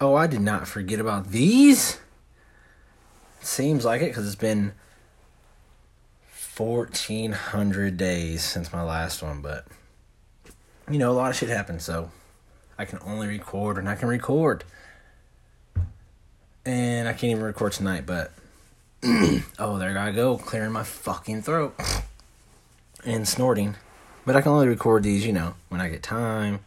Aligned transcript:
Oh, 0.00 0.14
I 0.14 0.26
did 0.26 0.40
not 0.40 0.68
forget 0.68 1.00
about 1.00 1.28
these. 1.28 1.98
Seems 3.40 3.84
like 3.84 4.02
it 4.02 4.08
because 4.08 4.26
it's 4.26 4.34
been 4.34 4.72
1,400 6.56 7.96
days 7.96 8.42
since 8.42 8.72
my 8.72 8.82
last 8.82 9.22
one, 9.22 9.40
but 9.40 9.66
you 10.90 10.98
know, 10.98 11.10
a 11.10 11.14
lot 11.14 11.30
of 11.30 11.36
shit 11.36 11.48
happened, 11.48 11.82
so 11.82 12.10
I 12.78 12.84
can 12.84 12.98
only 13.04 13.26
record 13.26 13.78
and 13.78 13.88
I 13.88 13.94
can 13.94 14.08
record. 14.08 14.64
And 16.64 17.08
I 17.08 17.12
can't 17.12 17.30
even 17.30 17.42
record 17.42 17.72
tonight, 17.72 18.04
but 18.06 18.32
oh, 19.58 19.78
there 19.78 19.96
I 19.98 20.12
go, 20.12 20.36
clearing 20.36 20.72
my 20.72 20.82
fucking 20.82 21.42
throat 21.42 21.78
and 23.04 23.26
snorting. 23.26 23.76
But 24.24 24.36
I 24.36 24.40
can 24.40 24.52
only 24.52 24.66
record 24.66 25.04
these, 25.04 25.24
you 25.24 25.32
know, 25.32 25.54
when 25.68 25.80
I 25.80 25.88
get 25.88 26.02
time, 26.02 26.60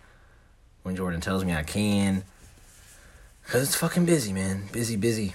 when 0.83 0.95
Jordan 0.95 1.21
tells 1.21 1.43
me 1.43 1.53
I 1.53 1.63
can. 1.63 2.23
Because 3.49 3.63
it's 3.63 3.75
fucking 3.75 4.05
busy, 4.05 4.31
man. 4.31 4.65
Busy, 4.71 4.95
busy. 4.95 5.33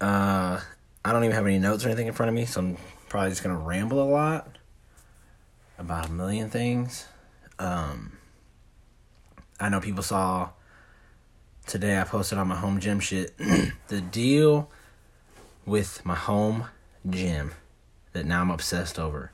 Uh, 0.00 0.58
I 1.04 1.12
don't 1.12 1.22
even 1.22 1.36
have 1.36 1.44
any 1.44 1.58
notes 1.58 1.84
or 1.84 1.88
anything 1.88 2.06
in 2.06 2.14
front 2.14 2.30
of 2.30 2.34
me, 2.34 2.46
so 2.46 2.60
I'm 2.60 2.78
probably 3.10 3.28
just 3.28 3.42
to 3.42 3.54
ramble 3.54 4.02
a 4.02 4.08
lot 4.08 4.56
about 5.78 6.08
a 6.08 6.10
million 6.10 6.48
things. 6.48 7.04
Um, 7.58 8.16
I 9.60 9.68
know 9.68 9.80
people 9.80 10.02
saw 10.02 10.48
today 11.66 12.00
I 12.00 12.04
posted 12.04 12.38
on 12.38 12.48
my 12.48 12.56
home 12.56 12.80
gym 12.80 13.00
shit 13.00 13.36
the 13.88 14.00
deal 14.00 14.70
with 15.66 16.02
my 16.06 16.14
home 16.14 16.68
gym 17.06 17.52
that 18.14 18.24
now 18.24 18.40
I'm 18.40 18.50
obsessed 18.50 18.98
over. 18.98 19.30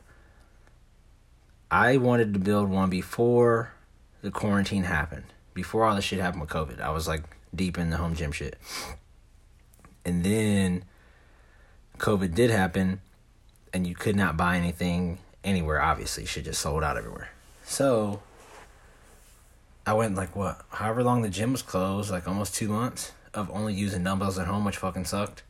I 1.71 1.99
wanted 1.99 2.35
to 2.35 2.41
build 2.41 2.69
one 2.69 2.91
before 2.91 3.75
the 4.23 4.33
quarantine 4.33 4.83
happened. 4.83 5.27
Before 5.59 5.85
all 5.85 5.97
this 5.97 6.05
shit 6.05 6.21
happened 6.21 6.41
with 6.43 6.51
COVID. 6.51 6.81
I 6.81 6.91
was 6.91 7.09
like 7.09 7.25
deep 7.53 7.79
in 7.79 7.91
the 7.91 7.97
home 7.97 8.15
gym 8.15 8.31
shit. 8.31 8.57
And 10.05 10.23
then 10.23 10.85
COVID 11.99 12.33
did 12.33 12.51
happen 12.51 13.01
and 13.75 13.85
you 13.85 13.97
could 13.97 14.15
not 14.15 14.37
buy 14.37 14.57
anything 14.57 15.19
anywhere, 15.43 15.83
obviously. 15.83 16.27
Shit 16.27 16.45
just 16.45 16.61
sold 16.61 16.85
out 16.85 16.97
everywhere. 16.97 17.31
So 17.65 18.23
I 19.85 19.95
went 19.95 20.15
like 20.15 20.37
what, 20.37 20.65
however 20.71 21.03
long 21.03 21.23
the 21.23 21.29
gym 21.29 21.51
was 21.51 21.63
closed, 21.63 22.09
like 22.13 22.29
almost 22.29 22.55
two 22.55 22.69
months 22.69 23.11
of 23.35 23.51
only 23.51 23.75
using 23.75 24.05
dumbbells 24.05 24.39
at 24.39 24.47
home, 24.47 24.65
which 24.65 24.77
fucking 24.77 25.07
sucked, 25.07 25.43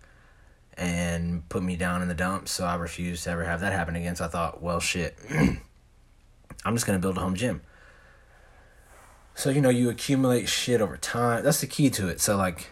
and 0.78 1.46
put 1.50 1.62
me 1.62 1.76
down 1.76 2.00
in 2.00 2.08
the 2.08 2.14
dumps. 2.14 2.52
So 2.52 2.64
I 2.64 2.76
refused 2.76 3.24
to 3.24 3.30
ever 3.30 3.44
have 3.44 3.60
that 3.60 3.74
happen 3.74 3.94
again. 3.94 4.16
So 4.16 4.24
I 4.24 4.28
thought, 4.28 4.62
well, 4.62 4.80
shit, 4.80 5.18
I'm 5.30 6.74
just 6.74 6.86
gonna 6.86 6.98
build 6.98 7.18
a 7.18 7.20
home 7.20 7.34
gym. 7.34 7.60
So 9.38 9.50
you 9.50 9.60
know, 9.60 9.68
you 9.68 9.88
accumulate 9.88 10.48
shit 10.48 10.80
over 10.80 10.96
time. 10.96 11.44
That's 11.44 11.60
the 11.60 11.68
key 11.68 11.90
to 11.90 12.08
it. 12.08 12.20
So 12.20 12.36
like, 12.36 12.70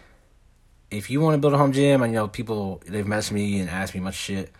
if 0.91 1.09
you 1.09 1.21
want 1.21 1.35
to 1.35 1.37
build 1.37 1.53
a 1.53 1.57
home 1.57 1.71
gym, 1.71 2.01
and 2.01 2.11
you 2.11 2.19
know 2.19 2.27
people 2.27 2.81
they've 2.85 3.05
messaged 3.05 3.31
me 3.31 3.59
and 3.59 3.69
asked 3.69 3.95
me 3.95 4.01
much 4.01 4.15
shit, 4.15 4.51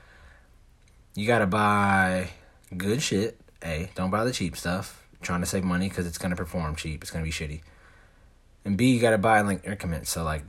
you 1.15 1.27
gotta 1.27 1.45
buy 1.45 2.29
good 2.77 3.01
shit. 3.01 3.37
A, 3.61 3.89
don't 3.95 4.09
buy 4.09 4.23
the 4.23 4.31
cheap 4.31 4.55
stuff. 4.55 5.05
Trying 5.21 5.41
to 5.41 5.45
save 5.45 5.65
money 5.65 5.89
because 5.89 6.07
it's 6.07 6.17
gonna 6.17 6.37
perform 6.37 6.77
cheap. 6.77 7.03
It's 7.03 7.11
gonna 7.11 7.25
be 7.25 7.29
shitty. 7.29 7.59
And 8.63 8.77
B, 8.77 8.93
you 8.93 9.01
gotta 9.01 9.17
buy 9.17 9.41
in 9.41 9.45
like 9.45 9.65
increments. 9.65 10.09
So 10.09 10.23
like, 10.23 10.43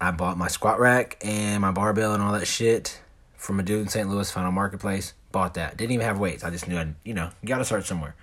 I 0.00 0.12
bought 0.12 0.38
my 0.38 0.46
squat 0.46 0.78
rack 0.78 1.16
and 1.20 1.62
my 1.62 1.72
barbell 1.72 2.14
and 2.14 2.22
all 2.22 2.30
that 2.34 2.46
shit 2.46 3.00
from 3.34 3.58
a 3.58 3.64
dude 3.64 3.80
in 3.80 3.88
St. 3.88 4.08
Louis, 4.08 4.36
on 4.36 4.54
marketplace. 4.54 5.14
Bought 5.32 5.54
that. 5.54 5.76
Didn't 5.76 5.90
even 5.90 6.06
have 6.06 6.20
weights. 6.20 6.44
I 6.44 6.50
just 6.50 6.68
knew 6.68 6.78
I, 6.78 6.94
you 7.02 7.14
know, 7.14 7.30
you 7.42 7.48
gotta 7.48 7.64
start 7.64 7.86
somewhere. 7.86 8.14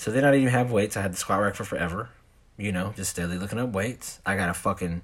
So 0.00 0.10
then 0.10 0.24
I 0.24 0.28
didn't 0.30 0.44
even 0.44 0.54
have 0.54 0.72
weights. 0.72 0.96
I 0.96 1.02
had 1.02 1.12
the 1.12 1.18
squat 1.18 1.42
rack 1.42 1.54
for 1.54 1.64
forever. 1.64 2.08
You 2.56 2.72
know, 2.72 2.94
just 2.96 3.10
steadily 3.10 3.36
looking 3.36 3.58
up 3.58 3.72
weights. 3.72 4.18
I 4.24 4.34
got 4.34 4.48
a 4.48 4.54
fucking 4.54 5.02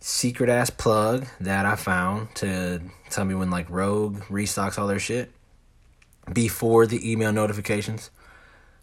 secret 0.00 0.50
ass 0.50 0.68
plug 0.68 1.26
that 1.40 1.64
I 1.64 1.76
found 1.76 2.34
to 2.34 2.82
tell 3.08 3.24
me 3.24 3.34
when 3.34 3.48
like 3.50 3.70
Rogue 3.70 4.18
restocks 4.24 4.78
all 4.78 4.86
their 4.86 4.98
shit 4.98 5.32
before 6.30 6.86
the 6.86 7.10
email 7.10 7.32
notifications 7.32 8.10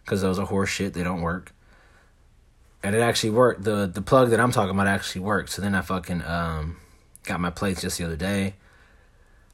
because 0.03 0.23
those 0.23 0.39
are 0.39 0.47
horse 0.47 0.71
shit. 0.71 0.95
They 0.95 1.03
don't 1.03 1.21
work. 1.21 1.53
And 2.81 2.95
it 2.95 3.01
actually 3.01 3.29
worked. 3.29 3.65
The 3.65 3.85
the 3.85 4.01
plug 4.01 4.31
that 4.31 4.39
I'm 4.39 4.51
talking 4.51 4.73
about 4.73 4.87
actually 4.87 5.21
worked. 5.21 5.51
So 5.51 5.61
then 5.61 5.75
I 5.75 5.81
fucking 5.81 6.23
um 6.23 6.77
got 7.23 7.39
my 7.39 7.51
plates 7.51 7.81
just 7.83 7.99
the 7.99 8.05
other 8.05 8.15
day. 8.15 8.55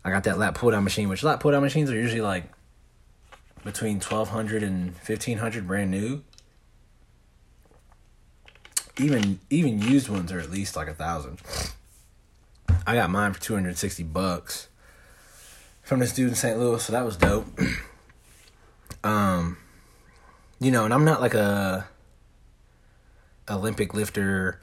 I 0.06 0.09
got 0.09 0.23
that 0.23 0.40
lat 0.40 0.56
pull 0.56 0.72
down 0.72 0.85
machine, 0.85 1.09
which 1.09 1.22
lat 1.22 1.41
pull 1.41 1.52
down 1.52 1.62
machines 1.62 1.91
are 1.91 1.96
usually 1.96 2.22
like 2.22 2.46
between 3.63 3.95
1200 3.95 4.63
and 4.63 4.94
1500 4.94 5.67
brand 5.67 5.91
new. 5.91 6.23
Even 8.97 9.39
even 9.49 9.81
used 9.81 10.09
ones 10.09 10.31
are 10.31 10.39
at 10.39 10.51
least 10.51 10.75
like 10.75 10.88
a 10.88 10.94
thousand. 10.94 11.39
I 12.85 12.95
got 12.95 13.09
mine 13.09 13.33
for 13.33 13.41
260 13.41 14.03
bucks 14.03 14.67
from 15.81 15.99
this 15.99 16.13
dude 16.13 16.29
in 16.29 16.35
St. 16.35 16.57
Louis, 16.57 16.83
so 16.83 16.94
that 16.94 17.05
was 17.05 17.17
dope. 17.17 17.47
um, 19.03 19.57
you 20.59 20.72
know, 20.72 20.85
and 20.85 20.93
I'm 20.93 21.05
not 21.05 21.22
like 21.22 21.33
a 21.33 21.88
Olympic 23.49 23.93
lifter 23.93 24.59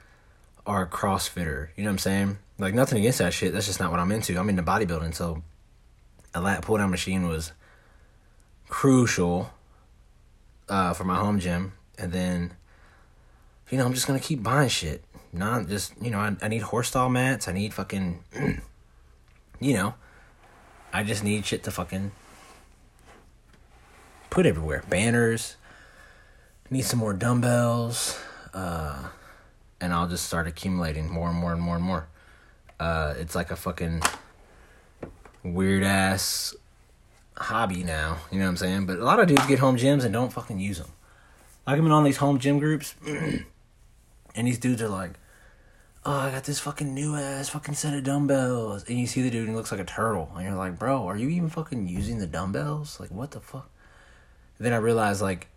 or 0.67 0.87
CrossFitter. 0.87 1.69
You 1.77 1.85
know 1.85 1.91
what 1.91 1.95
I'm 1.95 1.99
saying? 1.99 2.39
Like 2.59 2.75
nothing 2.75 2.99
against 2.99 3.19
that 3.19 3.33
shit. 3.33 3.53
That's 3.53 3.67
just 3.67 3.81
not 3.81 3.91
what 3.91 4.01
I'm 4.01 4.13
into. 4.13 4.39
I'm 4.39 4.49
into 4.49 4.63
bodybuilding, 4.63 5.15
so 5.15 5.43
a 6.35 6.41
lat 6.41 6.63
pull 6.63 6.77
down 6.77 6.91
machine 6.91 7.29
was 7.29 7.53
crucial 8.69 9.51
uh, 10.69 10.93
for 10.93 11.05
my 11.05 11.17
home 11.17 11.41
gym, 11.41 11.73
and 11.99 12.13
then 12.13 12.55
you 13.71 13.79
know 13.79 13.87
I'm 13.87 13.95
just 13.95 14.07
gonna 14.07 14.21
keep 14.21 14.43
buying 14.43 14.69
shit. 14.69 15.05
Not 15.33 15.69
just 15.69 15.93
you 16.01 16.11
know 16.11 16.19
I, 16.19 16.37
I 16.41 16.49
need 16.49 16.63
horse 16.63 16.89
stall 16.89 17.09
mats. 17.09 17.49
I 17.49 17.53
need 17.53 17.75
fucking 17.75 18.23
you 19.61 19.75
know 19.75 19.95
I 20.93 21.05
just 21.05 21.23
need 21.23 21.45
shit 21.45 21.63
to 21.65 21.71
fucking 21.71 22.13
put 24.31 24.47
everywhere. 24.47 24.83
Banners. 24.89 25.57
Need 26.71 26.83
some 26.83 26.99
more 26.99 27.15
dumbbells. 27.15 28.19
Uh, 28.53 29.09
and 29.81 29.93
I'll 29.93 30.09
just 30.09 30.27
start 30.27 30.47
accumulating 30.47 31.11
more 31.11 31.29
and 31.29 31.39
more 31.39 31.53
and 31.53 31.61
more 31.61 31.77
and 31.77 31.85
more. 31.85 32.09
Uh, 32.81 33.15
it's 33.19 33.35
like 33.35 33.51
a 33.51 33.57
fucking 33.57 34.03
weird 35.43 35.83
ass 35.83 36.55
hobby 37.39 37.83
now. 37.83 38.19
You 38.31 38.39
know 38.39 38.45
what 38.45 38.51
I'm 38.51 38.57
saying? 38.57 38.87
But 38.87 38.99
a 38.99 39.05
lot 39.05 39.21
of 39.21 39.29
dudes 39.29 39.47
get 39.47 39.59
home 39.59 39.77
gyms 39.77 40.05
and 40.05 40.13
don't 40.13 40.33
fucking 40.33 40.59
use 40.59 40.79
them. 40.79 40.91
Like 41.67 41.77
I've 41.77 41.83
been 41.83 41.93
on 41.93 42.05
these 42.05 42.17
home 42.17 42.39
gym 42.39 42.59
groups, 42.59 42.95
and 43.07 44.47
these 44.47 44.59
dudes 44.59 44.81
are 44.81 44.89
like, 44.89 45.13
"Oh, 46.05 46.13
I 46.13 46.31
got 46.31 46.45
this 46.45 46.61
fucking 46.61 46.95
new 46.95 47.15
ass 47.15 47.51
fucking 47.51 47.75
set 47.75 47.95
of 47.95 48.05
dumbbells," 48.05 48.85
and 48.89 48.99
you 48.99 49.07
see 49.07 49.23
the 49.23 49.31
dude 49.31 49.43
and 49.43 49.51
he 49.51 49.55
looks 49.55 49.71
like 49.71 49.81
a 49.81 49.85
turtle, 49.85 50.31
and 50.35 50.45
you're 50.45 50.55
like, 50.55 50.79
"Bro, 50.79 51.07
are 51.07 51.17
you 51.17 51.29
even 51.29 51.51
fucking 51.51 51.87
using 51.87 52.19
the 52.19 52.27
dumbbells? 52.27 52.99
Like, 52.99 53.11
what 53.11 53.33
the 53.33 53.41
fuck?" 53.41 53.71
And 54.57 54.67
then 54.67 54.73
I 54.73 54.79
realized 54.79 55.21
like 55.21 55.49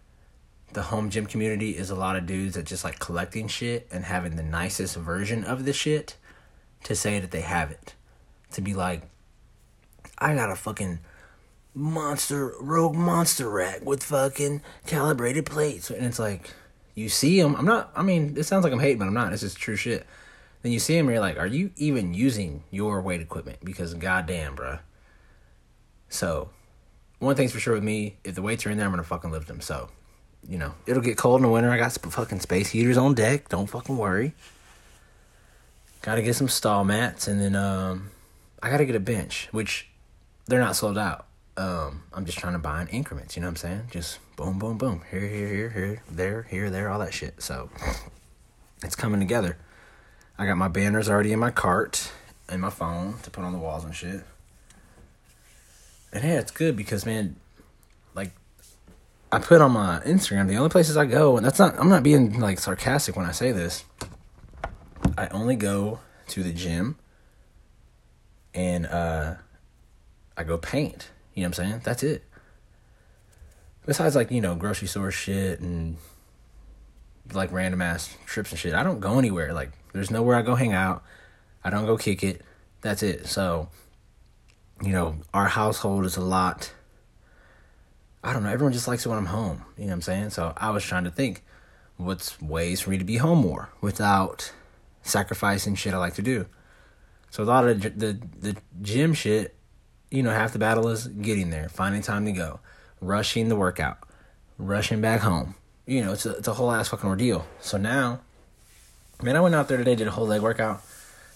the 0.74 0.84
home 0.84 1.10
gym 1.10 1.26
community 1.26 1.72
is 1.78 1.90
a 1.90 1.96
lot 1.96 2.16
of 2.16 2.26
dudes 2.26 2.56
that 2.56 2.66
just 2.66 2.84
like 2.84 3.00
collecting 3.00 3.48
shit 3.48 3.88
and 3.92 4.06
having 4.06 4.36
the 4.36 4.44
nicest 4.44 4.96
version 4.96 5.44
of 5.44 5.66
the 5.66 5.74
shit 5.74 6.18
to 6.84 6.96
say 6.96 7.20
that 7.20 7.32
they 7.32 7.42
have 7.42 7.72
it. 7.72 7.96
To 8.52 8.62
be 8.62 8.74
like, 8.74 9.04
I 10.18 10.36
got 10.36 10.52
a 10.52 10.56
fucking 10.56 11.00
monster 11.74 12.54
rogue 12.60 12.96
monster 12.96 13.50
rack 13.50 13.86
with 13.86 14.04
fucking 14.04 14.62
calibrated 14.86 15.46
plates, 15.46 15.90
and 15.90 16.06
it's 16.06 16.20
like 16.20 16.54
you 16.96 17.10
see 17.10 17.42
them. 17.42 17.56
I'm 17.56 17.66
not. 17.66 17.92
I 17.96 18.04
mean, 18.04 18.36
it 18.38 18.44
sounds 18.44 18.64
like 18.64 18.74
I'm 18.74 18.80
hating, 18.80 19.00
but 19.00 19.08
I'm 19.08 19.14
not. 19.14 19.32
This 19.32 19.44
is 19.44 19.54
true 19.54 19.76
shit. 19.76 20.06
Then 20.62 20.72
you 20.72 20.80
see 20.80 20.96
them, 20.96 21.08
and 21.08 21.16
you're 21.16 21.22
like, 21.22 21.40
are 21.40 21.48
you 21.48 21.72
even 21.78 22.14
using 22.14 22.64
your 22.70 23.02
weight 23.02 23.22
equipment? 23.22 23.60
Because 23.64 23.94
goddamn, 23.94 24.56
bruh. 24.56 24.80
So, 26.10 26.50
one 27.20 27.36
thing's 27.36 27.52
for 27.52 27.60
sure 27.60 27.74
with 27.74 27.84
me: 27.84 28.18
if 28.24 28.36
the 28.36 28.42
weights 28.42 28.66
are 28.66 28.70
in 28.70 28.78
there, 28.78 28.86
I'm 28.86 28.92
gonna 28.92 29.04
fucking 29.04 29.32
lift 29.32 29.48
them. 29.48 29.62
So, 29.62 29.90
you 30.48 30.58
know, 30.58 30.74
it'll 30.86 31.02
get 31.02 31.18
cold 31.18 31.40
in 31.40 31.44
the 31.44 31.52
winter. 31.52 31.72
I 31.72 31.78
got 31.78 31.94
some 31.94 32.12
fucking 32.12 32.42
space 32.42 32.70
heaters 32.70 32.98
on 32.98 33.14
deck. 33.14 33.50
Don't 33.50 33.68
fucking 33.68 33.98
worry. 33.98 34.34
Gotta 36.02 36.22
get 36.22 36.36
some 36.36 36.50
stall 36.50 36.84
mats, 36.84 37.28
and 37.28 37.40
then 37.40 37.56
um, 37.56 38.12
I 38.62 38.70
gotta 38.70 38.86
get 38.86 38.96
a 38.96 39.00
bench, 39.00 39.48
which 39.52 39.88
they're 40.48 40.60
not 40.60 40.76
sold 40.76 40.98
out. 40.98 41.28
Um, 41.58 42.04
I'm 42.14 42.26
just 42.26 42.38
trying 42.38 42.54
to 42.54 42.60
buy 42.60 42.82
in 42.82 42.88
increments. 42.88 43.36
You 43.36 43.42
know 43.42 43.48
what 43.48 43.52
I'm 43.52 43.56
saying? 43.58 43.88
Just 43.92 44.20
boom, 44.36 44.58
boom, 44.58 44.78
boom. 44.78 45.02
Here, 45.12 45.20
here, 45.20 45.48
here, 45.48 45.70
here, 45.70 46.04
there, 46.10 46.44
here, 46.44 46.70
there, 46.70 46.90
all 46.90 47.00
that 47.00 47.14
shit. 47.14 47.42
So 47.42 47.70
it's 48.84 48.96
coming 48.96 49.20
together. 49.20 49.58
I 50.38 50.46
got 50.46 50.58
my 50.58 50.70
banners 50.70 51.10
already 51.10 51.34
in 51.34 51.40
my 51.40 51.52
cart 51.52 52.12
and 52.50 52.62
my 52.62 52.70
phone 52.70 53.16
to 53.24 53.30
put 53.30 53.44
on 53.44 53.54
the 53.54 53.60
walls 53.60 53.84
and 53.84 53.96
shit. 53.96 54.22
And 56.14 56.24
yeah, 56.24 56.40
it's 56.40 56.52
good 56.52 56.76
because 56.76 57.06
man, 57.06 57.36
like 58.16 58.32
I 59.32 59.40
put 59.40 59.62
on 59.62 59.72
my 59.72 60.02
Instagram, 60.06 60.48
the 60.48 60.58
only 60.58 60.70
places 60.70 60.98
I 60.98 61.06
go, 61.06 61.38
and 61.38 61.46
that's 61.46 61.60
not 61.60 61.78
I'm 61.80 61.90
not 61.90 62.04
being 62.04 62.40
like 62.40 62.60
sarcastic 62.60 63.16
when 63.16 63.26
I 63.26 63.32
say 63.32 63.52
this. 63.52 63.86
I 65.18 65.28
only 65.28 65.56
go 65.56 66.00
to 66.30 66.44
the 66.44 66.52
gym 66.52 66.98
and 68.54 68.86
uh 68.86 69.36
I 70.36 70.44
go 70.44 70.58
paint. 70.58 71.12
You 71.34 71.42
know 71.42 71.50
what 71.50 71.60
I'm 71.60 71.66
saying? 71.66 71.82
That's 71.84 72.04
it. 72.04 72.24
Besides 73.86 74.16
like, 74.16 74.32
you 74.32 74.42
know, 74.42 74.56
grocery 74.56 74.88
store 74.88 75.12
shit 75.12 75.60
and 75.60 75.98
like 77.34 77.52
random 77.52 77.82
ass 77.82 78.16
trips 78.26 78.52
and 78.52 78.60
shit. 78.60 78.74
I 78.74 78.84
don't 78.84 79.00
go 79.00 79.18
anywhere. 79.18 79.54
Like 79.54 79.72
there's 79.94 80.12
nowhere 80.12 80.36
I 80.36 80.42
go 80.42 80.56
hang 80.56 80.74
out. 80.74 81.04
I 81.64 81.70
don't 81.70 81.86
go 81.86 81.98
kick 81.98 82.24
it. 82.24 82.42
That's 82.82 83.04
it. 83.04 83.28
So, 83.28 83.70
you 84.82 84.92
know, 84.92 85.18
our 85.34 85.48
household 85.48 86.06
is 86.06 86.18
a 86.18 86.22
lot. 86.22 86.72
I 88.24 88.34
don't 88.34 88.44
know. 88.44 88.50
Everyone 88.50 88.74
just 88.74 88.88
likes 88.88 89.06
it 89.06 89.10
when 89.10 89.18
I'm 89.18 89.28
home. 89.28 89.64
You 89.78 89.86
know 89.86 89.90
what 89.90 89.94
I'm 89.96 90.02
saying? 90.02 90.30
So 90.32 90.54
I 90.58 90.70
was 90.72 90.84
trying 90.84 91.06
to 91.06 91.12
think 91.12 91.44
what's 91.98 92.42
ways 92.42 92.82
for 92.82 92.90
me 92.90 92.98
to 92.98 93.04
be 93.04 93.18
home 93.18 93.40
more 93.40 93.70
without 93.82 94.52
sacrificing 95.04 95.76
shit 95.76 95.94
I 95.94 95.98
like 95.98 96.16
to 96.16 96.22
do. 96.22 96.48
So 97.30 97.44
a 97.44 97.46
lot 97.46 97.68
of 97.68 97.82
the 97.82 97.90
the, 97.90 98.20
the 98.40 98.58
gym 98.82 99.14
shit, 99.14 99.56
you 100.12 100.22
know, 100.22 100.30
half 100.30 100.54
the 100.54 100.60
battle 100.60 100.90
is 100.90 101.08
getting 101.08 101.50
there, 101.50 101.70
finding 101.70 102.02
time 102.02 102.26
to 102.26 102.34
go, 102.34 102.60
rushing 103.00 103.48
the 103.48 103.56
workout, 103.56 103.98
rushing 104.58 105.02
back 105.02 105.22
home. 105.22 105.56
You 105.88 106.04
know, 106.04 106.12
it's 106.12 106.26
a, 106.26 106.36
it's 106.36 106.48
a 106.48 106.54
whole 106.54 106.72
ass 106.72 106.90
fucking 106.90 107.10
ordeal. 107.10 107.48
So 107.62 107.78
now, 107.78 108.20
man, 109.24 109.36
I 109.36 109.40
went 109.40 109.56
out 109.56 109.70
there 109.70 109.78
today, 109.78 109.96
did 109.96 110.08
a 110.08 110.12
whole 110.12 110.28
leg 110.28 110.42
workout, 110.42 110.84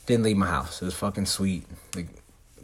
didn't 0.06 0.24
leave 0.24 0.38
my 0.38 0.48
house. 0.48 0.82
It 0.82 0.86
was 0.86 0.94
fucking 0.94 1.26
sweet. 1.26 1.66
Like 1.96 2.10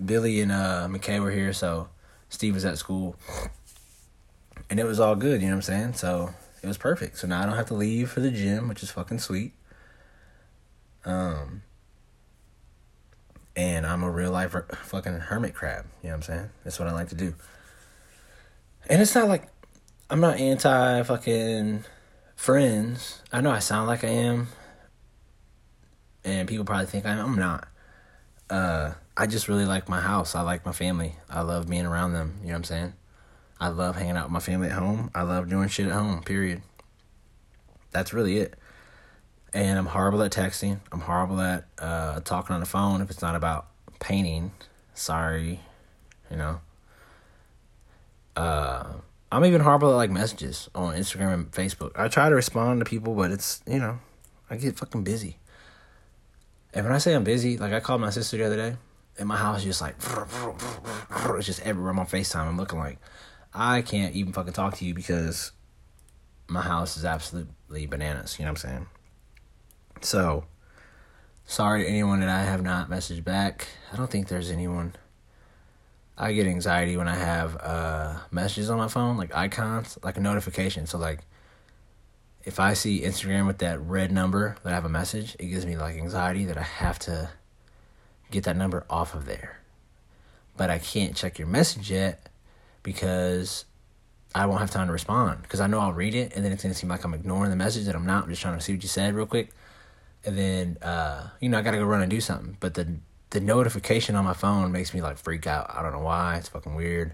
Billy 0.06 0.42
and 0.42 0.52
uh 0.52 0.88
McKay 0.90 1.22
were 1.22 1.32
here, 1.32 1.54
so 1.54 1.88
Steve 2.30 2.54
was 2.54 2.66
at 2.66 2.78
school. 2.78 3.16
And 4.70 4.80
it 4.80 4.86
was 4.86 5.00
all 5.00 5.16
good, 5.16 5.42
you 5.42 5.48
know 5.48 5.54
what 5.54 5.58
I'm 5.58 5.62
saying? 5.64 5.94
So 5.94 6.34
it 6.62 6.68
was 6.68 6.78
perfect. 6.78 7.18
So 7.18 7.28
now 7.28 7.42
I 7.42 7.46
don't 7.46 7.56
have 7.56 7.68
to 7.68 7.74
leave 7.74 8.12
for 8.12 8.20
the 8.20 8.32
gym, 8.32 8.68
which 8.68 8.84
is 8.84 8.92
fucking 8.92 9.20
sweet. 9.20 9.54
Um 11.06 11.64
and 13.56 13.86
I'm 13.86 14.04
a 14.04 14.10
real 14.10 14.32
life 14.32 14.56
fucking 14.84 15.14
hermit 15.14 15.54
crab. 15.54 15.86
You 16.02 16.10
know 16.10 16.16
what 16.16 16.16
I'm 16.16 16.22
saying? 16.24 16.50
That's 16.64 16.80
what 16.80 16.88
I 16.88 16.94
like 16.94 17.10
to 17.10 17.16
do. 17.16 17.34
And 18.90 19.02
it's 19.02 19.16
not 19.16 19.28
like 19.28 19.48
I'm 20.10 20.20
not 20.20 20.40
anti 20.40 21.04
fucking 21.04 21.84
friends. 22.36 23.22
I 23.32 23.42
know 23.42 23.52
I 23.52 23.60
sound 23.60 23.88
like 23.88 24.04
I 24.04 24.10
am, 24.10 24.48
and 26.24 26.48
people 26.48 26.66
probably 26.66 26.88
think 26.88 27.06
I 27.06 27.12
am. 27.12 27.26
I'm 27.26 27.36
not. 27.40 27.68
Uh, 28.50 28.94
I 29.16 29.28
just 29.28 29.48
really 29.48 29.66
like 29.66 29.88
my 29.88 30.02
house. 30.02 30.36
I 30.36 30.42
like 30.42 30.66
my 30.66 30.74
family. 30.74 31.16
I 31.30 31.42
love 31.42 31.70
being 31.70 31.86
around 31.86 32.14
them. 32.14 32.40
You 32.42 32.48
know 32.48 32.54
what 32.54 32.58
I'm 32.58 32.64
saying? 32.66 32.94
I 33.60 33.68
love 33.70 33.96
hanging 33.96 34.18
out 34.18 34.26
with 34.26 34.34
my 34.34 34.40
family 34.40 34.68
at 34.68 34.74
home. 34.74 35.12
I 35.14 35.22
love 35.22 35.48
doing 35.48 35.70
shit 35.70 35.88
at 35.88 35.94
home. 35.94 36.24
Period. 36.24 36.62
That's 37.92 38.14
really 38.14 38.38
it 38.38 38.56
and 39.54 39.78
I'm 39.78 39.86
horrible 39.86 40.22
at 40.24 40.32
texting. 40.32 40.80
I'm 40.92 41.02
horrible 41.02 41.42
at 41.42 41.66
uh, 41.80 42.20
talking 42.22 42.54
on 42.54 42.60
the 42.60 42.66
phone 42.66 43.02
if 43.02 43.10
it's 43.10 43.22
not 43.22 43.36
about 43.36 43.68
painting. 44.00 44.52
Sorry, 44.94 45.60
you 46.30 46.38
know. 46.38 46.62
Uh, 48.36 48.84
I'm 49.32 49.46
even 49.46 49.62
horrible 49.62 49.92
at 49.92 49.96
like 49.96 50.10
messages 50.12 50.70
on 50.74 50.96
Instagram 50.96 51.34
and 51.34 51.52
Facebook. 51.52 51.92
I 51.96 52.08
try 52.08 52.30
to 52.30 52.36
respond 52.36 52.80
to 52.80 52.86
people, 52.86 53.14
but 53.16 53.32
it's 53.32 53.62
you 53.68 53.80
know, 53.80 54.00
I 54.50 54.56
get 54.58 54.78
fucking 54.78 55.04
busy. 55.04 55.38
And 56.74 56.86
when 56.86 56.94
I 56.94 57.00
say 57.00 57.14
I'm 57.14 57.26
busy, 57.26 57.58
like 57.58 57.74
I 57.74 57.82
called 57.82 58.02
my 58.02 58.10
sister 58.10 58.38
the 58.38 58.46
other 58.46 58.56
day, 58.56 58.78
and 59.20 59.28
my 59.28 59.38
house 59.38 59.60
is 59.60 59.66
just 59.66 59.82
like 59.82 59.96
it's 61.38 61.46
just 61.46 61.62
everywhere. 61.66 61.92
I'm 61.92 62.00
on 62.00 62.08
Facetime. 62.08 62.48
I'm 62.48 62.58
looking 62.58 62.80
like 62.80 63.00
I 63.54 63.82
can't 63.82 64.16
even 64.16 64.32
fucking 64.32 64.54
talk 64.54 64.78
to 64.78 64.86
you 64.86 64.94
because 64.94 65.52
my 66.48 66.62
house 66.62 66.96
is 66.96 67.04
absolutely 67.04 67.86
bananas. 67.86 68.38
You 68.40 68.46
know 68.46 68.52
what 68.52 68.64
I'm 68.64 68.70
saying? 68.70 68.88
So, 70.02 70.46
sorry 71.46 71.84
to 71.84 71.88
anyone 71.88 72.22
that 72.22 72.30
I 72.30 72.44
have 72.44 72.64
not 72.64 72.90
messaged 72.90 73.24
back. 73.24 73.68
I 73.94 73.96
don't 73.96 74.10
think 74.10 74.28
there's 74.28 74.50
anyone. 74.50 74.96
I 76.18 76.34
get 76.34 76.48
anxiety 76.48 76.98
when 76.98 77.08
I 77.08 77.16
have 77.16 77.56
uh, 77.58 78.18
messages 78.32 78.70
on 78.72 78.80
my 78.80 78.88
phone, 78.88 79.18
like 79.18 79.36
icons, 79.36 80.00
like 80.04 80.18
a 80.18 80.20
notification. 80.20 80.88
So, 80.88 80.98
like, 80.98 81.20
if 82.44 82.60
I 82.60 82.74
see 82.74 83.02
Instagram 83.02 83.46
with 83.46 83.60
that 83.60 83.80
red 83.80 84.12
number 84.12 84.58
that 84.64 84.72
I 84.72 84.76
have 84.76 84.86
a 84.86 84.90
message, 84.90 85.36
it 85.38 85.46
gives 85.48 85.68
me 85.68 85.78
like 85.78 85.96
anxiety 85.96 86.46
that 86.46 86.58
I 86.58 86.64
have 86.64 86.98
to 87.00 87.30
get 88.32 88.46
that 88.46 88.58
number 88.58 88.86
off 88.90 89.14
of 89.14 89.28
there. 89.28 89.60
But 90.58 90.72
I 90.72 90.80
can't 90.80 91.16
check 91.16 91.38
your 91.38 91.48
message 91.48 91.92
yet 91.92 92.28
because 92.82 93.66
I 94.34 94.48
won't 94.48 94.62
have 94.62 94.72
time 94.72 94.88
to 94.88 94.94
respond 94.94 95.44
because 95.44 95.60
I 95.60 95.68
know 95.68 95.80
I'll 95.80 95.94
read 95.94 96.16
it 96.16 96.34
and 96.36 96.44
then 96.44 96.52
it's 96.52 96.64
gonna 96.64 96.74
seem 96.74 96.90
like 96.90 97.04
I'm 97.04 97.14
ignoring 97.14 97.52
the 97.52 97.56
message 97.56 97.86
that 97.86 97.96
I'm 97.96 98.06
not. 98.06 98.24
I'm 98.24 98.30
just 98.30 98.42
trying 98.42 98.58
to 98.58 98.64
see 98.64 98.74
what 98.74 98.82
you 98.82 98.90
said 98.90 99.14
real 99.14 99.28
quick 99.28 99.52
and 100.26 100.38
then 100.38 100.78
uh, 100.82 101.30
you 101.40 101.50
know 101.50 101.58
I 101.58 101.62
gotta 101.62 101.78
go 101.78 101.86
run 101.86 102.02
and 102.02 102.10
do 102.10 102.22
something. 102.22 102.58
But 102.60 102.74
the 102.74 102.88
the 103.32 103.40
notification 103.40 104.16
on 104.16 104.26
my 104.26 104.34
phone 104.34 104.72
makes 104.72 104.94
me 104.94 105.02
like 105.02 105.18
freak 105.18 105.48
out. 105.48 105.74
I 105.74 105.82
don't 105.82 105.94
know 105.94 106.00
why. 106.00 106.36
It's 106.38 106.50
fucking 106.50 106.76
weird. 106.76 107.14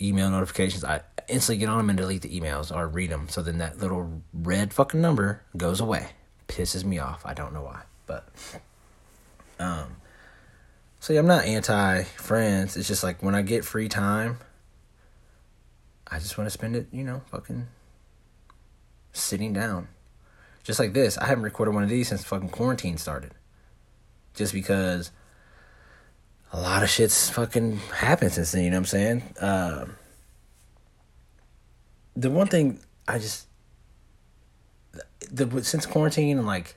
Email 0.00 0.30
notifications, 0.30 0.84
I 0.84 1.02
instantly 1.28 1.60
get 1.60 1.68
on 1.68 1.78
them 1.78 1.88
and 1.88 1.96
delete 1.96 2.22
the 2.22 2.40
emails 2.40 2.74
or 2.74 2.86
read 2.88 3.10
them. 3.10 3.28
So 3.28 3.42
then 3.42 3.58
that 3.58 3.78
little 3.78 4.22
red 4.32 4.74
fucking 4.74 5.00
number 5.00 5.42
goes 5.56 5.80
away. 5.80 6.10
Pisses 6.48 6.84
me 6.84 6.98
off. 6.98 7.22
I 7.24 7.32
don't 7.32 7.54
know 7.54 7.62
why, 7.62 7.82
but 8.06 8.28
um. 9.58 9.96
So 11.00 11.12
yeah, 11.12 11.20
I'm 11.20 11.26
not 11.26 11.44
anti 11.44 12.04
friends. 12.04 12.76
It's 12.76 12.88
just 12.88 13.02
like 13.02 13.22
when 13.22 13.34
I 13.34 13.42
get 13.42 13.64
free 13.64 13.88
time, 13.88 14.38
I 16.06 16.18
just 16.18 16.38
want 16.38 16.46
to 16.46 16.50
spend 16.50 16.76
it, 16.76 16.88
you 16.92 17.04
know, 17.04 17.22
fucking 17.30 17.66
sitting 19.12 19.52
down 19.52 19.88
just 20.64 20.78
like 20.78 20.94
this, 20.94 21.18
I 21.18 21.26
haven't 21.26 21.44
recorded 21.44 21.74
one 21.74 21.84
of 21.84 21.90
these 21.90 22.08
since 22.08 22.24
fucking 22.24 22.48
quarantine 22.48 22.96
started. 22.96 23.34
Just 24.32 24.52
because 24.52 25.12
a 26.52 26.60
lot 26.60 26.82
of 26.82 26.90
shit's 26.90 27.28
fucking 27.30 27.76
happened 27.94 28.32
since 28.32 28.52
then, 28.52 28.64
you 28.64 28.70
know 28.70 28.76
what 28.76 28.80
I'm 28.80 28.86
saying? 28.86 29.22
Uh, 29.38 29.84
the 32.16 32.30
one 32.30 32.46
thing 32.46 32.80
I 33.06 33.18
just 33.18 33.46
the 35.30 35.62
since 35.62 35.84
quarantine 35.84 36.38
and 36.38 36.46
like 36.46 36.76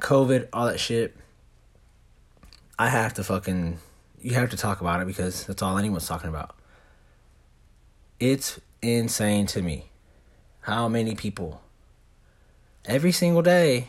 COVID, 0.00 0.48
all 0.52 0.66
that 0.66 0.78
shit, 0.78 1.16
I 2.78 2.90
have 2.90 3.14
to 3.14 3.24
fucking 3.24 3.78
you 4.20 4.34
have 4.34 4.50
to 4.50 4.56
talk 4.56 4.82
about 4.82 5.00
it 5.00 5.06
because 5.06 5.46
that's 5.46 5.62
all 5.62 5.78
anyone's 5.78 6.06
talking 6.06 6.28
about. 6.28 6.54
It's 8.18 8.60
insane 8.82 9.46
to 9.46 9.62
me 9.62 9.86
how 10.62 10.88
many 10.88 11.14
people 11.14 11.62
every 12.90 13.12
single 13.12 13.40
day 13.40 13.88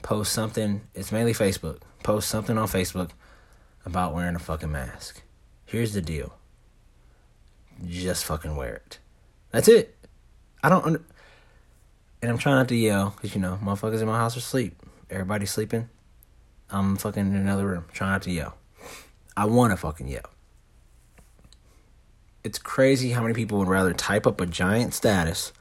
post 0.00 0.32
something. 0.32 0.80
It's 0.94 1.12
mainly 1.12 1.34
Facebook. 1.34 1.82
Post 2.02 2.28
something 2.28 2.56
on 2.56 2.66
Facebook 2.66 3.10
about 3.84 4.14
wearing 4.14 4.34
a 4.34 4.38
fucking 4.38 4.72
mask. 4.72 5.22
Here's 5.66 5.92
the 5.92 6.00
deal. 6.00 6.34
Just 7.86 8.24
fucking 8.24 8.56
wear 8.56 8.76
it. 8.76 8.98
That's 9.50 9.68
it. 9.68 9.94
I 10.62 10.70
don't 10.70 10.84
under- 10.84 11.04
and 12.22 12.30
I'm 12.30 12.38
trying 12.38 12.56
not 12.56 12.68
to 12.68 12.76
yell 12.76 13.10
because 13.10 13.34
you 13.34 13.40
know 13.40 13.58
motherfuckers 13.62 14.00
in 14.00 14.06
my 14.06 14.16
house 14.16 14.34
are 14.34 14.38
asleep. 14.38 14.80
Everybody's 15.10 15.50
sleeping. 15.50 15.90
I'm 16.70 16.96
fucking 16.96 17.26
in 17.26 17.36
another 17.36 17.66
room 17.66 17.84
trying 17.92 18.12
not 18.12 18.22
to 18.22 18.30
yell. 18.30 18.56
I 19.36 19.44
want 19.44 19.72
to 19.72 19.76
fucking 19.76 20.08
yell. 20.08 20.30
It's 22.42 22.58
crazy 22.58 23.10
how 23.10 23.20
many 23.20 23.34
people 23.34 23.58
would 23.58 23.68
rather 23.68 23.92
type 23.92 24.26
up 24.26 24.40
a 24.40 24.46
giant 24.46 24.94
status 24.94 25.52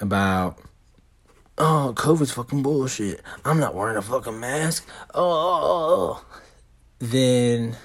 about 0.00 0.58
oh, 1.58 1.92
COVID's 1.96 2.32
fucking 2.32 2.62
bullshit. 2.62 3.20
I'm 3.44 3.58
not 3.58 3.74
wearing 3.74 3.96
a 3.96 4.02
fucking 4.02 4.38
mask. 4.38 4.86
Oh, 5.14 6.24
then 6.98 7.76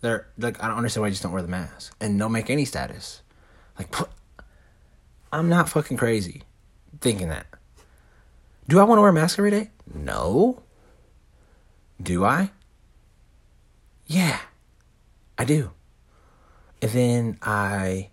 they're 0.00 0.28
like, 0.38 0.62
I 0.62 0.68
don't 0.68 0.76
understand 0.76 1.02
why 1.02 1.08
I 1.08 1.10
just 1.10 1.22
don't 1.22 1.32
wear 1.32 1.42
the 1.42 1.48
mask 1.48 1.94
and 2.00 2.18
don't 2.18 2.32
make 2.32 2.50
any 2.50 2.64
status. 2.64 3.22
Like, 3.78 3.94
I'm 5.32 5.48
not 5.48 5.68
fucking 5.68 5.96
crazy 5.96 6.42
thinking 7.00 7.28
that. 7.28 7.46
Do 8.68 8.78
I 8.80 8.84
want 8.84 8.98
to 8.98 9.02
wear 9.02 9.10
a 9.10 9.14
mask 9.14 9.38
every 9.38 9.50
day? 9.50 9.70
No. 9.92 10.62
Do 12.02 12.24
I? 12.24 12.50
Yeah, 14.06 14.38
I 15.38 15.44
do. 15.44 15.70
And 16.80 16.90
then 16.90 17.38
I 17.42 18.10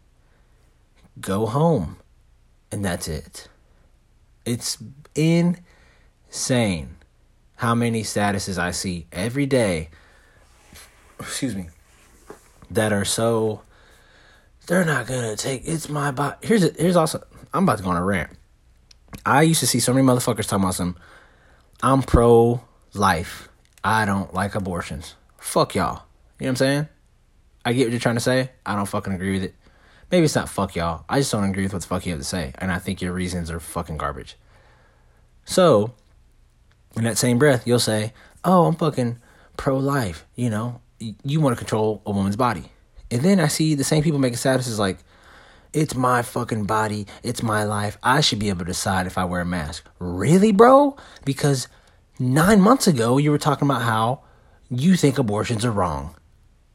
go 1.20 1.46
home, 1.46 1.98
and 2.72 2.84
that's 2.86 3.08
it. 3.08 3.50
It's 4.46 4.78
insane 5.16 6.98
how 7.56 7.76
many 7.76 8.04
statuses 8.04 8.58
I 8.58 8.72
see 8.72 9.08
every 9.12 9.46
day. 9.46 9.90
Excuse 11.20 11.56
me. 11.56 11.70
That 12.72 12.92
are 12.92 13.06
so. 13.06 13.62
They're 14.68 14.86
not 14.86 15.08
gonna 15.08 15.36
take. 15.36 15.64
It's 15.66 15.90
my 15.90 16.12
body. 16.12 16.38
Here's. 16.42 16.64
Here's 16.78 16.96
also. 16.96 17.24
I'm 17.54 17.64
about 17.64 17.78
to 17.78 17.84
go 17.84 17.90
on 17.90 17.98
a 17.98 18.04
rant. 18.04 18.32
I 19.26 19.44
used 19.44 19.60
to 19.60 19.68
see 19.68 19.80
so 19.80 19.94
many 19.94 20.08
motherfuckers 20.08 20.48
talking 20.48 20.64
about 20.64 20.76
some. 20.76 20.96
I'm 21.84 22.02
pro 22.02 22.62
life. 22.94 23.50
I 23.84 24.06
don't 24.06 24.34
like 24.34 24.56
abortions. 24.56 25.16
Fuck 25.38 25.76
y'all. 25.76 26.04
You 26.40 26.46
know 26.46 26.48
what 26.48 26.50
I'm 26.50 26.56
saying? 26.56 26.88
I 27.66 27.74
get 27.74 27.86
what 27.86 27.92
you're 27.92 28.00
trying 28.00 28.16
to 28.16 28.22
say. 28.22 28.52
I 28.66 28.76
don't 28.76 28.88
fucking 28.88 29.14
agree 29.14 29.34
with 29.34 29.44
it 29.44 29.56
maybe 30.12 30.26
it's 30.26 30.36
not 30.36 30.50
fuck 30.50 30.76
y'all. 30.76 31.06
I 31.10 31.20
just 31.20 31.32
don't 31.32 31.44
agree 31.44 31.64
with 31.64 31.74
what 31.74 31.82
the 31.82 31.88
fuck 31.88 32.06
you 32.06 32.12
have 32.12 32.22
to 32.22 32.26
say, 32.26 32.54
and 32.58 32.72
I 32.72 32.80
think 32.80 33.02
your 33.02 33.14
reasons 33.14 33.50
are 33.50 33.60
fucking 33.60 33.98
garbage. 33.98 34.38
So, 35.46 35.94
in 36.96 37.04
that 37.04 37.18
same 37.18 37.40
breath, 37.40 37.66
you'll 37.66 37.80
say, 37.80 38.14
"Oh, 38.44 38.66
I'm 38.66 38.76
fucking 38.76 39.20
pro 39.58 39.78
life." 39.78 40.26
You 40.36 40.50
know, 40.50 40.82
you 41.00 41.40
want 41.40 41.56
to 41.56 41.60
control 41.60 42.02
a 42.06 42.12
woman's 42.12 42.36
body, 42.36 42.72
and 43.12 43.22
then 43.22 43.40
I 43.40 43.48
see 43.48 43.76
the 43.76 43.84
same 43.84 44.04
people 44.04 44.20
making 44.20 44.38
statuses 44.38 44.80
like, 44.80 45.00
It's 45.74 45.96
my 45.96 46.22
fucking 46.22 46.66
body. 46.66 47.08
It's 47.24 47.42
my 47.42 47.64
life. 47.64 47.98
I 48.04 48.20
should 48.20 48.40
be 48.40 48.50
able 48.50 48.60
to 48.60 48.66
decide 48.66 49.08
if 49.08 49.18
I 49.18 49.24
wear 49.24 49.40
a 49.40 49.46
mask. 49.46 49.86
Really, 50.00 50.52
bro? 50.52 50.98
Because 51.24 51.70
nine 52.20 52.60
months 52.60 52.88
ago, 52.88 53.18
you 53.18 53.32
were 53.32 53.38
talking 53.38 53.70
about 53.70 53.84
how 53.84 54.22
you 54.70 54.98
think 54.98 55.18
abortions 55.18 55.64
are 55.64 55.72
wrong, 55.72 56.16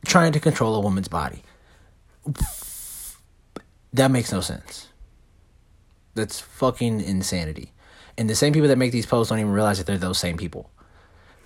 trying 0.07 0.33
to 0.33 0.41
control 0.41 0.75
a 0.75 0.81
woman's 0.81 1.09
body. 1.09 1.43
That 3.97 4.11
makes 4.11 4.31
no 4.31 4.43
sense. 4.43 4.89
That's 6.15 6.39
fucking 6.39 7.01
insanity. 7.01 7.73
And 8.19 8.29
the 8.29 8.35
same 8.35 8.53
people 8.53 8.69
that 8.69 8.77
make 8.77 8.93
these 8.93 9.07
posts 9.07 9.31
don't 9.31 9.39
even 9.39 9.53
realize 9.53 9.79
that 9.79 9.87
they're 9.87 9.97
those 9.97 10.19
same 10.19 10.37
people. 10.37 10.71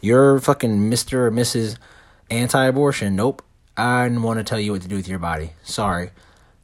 You're 0.01 0.41
fucking 0.41 0.91
Mr. 0.91 1.13
or 1.15 1.31
Mrs. 1.31 1.79
Anti 2.29 2.65
abortion. 2.65 3.15
Nope. 3.15 3.43
I 3.77 4.09
don't 4.09 4.23
want 4.23 4.39
to 4.39 4.45
tell 4.45 4.59
you 4.59 4.73
what 4.73 4.83
to 4.83 4.89
do 4.89 4.97
with 4.97 5.07
your 5.07 5.21
body. 5.21 5.53
Sorry. 5.63 6.11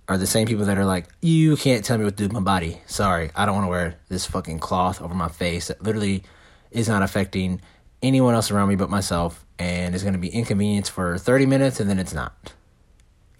Are 0.08 0.18
the 0.18 0.26
same 0.26 0.48
people 0.48 0.64
that 0.64 0.76
are 0.76 0.84
like, 0.84 1.06
you 1.20 1.56
can't 1.56 1.84
tell 1.84 1.98
me 1.98 2.04
what 2.04 2.16
to 2.16 2.24
do 2.24 2.24
with 2.24 2.32
my 2.32 2.40
body. 2.40 2.80
Sorry. 2.86 3.30
I 3.36 3.46
don't 3.46 3.54
want 3.54 3.66
to 3.66 3.70
wear 3.70 3.96
this 4.08 4.26
fucking 4.26 4.58
cloth 4.58 5.00
over 5.00 5.14
my 5.14 5.28
face 5.28 5.68
that 5.68 5.84
literally 5.84 6.24
is 6.72 6.88
not 6.88 7.04
affecting 7.04 7.60
anyone 8.02 8.34
else 8.34 8.50
around 8.50 8.68
me 8.70 8.74
but 8.74 8.90
myself 8.90 9.46
and 9.56 9.94
is 9.94 10.02
going 10.02 10.14
to 10.14 10.18
be 10.18 10.30
inconvenience 10.30 10.88
for 10.88 11.16
30 11.16 11.46
minutes 11.46 11.78
and 11.78 11.88
then 11.88 12.00
it's 12.00 12.12
not. 12.12 12.54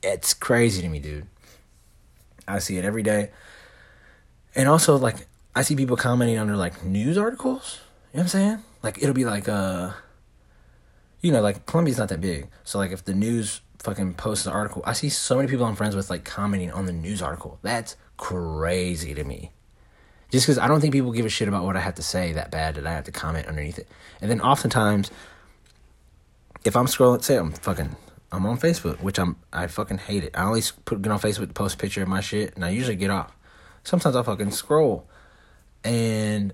It's 0.01 0.33
crazy 0.33 0.81
to 0.83 0.89
me, 0.89 1.01
dude. 1.01 1.27
I 2.49 2.59
see 2.59 2.79
it 2.79 2.85
every 2.85 3.03
day. 3.03 3.31
And 4.55 4.69
also, 4.69 4.97
like, 4.97 5.27
I 5.55 5.63
see 5.63 5.77
people 5.77 5.97
commenting 5.97 6.39
under, 6.39 6.57
like, 6.57 6.85
news 6.85 7.19
articles. 7.19 7.81
You 8.13 8.19
know 8.19 8.21
what 8.21 8.23
I'm 8.23 8.29
saying? 8.29 8.59
Like, 8.83 9.03
it'll 9.03 9.15
be 9.15 9.25
like, 9.25 9.49
uh, 9.49 9.93
you 11.21 11.33
know, 11.33 11.41
like, 11.41 11.67
Columbia's 11.67 11.99
not 11.99 12.09
that 12.09 12.21
big. 12.21 12.49
So, 12.65 12.79
like, 12.79 12.93
if 12.93 13.05
the 13.05 13.15
news 13.15 13.61
fucking 13.81 14.15
posts 14.15 14.47
an 14.47 14.53
article, 14.53 14.83
I 14.87 14.93
see 14.93 15.09
so 15.09 15.37
many 15.37 15.49
people 15.49 15.67
I'm 15.67 15.77
friends 15.77 15.97
with, 15.97 16.09
like, 16.09 16.25
commenting 16.25 16.71
on 16.71 16.87
the 16.87 16.93
news 16.93 17.21
article. 17.21 17.59
That's 17.63 17.97
crazy 18.17 19.15
to 19.15 19.25
me. 19.25 19.53
Just 20.31 20.47
because 20.47 20.59
I 20.59 20.67
don't 20.69 20.81
think 20.81 20.93
people 20.93 21.13
give 21.13 21.27
a 21.27 21.29
shit 21.29 21.49
about 21.49 21.65
what 21.65 21.77
I 21.77 21.81
have 21.81 21.95
to 21.97 22.03
say 22.03 22.33
that 22.33 22.51
bad 22.51 22.75
that 22.75 22.87
I 22.87 22.93
have 22.93 23.05
to 23.05 23.13
comment 23.13 23.47
underneath 23.47 23.79
it. 23.79 23.89
And 24.21 24.31
then 24.31 24.41
oftentimes, 24.41 25.11
if 26.65 26.77
I'm 26.77 26.87
scrolling, 26.87 27.23
say 27.23 27.37
I'm 27.37 27.53
fucking, 27.53 27.95
I'm 28.33 28.45
on 28.47 28.59
Facebook, 28.59 29.01
which 29.01 29.19
I'm, 29.19 29.37
I 29.53 29.67
fucking 29.67 29.99
hate 29.99 30.25
it. 30.25 30.37
I 30.37 30.43
always 30.45 30.73
put 30.73 31.01
get 31.03 31.13
on 31.13 31.21
Facebook 31.21 31.49
to 31.49 31.55
post 31.55 31.77
a 31.77 31.79
picture 31.79 32.03
of 32.03 32.09
my 32.09 32.21
shit, 32.21 32.55
and 32.55 32.65
I 32.65 32.71
usually 32.71 32.97
get 32.97 33.11
off. 33.11 33.33
Sometimes 33.85 34.17
I 34.17 34.23
fucking 34.23 34.51
scroll, 34.51 35.09
and 35.85 36.53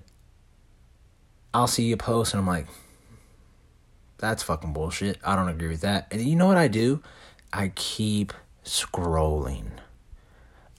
I'll 1.53 1.67
see 1.67 1.91
a 1.91 1.97
post, 1.97 2.33
and 2.33 2.41
I'm 2.41 2.47
like, 2.47 2.67
that's 4.17 4.43
fucking 4.43 4.73
bullshit. 4.73 5.17
I 5.23 5.35
don't 5.35 5.49
agree 5.49 5.67
with 5.67 5.81
that. 5.81 6.07
And 6.11 6.21
you 6.21 6.35
know 6.35 6.47
what 6.47 6.57
I 6.57 6.67
do? 6.67 7.01
I 7.51 7.71
keep 7.75 8.33
scrolling. 8.63 9.71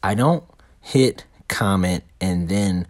I 0.02 0.14
don't 0.14 0.44
hit 0.80 1.24
comment, 1.48 2.04
and 2.20 2.48
then 2.48 2.86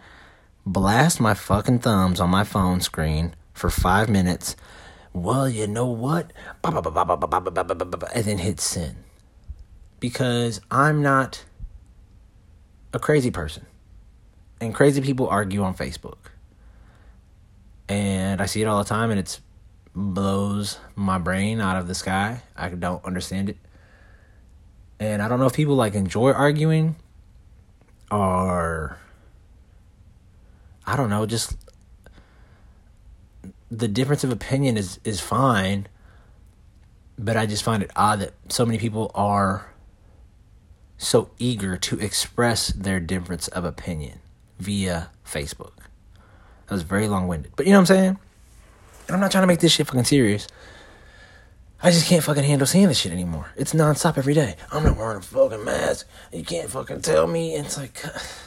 blast 0.66 1.20
my 1.20 1.34
fucking 1.34 1.80
thumbs 1.80 2.20
on 2.20 2.30
my 2.30 2.44
phone 2.44 2.80
screen 2.80 3.34
for 3.52 3.70
five 3.70 4.08
minutes. 4.08 4.56
Well, 5.14 5.48
you 5.48 5.68
know 5.68 5.86
what? 5.86 6.32
And 6.64 6.74
then 8.24 8.38
hit 8.38 8.60
send. 8.60 8.96
Because 10.00 10.60
I'm 10.70 11.02
not 11.02 11.44
a 12.92 12.98
crazy 12.98 13.30
person. 13.30 13.64
And 14.60 14.74
crazy 14.74 15.00
people 15.00 15.28
argue 15.28 15.62
on 15.62 15.74
Facebook. 15.74 16.18
And 17.88 18.42
I 18.42 18.46
see 18.46 18.60
it 18.60 18.66
all 18.66 18.78
the 18.78 18.88
time 18.88 19.10
and 19.10 19.20
it 19.20 19.40
blows 19.94 20.78
my 20.96 21.18
brain 21.18 21.60
out 21.60 21.76
of 21.76 21.86
the 21.86 21.94
sky. 21.94 22.42
I 22.56 22.70
don't 22.70 23.04
understand 23.04 23.50
it. 23.50 23.56
And 24.98 25.22
I 25.22 25.28
don't 25.28 25.38
know 25.38 25.46
if 25.46 25.54
people 25.54 25.76
like 25.76 25.94
enjoy 25.94 26.32
arguing 26.32 26.96
or 28.10 28.98
I 30.86 30.96
don't 30.96 31.10
know, 31.10 31.24
just 31.24 31.56
the 33.78 33.88
difference 33.88 34.24
of 34.24 34.30
opinion 34.30 34.76
is 34.76 34.98
is 35.04 35.20
fine, 35.20 35.86
but 37.18 37.36
I 37.36 37.46
just 37.46 37.62
find 37.62 37.82
it 37.82 37.90
odd 37.96 38.20
that 38.20 38.32
so 38.48 38.64
many 38.64 38.78
people 38.78 39.10
are 39.14 39.72
so 40.96 41.30
eager 41.38 41.76
to 41.76 41.98
express 41.98 42.68
their 42.68 43.00
difference 43.00 43.48
of 43.48 43.64
opinion 43.64 44.20
via 44.58 45.10
Facebook. 45.26 45.72
That 46.66 46.74
was 46.74 46.82
very 46.82 47.08
long 47.08 47.28
winded. 47.28 47.52
But 47.56 47.66
you 47.66 47.72
know 47.72 47.78
what 47.78 47.90
I'm 47.90 47.96
saying? 47.96 48.18
And 49.06 49.14
I'm 49.14 49.20
not 49.20 49.30
trying 49.30 49.42
to 49.42 49.46
make 49.46 49.60
this 49.60 49.72
shit 49.72 49.86
fucking 49.86 50.04
serious. 50.04 50.46
I 51.82 51.90
just 51.90 52.06
can't 52.06 52.24
fucking 52.24 52.44
handle 52.44 52.66
seeing 52.66 52.88
this 52.88 52.98
shit 52.98 53.12
anymore. 53.12 53.52
It's 53.56 53.74
nonstop 53.74 54.16
every 54.16 54.32
day. 54.32 54.56
I'm 54.72 54.84
not 54.84 54.96
wearing 54.96 55.18
a 55.18 55.20
fucking 55.20 55.64
mask. 55.64 56.06
You 56.32 56.42
can't 56.42 56.70
fucking 56.70 57.02
tell 57.02 57.26
me. 57.26 57.54
It's 57.54 57.76
like, 57.76 58.02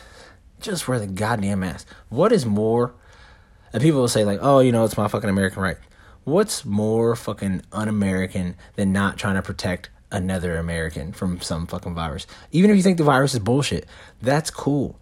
just 0.60 0.88
wear 0.88 0.98
the 0.98 1.06
goddamn 1.06 1.60
mask. 1.60 1.88
What 2.10 2.32
is 2.32 2.46
more? 2.46 2.96
And 3.74 3.82
people 3.82 4.00
will 4.00 4.08
say 4.08 4.26
like, 4.26 4.40
oh, 4.42 4.60
you 4.60 4.72
know, 4.72 4.86
it's 4.86 4.98
my 4.98 5.08
fucking 5.08 5.30
American 5.30 5.62
right. 5.62 5.78
What's 6.24 6.66
more 6.66 7.16
fucking 7.16 7.64
un-American 7.72 8.56
than 8.76 8.92
not 8.92 9.18
trying 9.18 9.36
to 9.36 9.42
protect 9.42 9.90
another 10.12 10.58
American 10.58 11.14
from 11.14 11.40
some 11.42 11.68
fucking 11.68 11.96
virus? 11.96 12.28
Even 12.52 12.70
if 12.70 12.78
you 12.78 12.84
think 12.84 12.98
the 12.98 13.04
virus 13.04 13.34
is 13.34 13.40
bullshit, 13.40 13.86
that's 14.22 14.50
cool. 14.50 15.00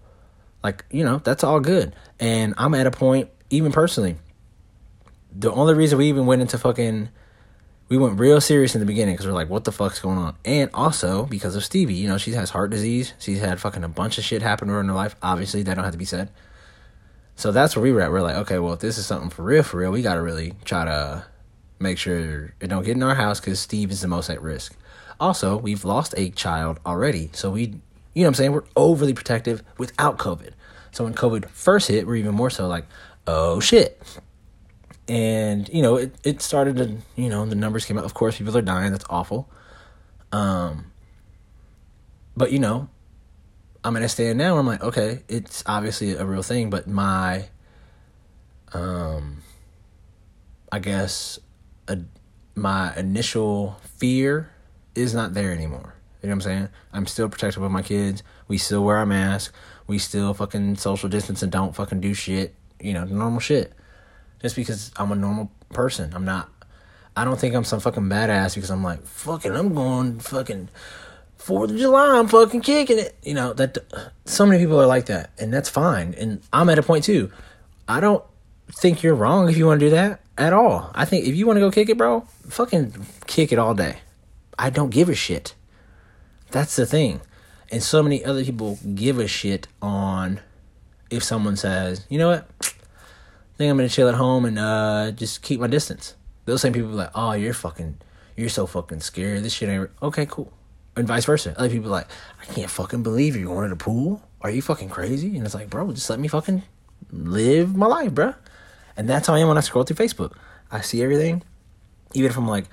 Like, 0.64 0.86
you 0.92 1.04
know, 1.04 1.20
that's 1.20 1.44
all 1.44 1.60
good. 1.60 1.96
And 2.20 2.54
I'm 2.58 2.74
at 2.74 2.88
a 2.88 2.92
point, 2.92 3.30
even 3.50 3.72
personally, 3.72 4.16
the 5.32 5.52
only 5.52 5.74
reason 5.74 5.98
we 5.98 6.10
even 6.10 6.26
went 6.26 6.42
into 6.42 6.58
fucking 6.58 7.10
we 7.88 7.98
went 7.98 8.20
real 8.20 8.42
serious 8.42 8.74
in 8.74 8.80
the 8.80 8.86
beginning 8.86 9.14
because 9.14 9.28
we're 9.28 9.34
like, 9.34 9.50
what 9.50 9.64
the 9.64 9.72
fuck's 9.72 10.00
going 10.00 10.18
on? 10.18 10.36
And 10.44 10.70
also 10.74 11.26
because 11.26 11.56
of 11.56 11.64
Stevie, 11.64 11.94
you 11.94 12.08
know, 12.08 12.18
she 12.18 12.32
has 12.32 12.50
heart 12.50 12.72
disease. 12.72 13.14
She's 13.20 13.40
had 13.40 13.60
fucking 13.60 13.84
a 13.84 13.90
bunch 13.90 14.18
of 14.18 14.24
shit 14.24 14.42
happen 14.42 14.68
to 14.68 14.74
her 14.74 14.80
in 14.80 14.88
her 14.88 14.94
life. 14.94 15.16
Obviously, 15.22 15.62
that 15.64 15.76
don't 15.76 15.84
have 15.84 15.94
to 15.94 15.98
be 16.00 16.06
said. 16.06 16.30
So 17.36 17.52
that's 17.52 17.76
where 17.76 17.84
we 17.84 17.92
were 17.92 18.02
at. 18.02 18.12
We're 18.12 18.22
like, 18.22 18.38
okay, 18.38 18.60
well, 18.60 18.74
if 18.74 18.80
this 18.80 18.98
is 18.98 19.06
something 19.06 19.30
for 19.30 19.44
real, 19.44 19.64
for 19.64 19.78
real, 19.78 19.92
we 19.92 20.02
got 20.02 20.16
to 20.16 20.22
really 20.22 20.54
try 20.64 20.86
to 20.86 21.26
make 21.80 21.98
sure 21.98 22.54
it 22.60 22.68
don't 22.68 22.84
get 22.84 22.96
in 22.96 23.04
our 23.04 23.16
house 23.16 23.40
because 23.40 23.60
Steve 23.60 23.92
is 23.92 24.02
the 24.02 24.08
most 24.08 24.30
at 24.30 24.42
risk. 24.42 24.76
Also, 25.20 25.58
we've 25.58 25.84
lost 25.84 26.14
a 26.18 26.30
child 26.30 26.80
already. 26.86 27.30
So 27.34 27.52
we, 27.52 27.62
you 27.62 27.68
know 28.16 28.22
what 28.22 28.28
I'm 28.28 28.34
saying? 28.36 28.52
We're 28.54 28.64
overly 28.76 29.14
protective 29.14 29.64
without 29.78 30.18
COVID. 30.18 30.52
So 30.92 31.04
when 31.04 31.14
COVID 31.14 31.50
first 31.50 31.90
hit, 31.90 32.08
we're 32.08 32.16
even 32.16 32.36
more 32.36 32.50
so 32.50 32.68
like, 32.68 32.86
oh 33.28 33.60
shit 33.60 34.02
and 35.08 35.70
you 35.70 35.82
know 35.82 35.96
it, 35.98 36.16
it 36.24 36.42
started 36.42 36.78
to 36.78 36.98
you 37.16 37.30
know 37.30 37.46
the 37.46 37.56
numbers 37.56 37.86
came 37.86 37.98
out 37.98 38.06
of 38.06 38.14
course 38.14 38.38
people 38.38 38.56
are 38.58 38.62
dying 38.62 38.92
that's 38.92 39.06
awful 39.10 39.50
um 40.32 40.92
but 42.36 42.52
you 42.52 42.60
know 42.60 42.90
i'm 43.86 43.96
at 43.96 44.04
a 44.04 44.10
stand 44.10 44.38
now 44.38 44.54
where 44.54 44.60
i'm 44.60 44.68
like 44.68 44.84
okay 44.84 45.22
it's 45.28 45.64
obviously 45.66 46.12
a 46.14 46.26
real 46.26 46.44
thing 46.44 46.70
but 46.70 46.88
my 46.88 47.46
um 48.74 49.42
i 50.72 50.80
guess 50.80 51.40
a, 51.88 51.98
my 52.56 52.96
initial 52.98 53.78
fear 53.98 54.50
is 54.96 55.14
not 55.14 55.34
there 55.34 55.52
anymore 55.52 55.94
you 56.22 56.28
know 56.28 56.34
what 56.36 56.38
i'm 56.38 56.42
saying 56.42 56.70
i'm 56.92 57.06
still 57.06 57.30
protective 57.30 57.64
of 57.64 57.72
my 57.72 57.82
kids 57.82 58.24
we 58.48 58.58
still 58.58 58.84
wear 58.84 58.98
our 58.98 59.06
mask 59.06 59.54
we 59.88 59.98
still 59.98 60.34
fucking 60.34 60.76
social 60.76 61.08
distance 61.08 61.42
and 61.42 61.52
don't 61.52 61.76
fucking 61.76 62.02
do 62.02 62.14
shit 62.14 62.54
you 62.82 62.92
know 62.92 63.06
normal 63.06 63.40
shit 63.40 63.72
just 64.46 64.56
because 64.56 64.92
I'm 64.96 65.12
a 65.12 65.16
normal 65.16 65.52
person. 65.70 66.14
I'm 66.14 66.26
not. 66.26 66.50
I 67.18 67.24
don't 67.24 67.40
think 67.40 67.56
I'm 67.56 67.64
some 67.64 67.80
fucking 67.80 68.04
badass 68.04 68.54
because 68.54 68.70
I'm 68.70 68.84
like 68.84 69.02
fucking. 69.04 69.56
I'm 69.56 69.74
going 69.74 70.20
fucking 70.20 70.70
Fourth 71.46 71.70
of 71.70 71.78
July. 71.78 72.18
I'm 72.18 72.28
fucking 72.28 72.62
kicking 72.62 72.98
it. 72.98 73.16
You 73.22 73.36
know 73.36 73.54
that. 73.54 73.78
So 74.26 74.48
many 74.48 74.60
people 74.64 74.82
are 74.82 74.88
like 74.88 75.06
that, 75.06 75.30
and 75.38 75.54
that's 75.54 75.70
fine. 75.70 76.16
And 76.18 76.42
I'm 76.52 76.70
at 76.70 76.80
a 76.80 76.82
point 76.82 77.04
too. 77.04 77.32
I 77.88 78.00
don't 78.00 78.24
think 78.72 79.04
you're 79.04 79.14
wrong 79.14 79.48
if 79.48 79.56
you 79.56 79.68
want 79.68 79.80
to 79.80 79.86
do 79.86 79.92
that 79.92 80.22
at 80.40 80.54
all. 80.54 80.90
I 80.96 81.06
think 81.06 81.28
if 81.28 81.36
you 81.36 81.46
want 81.46 81.58
to 81.58 81.62
go 81.62 81.70
kick 81.70 81.88
it, 81.88 82.00
bro, 82.00 82.22
fucking 82.50 83.06
kick 83.28 83.52
it 83.52 83.60
all 83.60 83.76
day. 83.76 83.98
I 84.58 84.72
don't 84.72 84.90
give 84.90 85.08
a 85.08 85.14
shit. 85.14 85.54
That's 86.50 86.76
the 86.76 86.88
thing. 86.88 87.22
And 87.72 87.84
so 87.84 88.02
many 88.02 88.26
other 88.26 88.44
people 88.44 88.80
give 88.96 89.20
a 89.20 89.28
shit 89.28 89.68
on 89.84 90.40
if 91.12 91.24
someone 91.24 91.58
says, 91.58 92.08
you 92.10 92.18
know 92.18 92.30
what? 92.30 92.50
I 92.60 93.58
think 93.60 93.70
I'm 93.70 93.78
gonna 93.78 93.88
chill 93.88 94.10
at 94.10 94.16
home 94.16 94.46
and 94.46 94.58
uh, 94.58 95.12
just 95.12 95.44
keep 95.44 95.60
my 95.60 95.68
distance. 95.68 96.16
Those 96.46 96.62
same 96.62 96.74
people 96.74 96.90
like, 96.90 97.12
oh, 97.14 97.34
you're 97.34 97.54
fucking, 97.54 98.00
you're 98.36 98.50
so 98.50 98.66
fucking 98.66 99.02
scared. 99.02 99.44
This 99.44 99.54
shit 99.54 99.70
ain't 99.70 99.92
okay, 100.02 100.26
cool. 100.26 100.52
And 100.96 101.08
vice 101.08 101.26
versa. 101.26 101.54
Other 101.58 101.70
people 101.70 101.92
like, 101.92 102.08
I 102.42 102.46
can't 102.46 102.70
fucking 102.70 103.04
believe 103.04 103.36
you're 103.36 103.54
going 103.54 103.70
to 103.70 103.76
the 103.76 103.84
pool. 103.84 104.22
Are 104.42 104.50
you 104.50 104.62
fucking 104.62 104.90
crazy? 104.90 105.36
And 105.36 105.46
it's 105.46 105.56
like, 105.56 105.70
bro, 105.70 105.92
just 105.92 106.10
let 106.10 106.20
me 106.20 106.28
fucking 106.28 106.64
live 107.12 107.76
my 107.76 107.88
life, 107.88 108.14
bro. 108.14 108.34
And 108.96 109.10
that's 109.10 109.28
how 109.28 109.34
I 109.36 109.40
am 109.40 109.50
when 109.50 109.58
I 109.58 109.62
scroll 109.62 109.84
through 109.84 109.98
Facebook. 109.98 110.34
I 110.72 110.82
see 110.82 111.04
everything, 111.04 111.44
even 112.14 112.30
if 112.30 112.38
I'm 112.38 112.48
like, 112.48 112.66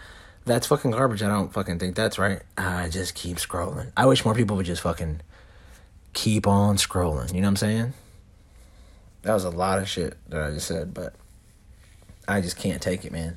that's 0.44 0.66
fucking 0.66 0.92
garbage. 0.92 1.22
I 1.22 1.28
don't 1.28 1.52
fucking 1.52 1.78
think 1.78 1.96
that's 1.96 2.18
right. 2.18 2.42
I 2.56 2.88
just 2.88 3.14
keep 3.14 3.38
scrolling. 3.38 3.92
I 3.96 4.06
wish 4.06 4.24
more 4.24 4.34
people 4.34 4.56
would 4.56 4.66
just 4.66 4.82
fucking 4.82 5.20
keep 6.12 6.46
on 6.46 6.76
scrolling. 6.76 7.34
You 7.34 7.40
know 7.40 7.46
what 7.46 7.50
I'm 7.50 7.56
saying? 7.56 7.92
That 9.22 9.34
was 9.34 9.44
a 9.44 9.50
lot 9.50 9.78
of 9.78 9.88
shit 9.88 10.16
that 10.28 10.42
I 10.42 10.50
just 10.50 10.66
said, 10.66 10.94
but 10.94 11.14
I 12.26 12.40
just 12.40 12.56
can't 12.56 12.82
take 12.82 13.04
it, 13.04 13.12
man. 13.12 13.36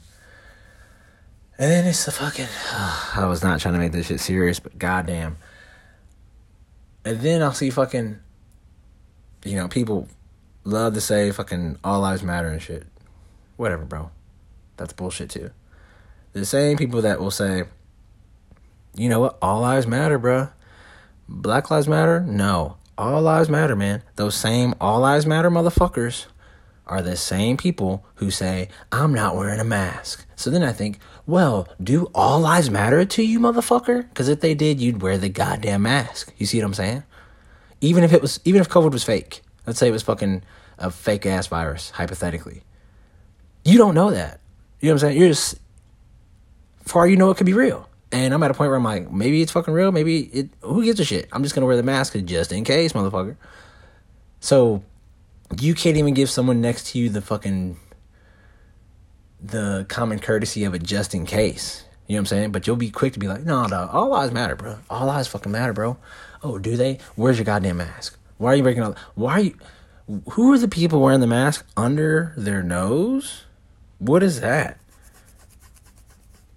And 1.57 1.71
then 1.71 1.85
it's 1.85 2.05
the 2.05 2.11
fucking. 2.11 2.47
I 3.15 3.25
was 3.25 3.43
not 3.43 3.59
trying 3.59 3.75
to 3.75 3.79
make 3.79 3.91
this 3.91 4.07
shit 4.07 4.19
serious, 4.19 4.59
but 4.59 4.77
goddamn. 4.77 5.37
And 7.05 7.21
then 7.21 7.41
I'll 7.41 7.53
see 7.53 7.69
fucking, 7.69 8.19
you 9.45 9.55
know, 9.55 9.67
people 9.67 10.07
love 10.63 10.95
to 10.95 11.01
say 11.01 11.31
fucking 11.31 11.77
all 11.83 12.01
lives 12.01 12.23
matter 12.23 12.47
and 12.47 12.61
shit. 12.61 12.87
Whatever, 13.57 13.85
bro. 13.85 14.11
That's 14.77 14.91
bullshit 14.91 15.29
too. 15.29 15.51
The 16.33 16.45
same 16.45 16.77
people 16.77 17.01
that 17.03 17.19
will 17.19 17.31
say, 17.31 17.63
you 18.95 19.07
know 19.07 19.19
what, 19.19 19.37
all 19.41 19.61
lives 19.61 19.87
matter, 19.87 20.17
bro. 20.17 20.49
Black 21.29 21.71
lives 21.71 21.87
matter? 21.87 22.19
No. 22.19 22.77
All 22.97 23.21
lives 23.21 23.49
matter, 23.49 23.75
man. 23.75 24.03
Those 24.15 24.35
same 24.35 24.73
all 24.81 24.99
lives 24.99 25.25
matter 25.25 25.49
motherfuckers 25.49 26.25
are 26.87 27.01
the 27.01 27.15
same 27.15 27.57
people 27.57 28.05
who 28.15 28.29
say, 28.29 28.69
I'm 28.91 29.13
not 29.13 29.35
wearing 29.35 29.59
a 29.59 29.63
mask. 29.63 30.25
So 30.35 30.49
then 30.49 30.63
I 30.63 30.71
think, 30.71 30.99
well, 31.27 31.67
do 31.81 32.11
all 32.13 32.39
lives 32.39 32.69
matter 32.69 33.03
to 33.03 33.23
you, 33.23 33.39
motherfucker? 33.39 34.07
Because 34.09 34.29
if 34.29 34.41
they 34.41 34.53
did, 34.53 34.79
you'd 34.79 35.01
wear 35.01 35.17
the 35.17 35.29
goddamn 35.29 35.83
mask. 35.83 36.33
You 36.37 36.45
see 36.45 36.59
what 36.59 36.65
I'm 36.65 36.73
saying? 36.73 37.03
Even 37.81 38.03
if 38.03 38.13
it 38.13 38.21
was, 38.21 38.39
even 38.45 38.61
if 38.61 38.69
COVID 38.69 38.91
was 38.91 39.03
fake, 39.03 39.41
let's 39.65 39.79
say 39.79 39.87
it 39.87 39.91
was 39.91 40.03
fucking 40.03 40.43
a 40.77 40.91
fake 40.91 41.25
ass 41.25 41.47
virus, 41.47 41.89
hypothetically. 41.91 42.63
You 43.63 43.77
don't 43.77 43.95
know 43.95 44.11
that. 44.11 44.39
You 44.79 44.89
know 44.89 44.93
what 44.93 45.03
I'm 45.03 45.09
saying? 45.09 45.19
You're 45.19 45.29
just, 45.29 45.59
far 46.83 47.07
you 47.07 47.17
know 47.17 47.31
it 47.31 47.37
could 47.37 47.45
be 47.45 47.53
real. 47.53 47.89
And 48.11 48.33
I'm 48.33 48.43
at 48.43 48.51
a 48.51 48.53
point 48.53 48.69
where 48.69 48.77
I'm 48.77 48.83
like, 48.83 49.11
maybe 49.11 49.41
it's 49.41 49.51
fucking 49.51 49.73
real. 49.73 49.91
Maybe 49.91 50.19
it, 50.19 50.49
who 50.61 50.83
gives 50.83 50.99
a 50.99 51.05
shit? 51.05 51.27
I'm 51.31 51.41
just 51.41 51.55
to 51.55 51.65
wear 51.65 51.75
the 51.75 51.83
mask 51.83 52.15
just 52.25 52.51
in 52.51 52.63
case, 52.63 52.93
motherfucker. 52.93 53.35
So, 54.39 54.83
you 55.59 55.73
can't 55.73 55.97
even 55.97 56.13
give 56.13 56.29
someone 56.29 56.61
next 56.61 56.91
to 56.91 56.99
you 56.99 57.09
the 57.09 57.21
fucking 57.21 57.77
the 59.47 59.85
common 59.89 60.19
courtesy 60.19 60.63
of 60.63 60.73
it 60.73 60.83
just 60.83 61.13
in 61.13 61.25
case. 61.25 61.83
You 62.07 62.13
know 62.13 62.17
what 62.17 62.21
I'm 62.21 62.25
saying? 62.27 62.51
But 62.51 62.67
you'll 62.67 62.75
be 62.75 62.91
quick 62.91 63.13
to 63.13 63.19
be 63.19 63.27
like, 63.27 63.43
no, 63.43 63.65
no, 63.65 63.89
all 63.91 64.09
lives 64.09 64.31
matter, 64.31 64.55
bro. 64.55 64.77
All 64.89 65.07
lives 65.07 65.27
fucking 65.27 65.51
matter, 65.51 65.73
bro. 65.73 65.97
Oh, 66.43 66.59
do 66.59 66.77
they? 66.77 66.99
Where's 67.15 67.37
your 67.37 67.45
goddamn 67.45 67.77
mask? 67.77 68.17
Why 68.37 68.53
are 68.53 68.55
you 68.55 68.63
breaking 68.63 68.83
all? 68.83 68.95
Why 69.15 69.33
are 69.33 69.39
you? 69.39 69.57
Who 70.31 70.53
are 70.53 70.57
the 70.57 70.67
people 70.67 71.01
wearing 71.01 71.19
the 71.19 71.27
mask 71.27 71.65
under 71.75 72.33
their 72.37 72.61
nose? 72.61 73.45
What 73.97 74.21
is 74.21 74.41
that? 74.41 74.77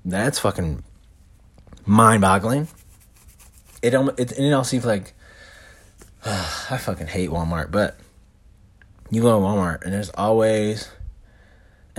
That's 0.05 0.39
fucking 0.39 0.83
mind-boggling. 1.87 2.69
It 3.81 3.95
it, 3.95 4.39
it 4.39 4.53
all 4.53 4.65
seems 4.65 4.85
like 4.85 5.15
uh, 6.25 6.67
I 6.71 6.77
fucking 6.77 7.07
hate 7.07 7.31
Walmart, 7.31 7.71
but 7.71 7.97
you 9.11 9.23
go 9.23 9.39
to 9.39 9.45
Walmart 9.45 9.83
and 9.83 9.95
there's 9.95 10.11
always 10.11 10.91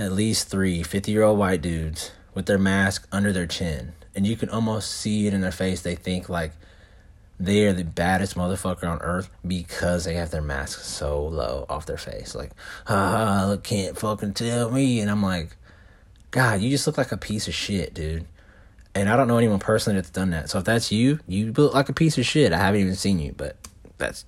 at 0.00 0.12
least 0.12 0.48
three 0.48 0.82
50 0.82 1.12
year 1.12 1.22
old 1.22 1.38
white 1.38 1.62
dudes 1.62 2.12
with 2.34 2.46
their 2.46 2.58
mask 2.58 3.06
under 3.12 3.32
their 3.32 3.46
chin. 3.46 3.92
And 4.14 4.26
you 4.26 4.36
can 4.36 4.48
almost 4.48 4.90
see 4.90 5.26
it 5.26 5.34
in 5.34 5.40
their 5.40 5.52
face. 5.52 5.82
They 5.82 5.94
think 5.94 6.28
like 6.28 6.52
they 7.38 7.66
are 7.66 7.72
the 7.72 7.84
baddest 7.84 8.34
motherfucker 8.34 8.84
on 8.84 9.00
earth 9.00 9.30
because 9.46 10.04
they 10.04 10.14
have 10.14 10.30
their 10.30 10.42
mask 10.42 10.80
so 10.80 11.24
low 11.26 11.64
off 11.68 11.86
their 11.86 11.96
face. 11.96 12.34
Like, 12.34 12.50
ah, 12.86 13.56
can't 13.62 13.98
fucking 13.98 14.34
tell 14.34 14.70
me. 14.70 15.00
And 15.00 15.10
I'm 15.10 15.22
like, 15.22 15.56
God, 16.30 16.60
you 16.60 16.70
just 16.70 16.86
look 16.86 16.98
like 16.98 17.12
a 17.12 17.16
piece 17.16 17.48
of 17.48 17.54
shit, 17.54 17.94
dude. 17.94 18.26
And 18.94 19.08
I 19.08 19.16
don't 19.16 19.28
know 19.28 19.38
anyone 19.38 19.58
personally 19.58 19.96
that's 19.96 20.10
done 20.10 20.30
that. 20.30 20.50
So 20.50 20.58
if 20.58 20.64
that's 20.64 20.92
you, 20.92 21.20
you 21.26 21.52
look 21.52 21.72
like 21.72 21.88
a 21.88 21.94
piece 21.94 22.18
of 22.18 22.26
shit. 22.26 22.52
I 22.52 22.58
haven't 22.58 22.80
even 22.80 22.96
seen 22.96 23.18
you, 23.18 23.32
but 23.36 23.56
that's 23.98 24.24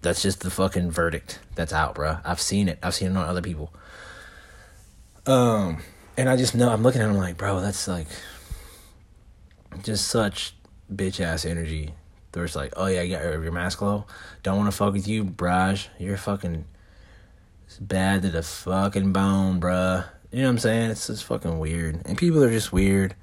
that's 0.00 0.22
just 0.22 0.40
the 0.40 0.50
fucking 0.50 0.90
verdict 0.90 1.38
that's 1.54 1.72
out, 1.72 1.94
bro. 1.94 2.18
I've 2.24 2.40
seen 2.40 2.68
it. 2.68 2.78
I've 2.82 2.94
seen 2.94 3.10
it 3.10 3.16
on 3.16 3.28
other 3.28 3.42
people. 3.42 3.72
Um, 5.26 5.78
and 6.16 6.28
I 6.28 6.36
just 6.36 6.54
know 6.54 6.68
I'm 6.68 6.82
looking 6.82 7.00
at 7.00 7.08
him 7.08 7.16
like, 7.16 7.36
bro, 7.36 7.60
that's 7.60 7.86
like 7.86 8.08
just 9.82 10.08
such 10.08 10.54
bitch 10.92 11.20
ass 11.20 11.44
energy. 11.44 11.94
There's 12.32 12.56
like, 12.56 12.72
oh 12.76 12.86
yeah, 12.86 13.02
you 13.02 13.16
got 13.16 13.22
your 13.22 13.52
mask 13.52 13.82
low. 13.82 14.06
Don't 14.42 14.56
want 14.56 14.70
to 14.70 14.76
fuck 14.76 14.92
with 14.92 15.06
you, 15.06 15.24
Braj. 15.24 15.88
You're 15.98 16.16
fucking 16.16 16.64
it's 17.66 17.78
bad 17.78 18.22
to 18.22 18.30
the 18.30 18.42
fucking 18.42 19.12
bone, 19.12 19.60
bruh. 19.60 20.06
You 20.30 20.40
know 20.40 20.44
what 20.44 20.50
I'm 20.50 20.58
saying? 20.58 20.90
It's 20.90 21.06
just 21.06 21.24
fucking 21.24 21.58
weird, 21.58 22.00
and 22.06 22.18
people 22.18 22.42
are 22.42 22.50
just 22.50 22.72
weird. 22.72 23.14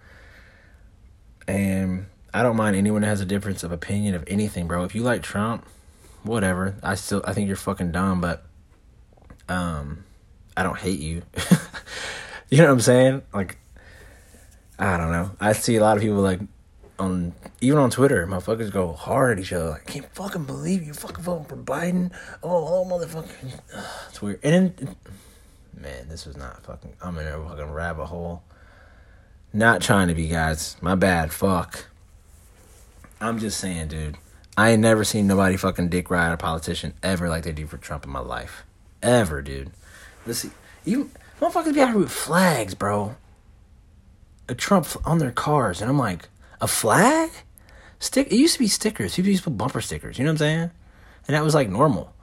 And 1.47 2.05
I 2.33 2.43
don't 2.43 2.55
mind 2.55 2.75
anyone 2.75 3.01
that 3.01 3.07
has 3.07 3.21
a 3.21 3.25
difference 3.25 3.63
of 3.63 3.71
opinion 3.71 4.13
of 4.15 4.23
anything, 4.27 4.67
bro. 4.67 4.83
If 4.83 4.93
you 4.93 5.01
like 5.01 5.23
Trump, 5.23 5.65
whatever. 6.23 6.75
I 6.83 6.95
still 6.95 7.21
I 7.25 7.33
think 7.33 7.47
you're 7.47 7.57
fucking 7.57 7.91
dumb, 7.91 8.21
but 8.21 8.45
um 9.47 10.03
I 10.59 10.63
don't 10.63 10.77
hate 10.77 10.99
you. 10.99 11.21
you 12.49 12.57
know 12.57 12.65
what 12.65 12.71
I'm 12.73 12.81
saying? 12.81 13.21
Like 13.33 13.57
I 14.77 14.97
don't 14.97 15.13
know. 15.13 15.31
I 15.39 15.53
see 15.53 15.77
a 15.77 15.81
lot 15.81 15.95
of 15.95 16.03
people 16.03 16.17
like 16.17 16.41
on 16.99 17.33
even 17.61 17.79
on 17.79 17.89
Twitter, 17.89 18.27
motherfuckers 18.27 18.69
go 18.69 18.91
hard 18.91 19.37
at 19.37 19.41
each 19.41 19.53
other. 19.53 19.69
Like, 19.69 19.89
I 19.89 19.91
can't 19.93 20.15
fucking 20.15 20.43
believe 20.43 20.83
you 20.83 20.93
fucking 20.93 21.23
voting 21.23 21.45
for 21.45 21.55
Biden. 21.55 22.11
Oh, 22.43 22.83
oh 22.83 22.85
motherfucker. 22.85 23.61
It's 24.09 24.21
weird. 24.21 24.41
And 24.43 24.75
then, 24.75 24.95
man, 25.77 26.09
this 26.09 26.25
was 26.25 26.35
not 26.35 26.61
fucking. 26.65 26.91
I'm 27.01 27.17
in 27.17 27.27
a 27.27 27.41
fucking 27.41 27.71
rabbit 27.71 28.07
hole. 28.07 28.43
Not 29.53 29.81
trying 29.81 30.09
to 30.09 30.13
be, 30.13 30.27
guys. 30.27 30.75
My 30.81 30.95
bad. 30.95 31.31
Fuck. 31.31 31.85
I'm 33.21 33.39
just 33.39 33.61
saying, 33.61 33.87
dude. 33.87 34.17
I 34.57 34.71
ain't 34.71 34.81
never 34.81 35.05
seen 35.05 35.25
nobody 35.25 35.55
fucking 35.55 35.87
dick 35.87 36.09
ride 36.09 36.33
a 36.33 36.37
politician 36.37 36.95
ever 37.01 37.29
like 37.29 37.43
they 37.43 37.53
do 37.53 37.65
for 37.65 37.77
Trump 37.77 38.03
in 38.03 38.11
my 38.11 38.19
life. 38.19 38.65
Ever, 39.01 39.41
dude. 39.41 39.71
Let's 40.29 40.41
see. 40.41 40.51
Even 40.85 41.09
motherfuckers 41.41 41.73
be 41.73 41.81
out 41.81 41.89
here 41.89 41.97
with 41.97 42.11
flags, 42.11 42.75
bro. 42.75 43.15
A 44.47 44.53
Trump 44.53 44.87
on 45.03 45.17
their 45.17 45.31
cars, 45.31 45.81
and 45.81 45.89
I'm 45.89 45.97
like, 45.97 46.29
a 46.61 46.67
flag? 46.67 47.31
Stick. 47.97 48.27
It 48.27 48.35
used 48.35 48.53
to 48.53 48.59
be 48.59 48.67
stickers. 48.67 49.15
People 49.15 49.31
used 49.31 49.43
to 49.43 49.49
put 49.49 49.57
bumper 49.57 49.81
stickers. 49.81 50.19
You 50.19 50.25
know 50.25 50.29
what 50.29 50.33
I'm 50.33 50.37
saying? 50.37 50.71
And 51.27 51.35
that 51.35 51.43
was 51.43 51.55
like 51.55 51.67
normal. 51.67 52.13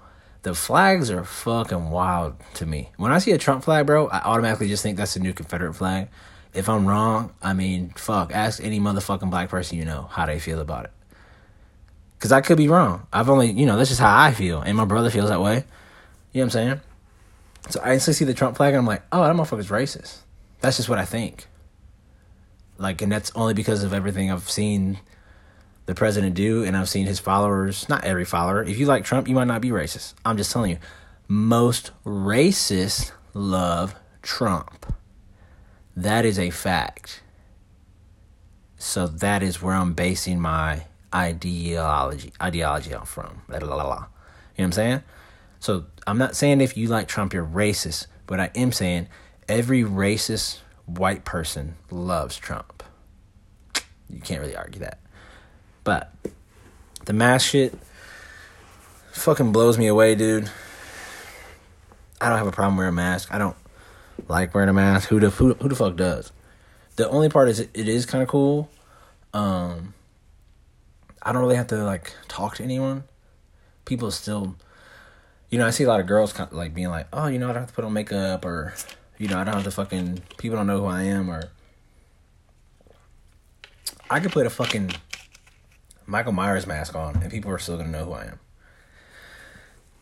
The 0.43 0.55
flags 0.55 1.11
are 1.11 1.25
fucking 1.25 1.91
wild 1.91 2.37
to 2.55 2.65
me. 2.65 2.91
When 2.97 3.11
I 3.11 3.19
see 3.19 3.33
a 3.33 3.39
Trump 3.39 3.65
flag, 3.65 3.87
bro, 3.87 4.07
I 4.07 4.21
automatically 4.21 4.69
just 4.69 4.85
think 4.85 4.97
that's 4.97 5.15
the 5.15 5.21
new 5.21 5.33
Confederate 5.33 5.75
flag. 5.75 6.09
If 6.55 6.69
I'm 6.69 6.87
wrong, 6.87 7.35
I 7.43 7.55
mean, 7.55 7.91
fuck. 7.97 8.33
Ask 8.33 8.63
any 8.63 8.79
motherfucking 8.79 9.31
black 9.31 9.49
person 9.49 9.79
you 9.79 9.85
know 9.85 10.03
how 10.13 10.27
they 10.27 10.39
feel 10.39 10.61
about 10.61 10.85
it. 10.85 10.93
Because 12.17 12.31
I 12.31 12.41
could 12.41 12.57
be 12.57 12.69
wrong. 12.69 13.09
I've 13.13 13.29
only, 13.29 13.51
you 13.51 13.67
know, 13.67 13.77
that's 13.77 13.91
just 13.91 14.01
how 14.01 14.17
I 14.17 14.33
feel. 14.33 14.61
And 14.61 14.77
my 14.77 14.85
brother 14.85 15.11
feels 15.11 15.29
that 15.29 15.43
way. 15.43 15.57
You 15.57 15.63
know 15.63 15.65
what 16.33 16.43
I'm 16.45 16.51
saying? 16.51 16.81
So 17.69 17.81
I 17.83 17.95
instantly 17.95 18.15
see 18.15 18.25
the 18.25 18.35
Trump 18.35 18.57
flag 18.57 18.75
and 18.75 18.79
I'm 18.79 18.87
like, 18.87 19.03
oh, 19.13 19.25
that 19.25 19.35
motherfucker's 19.35 19.69
racist. 19.69 20.19
That's 20.61 20.77
just 20.77 20.89
what 20.89 20.99
I 20.99 21.05
think. 21.05 21.47
Like, 22.79 23.03
and 23.03 23.11
that's 23.11 23.33
only 23.35 23.55
because 23.55 23.83
of 23.83 23.93
everything 23.93 24.31
I've 24.31 24.49
seen 24.49 25.01
the 25.87 25.95
president 25.95 26.35
do 26.35 26.65
and 26.65 26.77
I've 26.77 26.89
seen 26.89 27.07
his 27.07 27.19
followers, 27.19 27.89
not 27.89 28.05
every 28.05 28.25
follower. 28.25 28.63
If 28.63 28.79
you 28.79 28.87
like 28.87 29.05
Trump, 29.05 29.29
you 29.29 29.35
might 29.35 29.47
not 29.47 29.61
be 29.61 29.71
racist. 29.71 30.15
I'm 30.25 30.37
just 30.37 30.53
telling 30.53 30.73
you. 30.73 30.79
Most 31.29 31.91
racists 32.05 33.13
love 33.35 33.95
Trump. 34.23 34.95
That 35.97 36.25
is 36.25 36.39
a 36.39 36.51
fact. 36.51 37.23
So 38.77 39.07
that 39.07 39.43
is 39.43 39.63
where 39.63 39.75
I'm 39.75 39.95
basing 39.95 40.41
my 40.41 40.85
ideology 41.15 42.33
ideology 42.41 42.95
I'm 42.95 43.07
from. 43.07 43.43
La, 43.49 43.59
la, 43.59 43.75
la. 43.75 43.85
You 43.85 43.89
know 43.89 43.99
what 43.99 44.65
I'm 44.65 44.73
saying? 44.73 45.03
So 45.67 45.85
I'm 46.07 46.17
not 46.17 46.37
saying 46.37 46.61
if 46.61 46.77
you 46.77 46.87
like 46.87 47.09
Trump 47.09 47.33
you're 47.35 47.45
racist, 47.45 48.07
but 48.29 48.39
I 48.39 48.53
am 48.55 48.71
saying 48.71 49.09
every 49.49 49.83
racist 49.83 50.61
white 50.85 51.25
person 51.25 51.75
loves 51.91 52.37
Trump. 52.37 52.85
You 54.09 54.21
can't 54.21 54.41
really 54.41 54.55
argue 54.55 54.79
that. 54.83 55.01
But 55.83 56.15
the 57.07 57.13
mask 57.13 57.51
shit 57.51 57.77
fucking 59.11 59.51
blows 59.51 59.77
me 59.77 59.89
away, 59.89 60.15
dude. 60.15 60.49
I 62.21 62.29
don't 62.29 62.39
have 62.39 62.47
a 62.47 62.53
problem 62.53 62.77
wearing 62.77 62.91
a 62.91 62.93
mask. 62.93 63.35
I 63.35 63.39
don't 63.39 63.57
like 64.29 64.55
wearing 64.55 64.69
a 64.69 64.73
mask. 64.73 65.09
Who 65.09 65.19
the 65.19 65.31
who, 65.31 65.55
who 65.55 65.69
the 65.69 65.75
fuck 65.75 65.97
does? 65.97 66.31
The 66.95 67.11
only 67.11 67.29
part 67.29 67.49
is 67.49 67.59
it, 67.59 67.71
it 67.75 67.89
is 67.89 68.07
kind 68.07 68.23
of 68.23 68.29
cool. 68.29 68.71
Um, 69.35 69.95
I 71.21 71.33
don't 71.33 71.43
really 71.43 71.57
have 71.57 71.67
to 71.67 71.83
like 71.83 72.13
talk 72.29 72.55
to 72.55 72.63
anyone. 72.63 73.03
People 73.85 74.13
still, 74.13 74.55
you 75.51 75.59
know, 75.59 75.67
I 75.67 75.71
see 75.71 75.85
a 75.85 75.89
lot 75.89 76.01
of 76.01 76.07
girls 76.07 76.33
kind 76.33 76.51
of 76.51 76.57
like 76.57 76.75
being 76.75 76.89
like, 76.89 77.07
oh, 77.13 77.27
you 77.27 77.39
know, 77.39 77.49
I 77.49 77.53
don't 77.53 77.63
have 77.63 77.69
to 77.69 77.75
put 77.75 77.85
on 77.85 77.93
makeup 77.93 78.45
or, 78.45 78.75
you 79.19 79.29
know, 79.29 79.39
I 79.39 79.45
don't 79.45 79.55
have 79.55 79.65
to 79.65 79.71
fucking, 79.71 80.23
people 80.39 80.57
don't 80.57 80.67
know 80.67 80.81
who 80.81 80.87
I 80.87 81.03
am 81.03 81.31
or. 81.31 81.51
I 84.09 84.21
could 84.21 84.33
put 84.33 84.47
a 84.47 84.51
fucking 84.51 84.93
Michael 86.07 86.33
Myers 86.33 86.67
mask 86.67 86.95
on 86.95 87.17
and 87.23 87.31
people 87.31 87.51
are 87.51 87.59
still 87.59 87.77
gonna 87.77 87.91
know 87.91 88.05
who 88.05 88.13
I 88.13 88.25
am. 88.25 88.41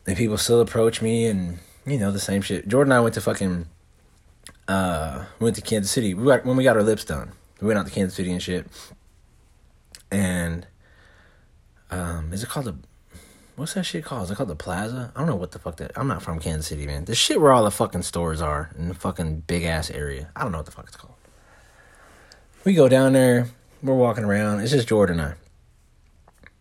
And 0.06 0.16
people 0.16 0.36
still 0.36 0.60
approach 0.60 1.00
me 1.00 1.26
and, 1.26 1.58
you 1.86 1.98
know, 1.98 2.10
the 2.10 2.20
same 2.20 2.42
shit. 2.42 2.68
Jordan 2.68 2.92
and 2.92 2.98
I 2.98 3.00
went 3.00 3.14
to 3.14 3.20
fucking, 3.20 3.66
uh, 4.68 5.24
went 5.40 5.56
to 5.56 5.62
Kansas 5.62 5.90
City. 5.90 6.14
We 6.14 6.24
got, 6.24 6.44
when 6.44 6.56
we 6.56 6.64
got 6.64 6.76
our 6.76 6.82
lips 6.82 7.04
done, 7.04 7.32
we 7.60 7.66
went 7.66 7.78
out 7.78 7.86
to 7.86 7.92
Kansas 7.92 8.14
City 8.14 8.30
and 8.30 8.42
shit. 8.42 8.66
And 10.10 10.66
um, 11.90 12.32
is 12.32 12.42
it 12.42 12.48
called 12.48 12.66
the 12.66 12.76
what's 13.56 13.74
that 13.74 13.84
shit 13.84 14.04
called? 14.04 14.24
Is 14.24 14.30
it 14.30 14.36
called 14.36 14.48
the 14.48 14.56
Plaza? 14.56 15.12
I 15.14 15.18
don't 15.20 15.28
know 15.28 15.36
what 15.36 15.52
the 15.52 15.58
fuck 15.58 15.76
that. 15.76 15.92
I'm 15.96 16.08
not 16.08 16.22
from 16.22 16.38
Kansas 16.40 16.66
City, 16.66 16.86
man. 16.86 17.04
The 17.04 17.14
shit 17.14 17.40
where 17.40 17.52
all 17.52 17.64
the 17.64 17.70
fucking 17.70 18.02
stores 18.02 18.40
are 18.40 18.70
in 18.78 18.88
the 18.88 18.94
fucking 18.94 19.40
big 19.46 19.64
ass 19.64 19.90
area. 19.90 20.30
I 20.34 20.42
don't 20.42 20.52
know 20.52 20.58
what 20.58 20.66
the 20.66 20.72
fuck 20.72 20.86
it's 20.86 20.96
called. 20.96 21.14
We 22.64 22.74
go 22.74 22.88
down 22.88 23.12
there. 23.12 23.48
We're 23.82 23.94
walking 23.94 24.24
around. 24.24 24.60
It's 24.60 24.72
just 24.72 24.88
Jordan 24.88 25.20
and 25.20 25.34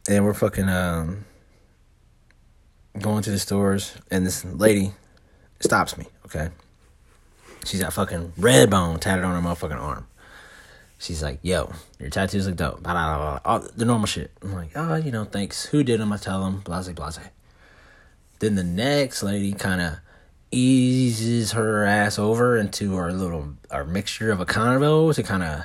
I. 0.09 0.13
and 0.13 0.25
we're 0.25 0.33
fucking 0.33 0.67
um 0.69 1.25
going 2.99 3.23
to 3.23 3.31
the 3.31 3.39
stores, 3.39 3.95
and 4.11 4.25
this 4.25 4.43
lady 4.45 4.91
stops 5.61 5.97
me. 5.97 6.05
Okay, 6.25 6.49
she's 7.65 7.81
got 7.81 7.93
fucking 7.93 8.33
red 8.37 8.69
bone 8.69 8.99
tatted 8.99 9.23
on 9.23 9.41
her 9.41 9.49
motherfucking 9.49 9.79
arm. 9.79 10.05
She's 11.03 11.21
like, 11.21 11.39
"Yo, 11.41 11.69
your 11.99 12.09
tattoos 12.09 12.47
look 12.47 12.55
dope." 12.55 12.81
Blah, 12.81 12.93
blah, 12.93 13.17
blah, 13.17 13.39
All 13.43 13.59
the 13.59 13.83
normal 13.83 14.07
shit. 14.07 14.31
I'm 14.41 14.53
like, 14.53 14.71
"Oh, 14.73 14.95
you 14.95 15.11
know, 15.11 15.25
thanks. 15.25 15.65
Who 15.65 15.83
did 15.83 15.99
them?" 15.99 16.13
I 16.13 16.17
tell 16.17 16.45
them, 16.45 16.61
blase, 16.61 16.87
blase. 16.89 17.19
Then 18.39 18.55
the 18.55 18.63
next 18.63 19.21
lady 19.21 19.51
kind 19.51 19.81
of 19.81 19.97
eases 20.49 21.51
her 21.51 21.83
ass 21.83 22.17
over 22.17 22.55
into 22.55 22.95
our 22.95 23.11
little 23.11 23.53
our 23.69 23.83
mixture 23.83 24.31
of 24.31 24.39
a 24.39 24.45
convo 24.45 25.13
to 25.13 25.23
kind 25.23 25.43
of 25.43 25.63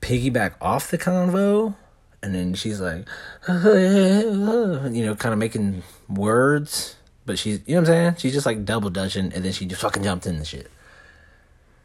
piggyback 0.00 0.54
off 0.60 0.90
the 0.90 0.96
convo 0.96 1.74
and 2.22 2.34
then 2.34 2.54
she's 2.54 2.80
like 2.80 3.06
you 3.48 5.04
know 5.04 5.14
kind 5.18 5.32
of 5.32 5.38
making 5.38 5.82
words 6.08 6.94
but 7.24 7.36
she's 7.36 7.60
you 7.66 7.74
know 7.74 7.80
what 7.80 7.88
i'm 7.88 7.94
saying 7.94 8.14
she's 8.16 8.32
just 8.32 8.46
like 8.46 8.64
double 8.64 8.90
dutching 8.90 9.32
and 9.32 9.44
then 9.44 9.52
she 9.52 9.66
just 9.66 9.82
fucking 9.82 10.04
jumped 10.04 10.24
in 10.24 10.38
the 10.38 10.44
shit 10.44 10.70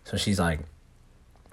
so 0.04 0.16
she's 0.16 0.40
like 0.40 0.60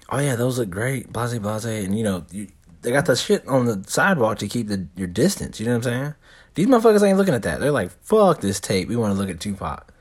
oh 0.09 0.19
yeah 0.19 0.37
those 0.37 0.59
look 0.59 0.71
great 0.71 1.13
blase 1.13 1.39
blase 1.39 1.65
and 1.65 1.97
you 1.97 2.05
know 2.05 2.25
you, 2.31 2.49
they 2.83 2.91
got 2.93 3.07
the 3.07 3.17
shit 3.17 3.47
on 3.47 3.67
the 3.67 3.85
sidewalk 3.87 4.39
to 4.39 4.49
keep 4.49 4.69
the 4.69 4.87
your 4.97 5.09
distance 5.09 5.61
you 5.61 5.67
know 5.67 5.73
what 5.73 5.87
i'm 5.87 5.93
saying 5.93 6.15
these 6.55 6.67
motherfuckers 6.67 7.07
ain't 7.07 7.19
looking 7.19 7.35
at 7.35 7.43
that 7.43 7.61
they're 7.61 7.71
like 7.71 7.91
fuck 8.03 8.41
this 8.41 8.61
tape 8.61 8.89
we 8.89 8.97
want 8.97 9.13
to 9.13 9.19
look 9.19 9.31
at 9.31 9.41
tupac 9.41 9.93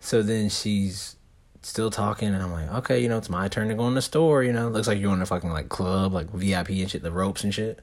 so 0.00 0.22
then 0.22 0.48
she's 0.48 1.16
still 1.62 1.90
talking, 1.90 2.28
and 2.28 2.42
I'm 2.42 2.52
like, 2.52 2.68
okay, 2.78 3.00
you 3.00 3.08
know, 3.08 3.18
it's 3.18 3.30
my 3.30 3.48
turn 3.48 3.68
to 3.68 3.74
go 3.74 3.86
in 3.88 3.94
the 3.94 4.02
store. 4.02 4.42
You 4.42 4.52
know, 4.52 4.68
looks 4.68 4.88
like 4.88 4.98
you're 4.98 5.12
in 5.12 5.22
a 5.22 5.26
fucking 5.26 5.50
like 5.50 5.68
club, 5.68 6.12
like 6.12 6.30
VIP 6.30 6.70
and 6.70 6.90
shit, 6.90 7.02
the 7.02 7.12
ropes 7.12 7.44
and 7.44 7.54
shit. 7.54 7.80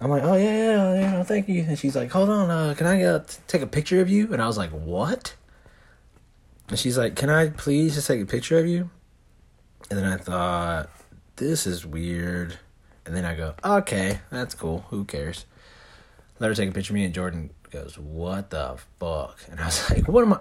I'm 0.00 0.10
like, 0.10 0.22
oh 0.22 0.34
yeah, 0.34 0.94
yeah, 0.94 1.12
know, 1.12 1.24
thank 1.24 1.48
you. 1.48 1.64
And 1.66 1.78
she's 1.78 1.96
like, 1.96 2.10
hold 2.12 2.30
on, 2.30 2.50
uh, 2.50 2.74
can 2.74 2.86
I 2.86 3.02
uh, 3.02 3.24
take 3.48 3.62
a 3.62 3.66
picture 3.66 4.00
of 4.00 4.08
you? 4.08 4.32
And 4.32 4.40
I 4.40 4.46
was 4.46 4.56
like, 4.56 4.70
what? 4.70 5.34
And 6.68 6.78
she's 6.78 6.96
like, 6.96 7.16
can 7.16 7.30
I 7.30 7.48
please 7.48 7.94
just 7.94 8.06
take 8.06 8.20
a 8.20 8.26
picture 8.26 8.58
of 8.58 8.66
you? 8.66 8.90
And 9.90 9.98
then 9.98 10.04
I 10.04 10.16
thought, 10.16 10.90
this 11.36 11.66
is 11.66 11.86
weird. 11.86 12.58
And 13.06 13.16
then 13.16 13.24
I 13.24 13.34
go, 13.34 13.54
okay, 13.64 14.20
that's 14.30 14.54
cool. 14.54 14.84
Who 14.90 15.04
cares? 15.04 15.46
Let 16.38 16.48
her 16.48 16.54
take 16.54 16.70
a 16.70 16.72
picture 16.72 16.92
of 16.92 16.96
me, 16.96 17.04
and 17.04 17.14
Jordan 17.14 17.50
goes, 17.70 17.98
what 17.98 18.50
the 18.50 18.78
fuck? 19.00 19.38
And 19.50 19.60
I 19.60 19.66
was 19.66 19.90
like, 19.90 20.08
what 20.08 20.22
am 20.22 20.34
I? 20.34 20.40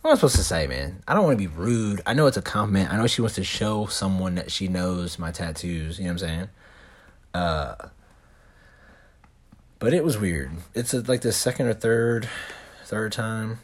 What 0.00 0.10
am 0.10 0.12
I 0.12 0.14
supposed 0.16 0.36
to 0.36 0.44
say, 0.44 0.66
man? 0.68 1.02
I 1.08 1.14
don't 1.14 1.24
want 1.24 1.34
to 1.34 1.48
be 1.48 1.52
rude. 1.52 2.02
I 2.06 2.14
know 2.14 2.28
it's 2.28 2.36
a 2.36 2.42
compliment. 2.42 2.92
I 2.92 2.96
know 2.96 3.08
she 3.08 3.20
wants 3.20 3.34
to 3.34 3.44
show 3.44 3.86
someone 3.86 4.36
that 4.36 4.50
she 4.52 4.68
knows 4.68 5.18
my 5.18 5.32
tattoos. 5.32 5.98
You 5.98 6.04
know 6.04 6.10
what 6.10 6.12
I'm 6.12 6.18
saying? 6.28 6.48
Uh, 7.34 7.74
but 9.80 9.92
it 9.92 10.04
was 10.04 10.16
weird. 10.16 10.52
It's 10.72 10.94
a, 10.94 11.00
like 11.00 11.22
the 11.22 11.32
second 11.32 11.66
or 11.66 11.74
third, 11.74 12.28
third 12.84 13.10
time 13.10 13.58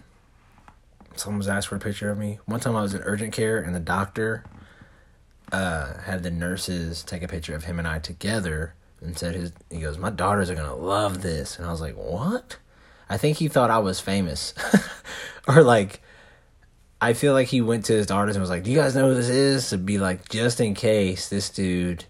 someone 1.16 1.38
was 1.38 1.48
asked 1.48 1.68
for 1.68 1.76
a 1.76 1.80
picture 1.80 2.10
of 2.10 2.18
me. 2.18 2.38
One 2.46 2.60
time 2.60 2.76
I 2.76 2.82
was 2.82 2.94
in 2.94 3.02
urgent 3.02 3.32
care 3.32 3.58
and 3.58 3.74
the 3.74 3.80
doctor 3.80 4.44
uh, 5.52 5.98
had 6.02 6.22
the 6.22 6.30
nurses 6.30 7.02
take 7.02 7.22
a 7.22 7.28
picture 7.28 7.54
of 7.54 7.64
him 7.64 7.78
and 7.78 7.86
I 7.86 7.98
together 7.98 8.74
and 9.00 9.16
said 9.16 9.34
his 9.34 9.52
he 9.70 9.80
goes, 9.80 9.98
My 9.98 10.10
daughters 10.10 10.50
are 10.50 10.54
gonna 10.54 10.74
love 10.74 11.22
this 11.22 11.58
and 11.58 11.66
I 11.66 11.70
was 11.70 11.80
like, 11.80 11.94
What? 11.94 12.58
I 13.08 13.16
think 13.16 13.38
he 13.38 13.48
thought 13.48 13.70
I 13.70 13.78
was 13.78 14.00
famous. 14.00 14.54
or 15.48 15.62
like 15.62 16.02
I 17.00 17.12
feel 17.12 17.34
like 17.34 17.48
he 17.48 17.60
went 17.60 17.84
to 17.86 17.92
his 17.92 18.06
daughters 18.06 18.36
and 18.36 18.42
was 18.42 18.50
like, 18.50 18.64
Do 18.64 18.70
you 18.70 18.78
guys 18.78 18.94
know 18.94 19.08
who 19.08 19.14
this 19.14 19.28
is? 19.28 19.68
To 19.70 19.78
be 19.78 19.98
like, 19.98 20.28
just 20.28 20.60
in 20.60 20.74
case 20.74 21.28
this 21.28 21.50
dude 21.50 22.06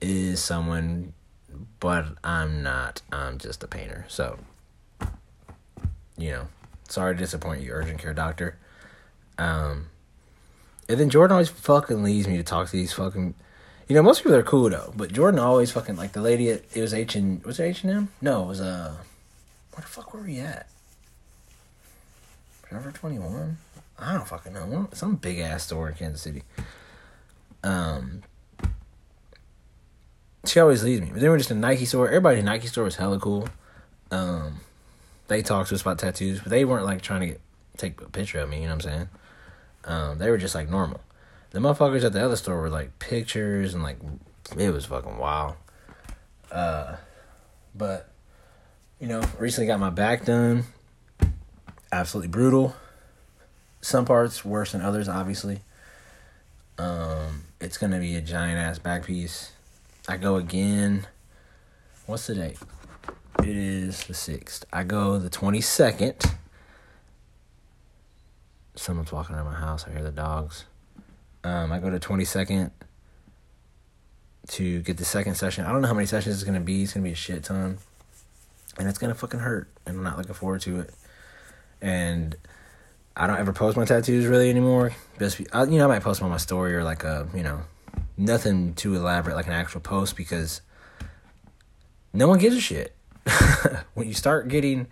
is 0.00 0.42
someone 0.42 1.14
but 1.80 2.06
I'm 2.24 2.62
not. 2.62 3.02
I'm 3.12 3.38
just 3.38 3.62
a 3.62 3.68
painter. 3.68 4.06
So 4.08 4.38
you 6.16 6.30
know, 6.30 6.48
sorry 6.88 7.14
to 7.14 7.18
disappoint 7.18 7.62
you, 7.62 7.72
urgent 7.72 7.98
care 7.98 8.14
doctor. 8.14 8.58
Um, 9.36 9.88
and 10.88 10.98
then 10.98 11.10
Jordan 11.10 11.32
always 11.32 11.48
fucking 11.48 12.02
leaves 12.02 12.26
me 12.28 12.36
to 12.36 12.42
talk 12.42 12.66
to 12.68 12.72
these 12.72 12.92
fucking. 12.92 13.34
You 13.88 13.94
know, 13.94 14.02
most 14.02 14.22
people 14.22 14.34
are 14.34 14.42
cool 14.42 14.70
though, 14.70 14.92
but 14.96 15.12
Jordan 15.12 15.40
always 15.40 15.70
fucking 15.70 15.96
like 15.96 16.12
the 16.12 16.22
lady. 16.22 16.50
At, 16.50 16.62
it 16.74 16.80
was 16.80 16.94
H 16.94 17.16
and 17.16 17.44
was 17.44 17.60
it 17.60 17.64
H 17.64 17.84
and 17.84 17.92
M? 17.92 18.08
No, 18.20 18.44
it 18.44 18.48
was 18.48 18.60
uh, 18.60 18.96
where 19.72 19.82
the 19.82 19.88
fuck 19.88 20.14
were 20.14 20.22
we 20.22 20.38
at? 20.38 20.68
Forever 22.62 22.92
Twenty 22.92 23.18
One. 23.18 23.58
I 23.98 24.14
don't 24.14 24.26
fucking 24.26 24.52
know. 24.52 24.88
Some 24.92 25.16
big 25.16 25.38
ass 25.38 25.64
store 25.64 25.88
in 25.88 25.94
Kansas 25.94 26.22
City. 26.22 26.42
Um, 27.62 28.22
she 30.44 30.60
always 30.60 30.82
leaves 30.82 31.00
me. 31.00 31.10
But 31.12 31.20
then 31.20 31.30
we're 31.30 31.38
just 31.38 31.50
a 31.50 31.54
Nike 31.54 31.84
store. 31.84 32.08
Everybody 32.08 32.40
in 32.40 32.44
Nike 32.44 32.66
store 32.66 32.84
was 32.84 32.96
hella 32.96 33.18
cool. 33.18 33.48
Um, 34.10 34.60
they 35.28 35.42
talked 35.42 35.68
to 35.70 35.74
us 35.74 35.82
about 35.82 35.98
tattoos, 35.98 36.40
but 36.40 36.50
they 36.50 36.64
weren't 36.64 36.84
like 36.84 37.02
trying 37.02 37.20
to 37.20 37.26
get 37.26 37.40
take 37.76 38.00
a 38.00 38.08
picture 38.08 38.40
of 38.40 38.48
me. 38.48 38.58
You 38.58 38.62
know 38.64 38.76
what 38.76 38.86
I'm 38.86 38.92
saying? 38.92 39.08
Um, 39.86 40.18
they 40.18 40.30
were 40.30 40.38
just 40.38 40.54
like 40.54 40.70
normal. 40.70 41.00
The 41.50 41.60
motherfuckers 41.60 42.04
at 42.04 42.12
the 42.12 42.24
other 42.24 42.36
store 42.36 42.60
were 42.60 42.70
like 42.70 42.98
pictures 42.98 43.74
and 43.74 43.82
like 43.82 43.98
it 44.58 44.70
was 44.70 44.86
fucking 44.86 45.18
wild. 45.18 45.54
Uh, 46.50 46.96
but 47.74 48.10
you 49.00 49.06
know, 49.06 49.22
recently 49.38 49.66
got 49.66 49.80
my 49.80 49.90
back 49.90 50.24
done. 50.24 50.64
Absolutely 51.92 52.28
brutal. 52.28 52.74
Some 53.80 54.04
parts 54.04 54.44
worse 54.44 54.72
than 54.72 54.80
others, 54.80 55.08
obviously. 55.08 55.60
Um, 56.78 57.44
it's 57.60 57.78
gonna 57.78 58.00
be 58.00 58.16
a 58.16 58.20
giant 58.20 58.58
ass 58.58 58.78
back 58.78 59.04
piece. 59.04 59.52
I 60.08 60.16
go 60.16 60.36
again. 60.36 61.06
What's 62.06 62.26
the 62.26 62.34
date? 62.34 62.58
It 63.40 63.56
is 63.56 64.04
the 64.04 64.14
sixth. 64.14 64.64
I 64.72 64.84
go 64.84 65.18
the 65.18 65.30
twenty 65.30 65.60
second. 65.60 66.16
Someone's 68.74 69.12
walking 69.12 69.36
around 69.36 69.46
my 69.46 69.54
house. 69.54 69.86
I 69.86 69.92
hear 69.92 70.02
the 70.02 70.10
dogs. 70.10 70.64
Um, 71.42 71.72
I 71.72 71.78
go 71.78 71.90
to 71.90 71.98
twenty 71.98 72.24
second 72.24 72.70
to 74.48 74.82
get 74.82 74.96
the 74.96 75.04
second 75.04 75.36
session. 75.36 75.64
I 75.64 75.72
don't 75.72 75.82
know 75.82 75.88
how 75.88 75.94
many 75.94 76.06
sessions 76.06 76.34
it's 76.34 76.44
gonna 76.44 76.60
be. 76.60 76.82
It's 76.82 76.94
gonna 76.94 77.04
be 77.04 77.12
a 77.12 77.16
shit 77.16 77.44
ton, 77.44 77.78
and 78.78 78.88
it's 78.88 78.98
gonna 78.98 79.14
fucking 79.14 79.40
hurt. 79.40 79.68
And 79.86 79.98
I'm 79.98 80.02
not 80.02 80.18
looking 80.18 80.34
forward 80.34 80.60
to 80.62 80.80
it. 80.80 80.94
And 81.80 82.36
I 83.16 83.26
don't 83.26 83.38
ever 83.38 83.52
post 83.52 83.76
my 83.76 83.84
tattoos 83.84 84.26
really 84.26 84.50
anymore. 84.50 84.92
Just 85.18 85.38
you 85.38 85.46
know, 85.52 85.84
I 85.84 85.86
might 85.86 86.02
post 86.02 86.20
them 86.20 86.26
on 86.26 86.32
my 86.32 86.38
story 86.38 86.74
or 86.74 86.82
like 86.82 87.04
a 87.04 87.28
you 87.34 87.42
know, 87.42 87.62
nothing 88.16 88.74
too 88.74 88.94
elaborate 88.94 89.36
like 89.36 89.46
an 89.46 89.52
actual 89.52 89.80
post 89.80 90.16
because 90.16 90.60
no 92.12 92.28
one 92.28 92.38
gives 92.38 92.56
a 92.56 92.60
shit. 92.60 92.94
when 93.94 94.06
you 94.06 94.14
start 94.14 94.48
getting 94.48 94.86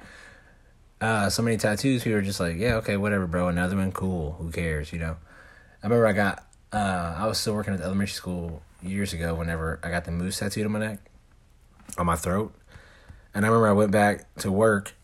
uh, 1.02 1.28
so 1.28 1.42
many 1.42 1.56
tattoos, 1.56 2.04
people 2.04 2.18
are 2.18 2.22
just 2.22 2.38
like, 2.38 2.56
yeah, 2.56 2.76
okay, 2.76 2.96
whatever, 2.96 3.26
bro. 3.26 3.48
Another 3.48 3.76
one, 3.76 3.90
cool. 3.90 4.32
Who 4.38 4.52
cares, 4.52 4.92
you 4.92 5.00
know? 5.00 5.16
I 5.82 5.86
remember 5.86 6.06
I 6.06 6.12
got, 6.12 6.46
uh, 6.72 7.16
I 7.18 7.26
was 7.26 7.38
still 7.38 7.54
working 7.54 7.74
at 7.74 7.80
the 7.80 7.86
elementary 7.86 8.14
school 8.14 8.62
years 8.80 9.12
ago. 9.12 9.34
Whenever 9.34 9.80
I 9.82 9.90
got 9.90 10.04
the 10.04 10.12
moose 10.12 10.38
tattooed 10.38 10.64
on 10.64 10.70
my 10.70 10.78
neck, 10.78 11.00
on 11.98 12.06
my 12.06 12.14
throat, 12.14 12.54
and 13.34 13.44
I 13.44 13.48
remember 13.48 13.66
I 13.66 13.72
went 13.72 13.90
back 13.90 14.32
to 14.36 14.52
work, 14.52 14.94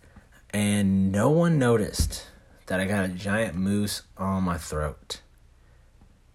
and 0.51 1.11
no 1.11 1.31
one 1.31 1.59
noticed 1.59 2.27
that 2.67 2.79
I 2.79 2.85
got 2.85 3.05
a 3.05 3.09
giant 3.09 3.57
moose 3.57 4.03
on 4.17 4.45
my 4.45 4.57
throat. 4.57 5.21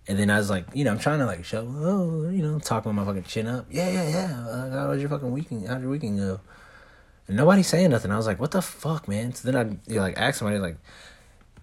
And 0.10 0.20
then 0.20 0.30
I 0.30 0.40
was 0.40 0.50
like, 0.50 0.66
you 0.74 0.84
know, 0.84 0.92
I'm 0.92 1.00
trying 1.00 1.20
to 1.20 1.26
like 1.26 1.46
show, 1.46 1.66
oh, 1.66 2.28
you 2.30 2.44
know, 2.44 2.60
talking 2.60 2.94
my 2.94 3.06
fucking 3.06 3.24
chin 3.24 3.48
up. 3.48 3.68
Yeah, 3.72 3.90
yeah, 3.90 4.10
yeah. 4.10 4.46
Uh, 4.46 4.70
how 4.72 4.90
was 4.90 5.00
your 5.00 5.10
fucking 5.10 5.32
weekend? 5.32 5.70
How'd 5.70 5.82
your 5.82 5.90
weekend 5.90 6.20
go? 6.20 6.42
And 7.28 7.38
nobody's 7.38 7.68
saying 7.68 7.92
nothing. 7.92 8.12
I 8.12 8.18
was 8.18 8.28
like, 8.28 8.40
what 8.40 8.52
the 8.52 8.62
fuck, 8.62 9.08
man? 9.08 9.34
So 9.34 9.50
then 9.50 9.80
I 9.88 9.92
you 9.92 10.00
like 10.02 10.18
ask 10.18 10.40
somebody 10.40 10.60
like, 10.60 10.78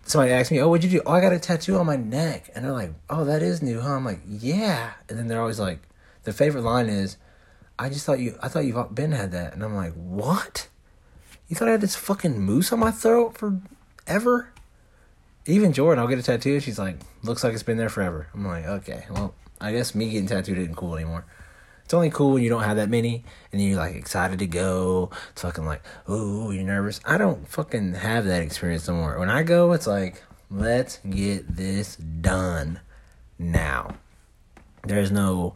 somebody 0.05 0.33
asked 0.33 0.51
me, 0.51 0.61
oh, 0.61 0.69
what'd 0.69 0.85
you 0.85 0.99
do? 0.99 1.03
Oh, 1.07 1.13
I 1.13 1.21
got 1.21 1.33
a 1.33 1.39
tattoo 1.39 1.77
on 1.77 1.87
my 1.87 1.97
neck. 1.97 2.51
And 2.55 2.65
they're 2.65 2.73
like, 2.73 2.93
oh, 3.09 3.25
that 3.25 3.43
is 3.43 3.63
new, 3.63 3.81
huh? 3.81 3.97
I'm 3.97 4.05
like, 4.05 4.21
yeah. 4.27 4.93
And 5.09 5.19
then 5.19 5.29
they're 5.29 5.41
always 5.41 5.61
like, 5.61 5.81
the 6.25 6.33
favorite 6.33 6.63
line 6.63 6.89
is, 6.89 7.17
I 7.79 7.89
just 7.89 8.05
thought 8.05 8.19
you, 8.19 8.39
I 8.43 8.49
thought 8.49 8.65
you've 8.65 8.95
been 8.95 9.13
had 9.13 9.33
that. 9.33 9.53
And 9.53 9.63
I'm 9.63 9.75
like, 9.75 9.95
what? 9.95 10.69
You 11.49 11.57
thought 11.57 11.69
I 11.69 11.73
had 11.73 11.81
this 11.81 11.97
fucking 11.97 12.39
moose 12.39 12.73
on 12.73 12.79
my 12.79 12.91
throat 12.91 13.37
for 13.37 13.61
ever? 14.07 14.53
even 15.47 15.73
Jordan, 15.73 16.01
I'll 16.01 16.09
get 16.09 16.19
a 16.19 16.23
tattoo. 16.23 16.61
She's 16.61 16.79
like, 16.79 16.97
looks 17.23 17.43
like 17.43 17.55
it's 17.55 17.63
been 17.63 17.77
there 17.77 17.89
forever. 17.89 18.29
I'm 18.35 18.47
like, 18.47 18.67
okay, 18.67 19.05
well, 19.11 19.35
I 19.61 19.73
guess 19.73 19.95
me 19.95 20.11
getting 20.11 20.29
tattooed 20.29 20.59
isn't 20.59 20.77
cool 20.77 20.95
anymore. 20.95 21.25
It's 21.91 21.95
only 21.97 22.11
cool 22.11 22.35
when 22.35 22.45
you 22.45 22.49
don't 22.49 22.63
have 22.63 22.77
that 22.77 22.89
many 22.89 23.25
and 23.51 23.61
you're 23.61 23.77
like 23.77 23.97
excited 23.97 24.39
to 24.39 24.47
go. 24.47 25.11
It's 25.33 25.43
fucking 25.43 25.67
like, 25.67 25.83
oh, 26.07 26.53
you're 26.53 26.63
nervous. 26.63 27.01
I 27.05 27.19
don't 27.19 27.49
fucking 27.49 27.95
have 27.95 28.27
that 28.27 28.43
experience 28.43 28.89
anymore. 28.89 29.19
When 29.19 29.29
I 29.29 29.43
go, 29.43 29.73
it's 29.73 29.89
like, 29.89 30.23
let's 30.53 30.99
get 30.99 31.57
this 31.57 31.97
done 31.97 32.79
now. 33.41 33.97
There's 34.85 35.11
no 35.11 35.55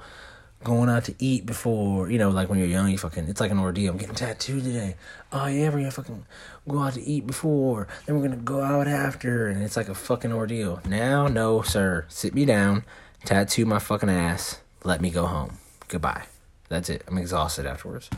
going 0.65 0.89
out 0.89 1.05
to 1.05 1.15
eat 1.21 1.47
before, 1.47 2.11
you 2.11 2.19
know, 2.19 2.31
like 2.31 2.49
when 2.49 2.59
you're 2.59 2.67
young, 2.67 2.91
you 2.91 2.99
fucking, 2.99 3.29
it's 3.29 3.41
like 3.41 3.53
an 3.53 3.61
ordeal. 3.61 3.93
I'm 3.93 3.99
getting 3.99 4.17
tattooed 4.17 4.65
today. 4.65 4.97
Oh, 5.31 5.47
yeah, 5.47 5.67
we're 5.67 5.79
gonna 5.79 5.93
fucking 5.93 6.27
go 6.67 6.81
out 6.81 6.95
to 6.95 7.01
eat 7.01 7.29
before, 7.29 7.87
then 8.07 8.17
we're 8.17 8.27
gonna 8.27 8.43
go 8.43 8.61
out 8.61 8.89
after, 8.89 9.47
and 9.47 9.63
it's 9.63 9.77
like 9.77 9.89
a 9.89 9.95
fucking 9.95 10.33
ordeal. 10.33 10.81
Now, 10.85 11.29
no, 11.29 11.63
sir. 11.63 12.07
Sit 12.09 12.35
me 12.35 12.45
down, 12.45 12.85
tattoo 13.25 13.67
my 13.67 13.79
fucking 13.79 14.11
ass, 14.11 14.63
let 14.83 15.01
me 15.01 15.11
go 15.11 15.27
home. 15.27 15.59
Goodbye. 15.89 16.25
That's 16.69 16.89
it. 16.89 17.03
I'm 17.07 17.19
exhausted 17.19 17.67
afterwards. 17.67 18.11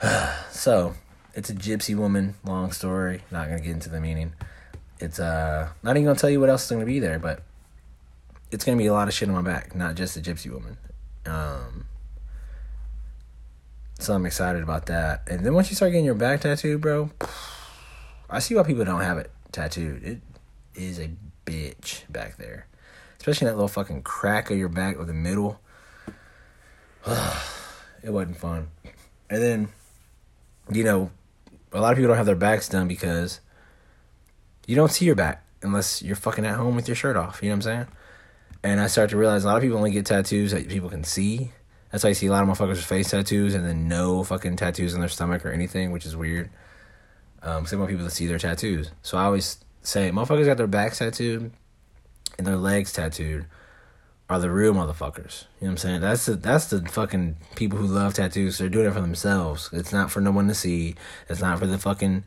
so, 0.50 0.94
it's 1.34 1.50
a 1.50 1.54
gypsy 1.54 1.96
woman. 1.96 2.34
Long 2.44 2.72
story. 2.72 3.22
Not 3.30 3.48
gonna 3.48 3.60
get 3.60 3.72
into 3.72 3.90
the 3.90 4.00
meaning. 4.00 4.32
It's 5.00 5.18
uh 5.18 5.70
not 5.82 5.96
even 5.96 6.04
gonna 6.04 6.18
tell 6.18 6.30
you 6.30 6.40
what 6.40 6.48
else 6.48 6.64
is 6.64 6.70
gonna 6.70 6.84
be 6.84 7.00
there, 7.00 7.18
but 7.18 7.42
it's 8.50 8.64
gonna 8.64 8.78
be 8.78 8.86
a 8.86 8.92
lot 8.92 9.08
of 9.08 9.14
shit 9.14 9.28
on 9.28 9.34
my 9.34 9.42
back, 9.42 9.74
not 9.74 9.96
just 9.96 10.16
a 10.16 10.20
gypsy 10.20 10.50
woman. 10.50 10.76
Um, 11.26 11.86
so 13.98 14.14
I'm 14.14 14.26
excited 14.26 14.62
about 14.62 14.86
that. 14.86 15.22
And 15.28 15.44
then 15.44 15.54
once 15.54 15.70
you 15.70 15.76
start 15.76 15.92
getting 15.92 16.04
your 16.04 16.14
back 16.14 16.42
tattooed, 16.42 16.80
bro, 16.80 17.10
I 18.30 18.38
see 18.38 18.54
why 18.54 18.62
people 18.62 18.84
don't 18.84 19.00
have 19.00 19.18
it 19.18 19.30
tattooed. 19.50 20.04
It 20.04 20.20
is 20.74 20.98
a 20.98 21.10
bitch 21.46 22.02
back 22.10 22.36
there, 22.36 22.66
especially 23.18 23.46
that 23.46 23.54
little 23.54 23.68
fucking 23.68 24.02
crack 24.02 24.50
of 24.50 24.58
your 24.58 24.68
back 24.68 24.98
or 24.98 25.04
the 25.04 25.14
middle. 25.14 25.60
it 28.02 28.10
wasn't 28.10 28.36
fun. 28.36 28.68
And 29.28 29.42
then, 29.42 29.68
you 30.72 30.84
know, 30.84 31.10
a 31.72 31.80
lot 31.80 31.92
of 31.92 31.96
people 31.96 32.08
don't 32.08 32.16
have 32.16 32.26
their 32.26 32.34
backs 32.34 32.68
done 32.68 32.88
because 32.88 33.40
you 34.66 34.76
don't 34.76 34.90
see 34.90 35.04
your 35.04 35.14
back 35.14 35.44
unless 35.62 36.02
you're 36.02 36.16
fucking 36.16 36.44
at 36.46 36.56
home 36.56 36.76
with 36.76 36.88
your 36.88 36.94
shirt 36.94 37.16
off. 37.16 37.42
You 37.42 37.48
know 37.48 37.54
what 37.54 37.56
I'm 37.56 37.62
saying? 37.62 37.86
And 38.62 38.80
I 38.80 38.86
start 38.86 39.10
to 39.10 39.16
realize 39.16 39.44
a 39.44 39.48
lot 39.48 39.56
of 39.56 39.62
people 39.62 39.76
only 39.76 39.90
get 39.90 40.06
tattoos 40.06 40.52
that 40.52 40.68
people 40.68 40.88
can 40.88 41.04
see. 41.04 41.52
That's 41.90 42.04
why 42.04 42.10
I 42.10 42.14
see 42.14 42.26
a 42.26 42.30
lot 42.30 42.42
of 42.42 42.48
motherfuckers 42.48 42.70
with 42.70 42.84
face 42.84 43.10
tattoos 43.10 43.54
and 43.54 43.64
then 43.64 43.88
no 43.88 44.24
fucking 44.24 44.56
tattoos 44.56 44.94
on 44.94 45.00
their 45.00 45.08
stomach 45.08 45.44
or 45.44 45.50
anything, 45.50 45.92
which 45.92 46.06
is 46.06 46.16
weird. 46.16 46.50
Um, 47.42 47.64
with 47.64 47.88
people 47.90 48.04
that 48.04 48.10
see 48.10 48.26
their 48.26 48.38
tattoos. 48.38 48.90
So 49.02 49.18
I 49.18 49.24
always 49.24 49.58
say, 49.82 50.10
motherfuckers 50.10 50.46
got 50.46 50.56
their 50.56 50.66
backs 50.66 50.98
tattooed 50.98 51.52
and 52.38 52.46
their 52.46 52.56
legs 52.56 52.90
tattooed 52.92 53.44
are 54.28 54.38
the 54.38 54.50
real 54.50 54.72
motherfuckers. 54.72 55.44
You 55.60 55.66
know 55.66 55.66
what 55.66 55.70
I'm 55.70 55.76
saying? 55.76 56.00
That's 56.00 56.26
the 56.26 56.34
that's 56.36 56.66
the 56.66 56.80
fucking 56.82 57.36
people 57.56 57.78
who 57.78 57.86
love 57.86 58.14
tattoos. 58.14 58.58
They're 58.58 58.68
doing 58.68 58.86
it 58.86 58.92
for 58.92 59.00
themselves. 59.00 59.68
It's 59.72 59.92
not 59.92 60.10
for 60.10 60.20
no 60.20 60.30
one 60.30 60.48
to 60.48 60.54
see. 60.54 60.94
It's 61.28 61.40
not 61.40 61.58
for 61.58 61.66
the 61.66 61.78
fucking, 61.78 62.24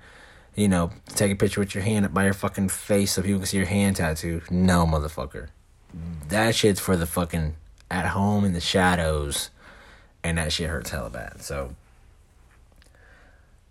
you 0.56 0.68
know, 0.68 0.92
take 1.08 1.32
a 1.32 1.36
picture 1.36 1.60
with 1.60 1.74
your 1.74 1.84
hand 1.84 2.06
up 2.06 2.14
by 2.14 2.26
your 2.26 2.34
fucking 2.34 2.70
face 2.70 3.14
so 3.14 3.22
people 3.22 3.40
can 3.40 3.48
see 3.48 3.58
your 3.58 3.66
hand 3.66 3.96
tattoo. 3.96 4.42
No, 4.52 4.86
motherfucker. 4.86 5.48
That 6.30 6.54
shit's 6.54 6.80
for 6.80 6.96
the 6.96 7.08
fucking 7.08 7.56
at 7.90 8.08
home 8.08 8.46
in 8.46 8.54
the 8.54 8.62
shadows, 8.62 9.50
and 10.24 10.38
that 10.38 10.52
shit 10.52 10.70
hurts 10.70 10.92
hella 10.92 11.10
bad. 11.10 11.42
So. 11.42 11.76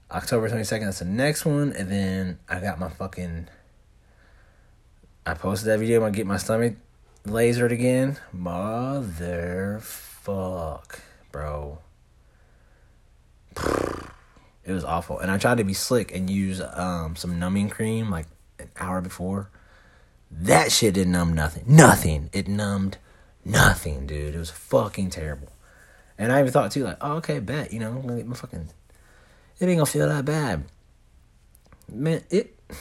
October 0.09 0.49
22nd, 0.49 0.85
that's 0.85 1.01
the 1.01 1.05
next 1.05 1.45
one. 1.45 1.73
And 1.73 1.91
then 1.91 2.39
I 2.49 2.61
got 2.61 2.79
my 2.79 2.89
fucking. 2.89 3.49
I 5.27 5.35
posted 5.35 5.69
that 5.69 5.81
video. 5.81 6.05
I 6.05 6.11
get 6.11 6.27
my 6.27 6.37
stomach 6.37 6.77
lasered 7.27 7.73
again. 7.73 8.19
Motherfuck, 8.35 9.81
bro. 11.33 11.79
It 14.65 14.73
was 14.73 14.85
awful. 14.85 15.19
And 15.19 15.31
I 15.31 15.39
tried 15.39 15.59
to 15.59 15.65
be 15.65 15.75
slick 15.75 16.15
and 16.15 16.31
use 16.31 16.61
um, 16.61 17.17
some 17.17 17.39
numbing 17.39 17.69
cream 17.71 18.11
like 18.11 18.27
an 18.59 18.71
hour 18.79 19.01
before. 19.01 19.51
That 20.31 20.73
shit 20.73 20.95
didn't 20.95 21.13
numb 21.13 21.35
nothing. 21.35 21.65
Nothing. 21.67 22.31
It 22.33 22.49
numbed 22.49 22.99
nothing, 23.45 24.07
dude. 24.07 24.35
It 24.35 24.39
was 24.39 24.51
fucking 24.51 25.11
terrible. 25.11 25.53
And 26.19 26.33
I 26.33 26.41
even 26.41 26.51
thought 26.53 26.73
too, 26.73 26.85
like, 26.85 26.97
oh, 27.01 27.17
okay, 27.17 27.39
bet, 27.39 27.73
you 27.73 27.79
know, 27.79 27.91
I'm 27.91 28.03
gonna 28.03 28.17
get 28.17 28.27
my 28.27 28.35
fucking. 28.35 28.69
It 29.59 29.67
ain't 29.67 29.79
gonna 29.79 29.87
feel 29.87 30.09
that 30.09 30.25
bad. 30.25 30.65
Man, 31.93 32.25
it. 32.31 32.59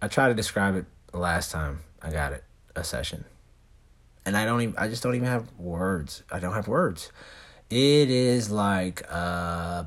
I 0.00 0.08
tried 0.08 0.28
to 0.28 0.34
describe 0.34 0.76
it 0.76 0.84
last 1.18 1.50
time 1.50 1.80
I 2.02 2.10
got 2.10 2.32
it 2.32 2.44
a 2.74 2.84
session, 2.84 3.24
and 4.24 4.36
I 4.36 4.44
don't 4.44 4.60
even. 4.60 4.76
I 4.76 4.88
just 4.88 5.02
don't 5.02 5.14
even 5.14 5.28
have 5.28 5.50
words. 5.58 6.22
I 6.30 6.38
don't 6.38 6.54
have 6.54 6.68
words. 6.68 7.10
It 7.68 8.10
is 8.10 8.50
like 8.50 9.02
uh, 9.10 9.84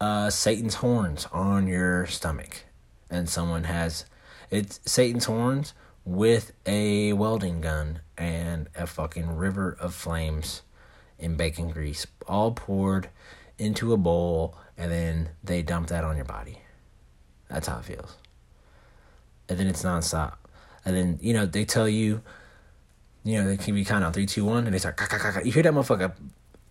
uh, 0.00 0.30
Satan's 0.30 0.76
horns 0.76 1.26
on 1.32 1.66
your 1.66 2.06
stomach, 2.06 2.64
and 3.10 3.28
someone 3.28 3.64
has 3.64 4.06
it's 4.50 4.80
Satan's 4.86 5.26
horns 5.26 5.74
with 6.04 6.52
a 6.64 7.12
welding 7.12 7.60
gun 7.60 8.00
and 8.16 8.68
a 8.74 8.86
fucking 8.86 9.36
river 9.36 9.76
of 9.78 9.94
flames 9.94 10.62
in 11.18 11.36
bacon 11.36 11.68
grease, 11.68 12.06
all 12.26 12.52
poured 12.52 13.10
into 13.58 13.92
a 13.92 13.96
bowl, 13.96 14.56
and 14.76 14.90
then 14.90 15.30
they 15.42 15.62
dump 15.62 15.88
that 15.88 16.04
on 16.04 16.16
your 16.16 16.24
body. 16.24 16.60
That's 17.48 17.66
how 17.66 17.78
it 17.78 17.84
feels. 17.84 18.16
And 19.48 19.58
then 19.58 19.66
it's 19.66 19.82
nonstop. 19.82 20.34
And 20.84 20.96
then, 20.96 21.18
you 21.20 21.32
know, 21.34 21.46
they 21.46 21.64
tell 21.64 21.88
you, 21.88 22.22
you 23.24 23.38
know, 23.38 23.48
they 23.48 23.56
can 23.56 23.74
be 23.74 23.84
kind 23.84 24.04
of 24.04 24.14
three, 24.14 24.26
two, 24.26 24.44
one, 24.44 24.64
and 24.66 24.74
they 24.74 24.78
start, 24.78 25.00
you 25.44 25.52
hear 25.52 25.62
that 25.62 25.72
motherfucker 25.72 26.12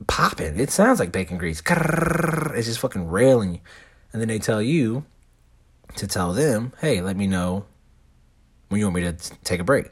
popping. 0.07 0.59
It 0.59 0.71
sounds 0.71 0.99
like 0.99 1.11
bacon 1.11 1.37
grease. 1.37 1.61
It's 1.65 2.67
just 2.67 2.79
fucking 2.79 3.07
railing 3.07 3.55
you. 3.55 3.59
And 4.11 4.21
then 4.21 4.29
they 4.29 4.39
tell 4.39 4.61
you 4.61 5.05
to 5.95 6.07
tell 6.07 6.33
them, 6.33 6.73
hey, 6.81 7.01
let 7.01 7.17
me 7.17 7.27
know 7.27 7.65
when 8.69 8.79
you 8.79 8.85
want 8.85 8.95
me 8.95 9.01
to 9.03 9.13
take 9.43 9.59
a 9.59 9.63
break. 9.63 9.89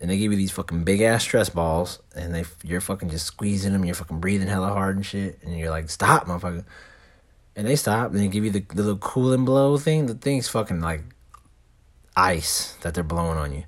And 0.00 0.10
they 0.10 0.18
give 0.18 0.32
you 0.32 0.38
these 0.38 0.50
fucking 0.50 0.82
big 0.84 1.00
ass 1.00 1.22
stress 1.22 1.48
balls, 1.48 2.00
and 2.16 2.34
they 2.34 2.44
you're 2.64 2.80
fucking 2.80 3.10
just 3.10 3.26
squeezing 3.26 3.72
them. 3.72 3.84
You're 3.84 3.94
fucking 3.94 4.18
breathing 4.18 4.48
hella 4.48 4.68
hard 4.68 4.96
and 4.96 5.06
shit, 5.06 5.38
and 5.42 5.56
you're 5.56 5.70
like, 5.70 5.88
stop, 5.90 6.26
motherfucker. 6.26 6.64
And 7.54 7.68
they 7.68 7.76
stop, 7.76 8.10
and 8.10 8.18
they 8.18 8.26
give 8.26 8.44
you 8.44 8.50
the, 8.50 8.60
the 8.60 8.82
little 8.82 8.98
cool 8.98 9.32
and 9.32 9.46
blow 9.46 9.78
thing. 9.78 10.06
The 10.06 10.14
thing's 10.14 10.48
fucking 10.48 10.80
like 10.80 11.02
ice 12.16 12.74
that 12.82 12.94
they're 12.94 13.04
blowing 13.04 13.38
on 13.38 13.52
you. 13.52 13.64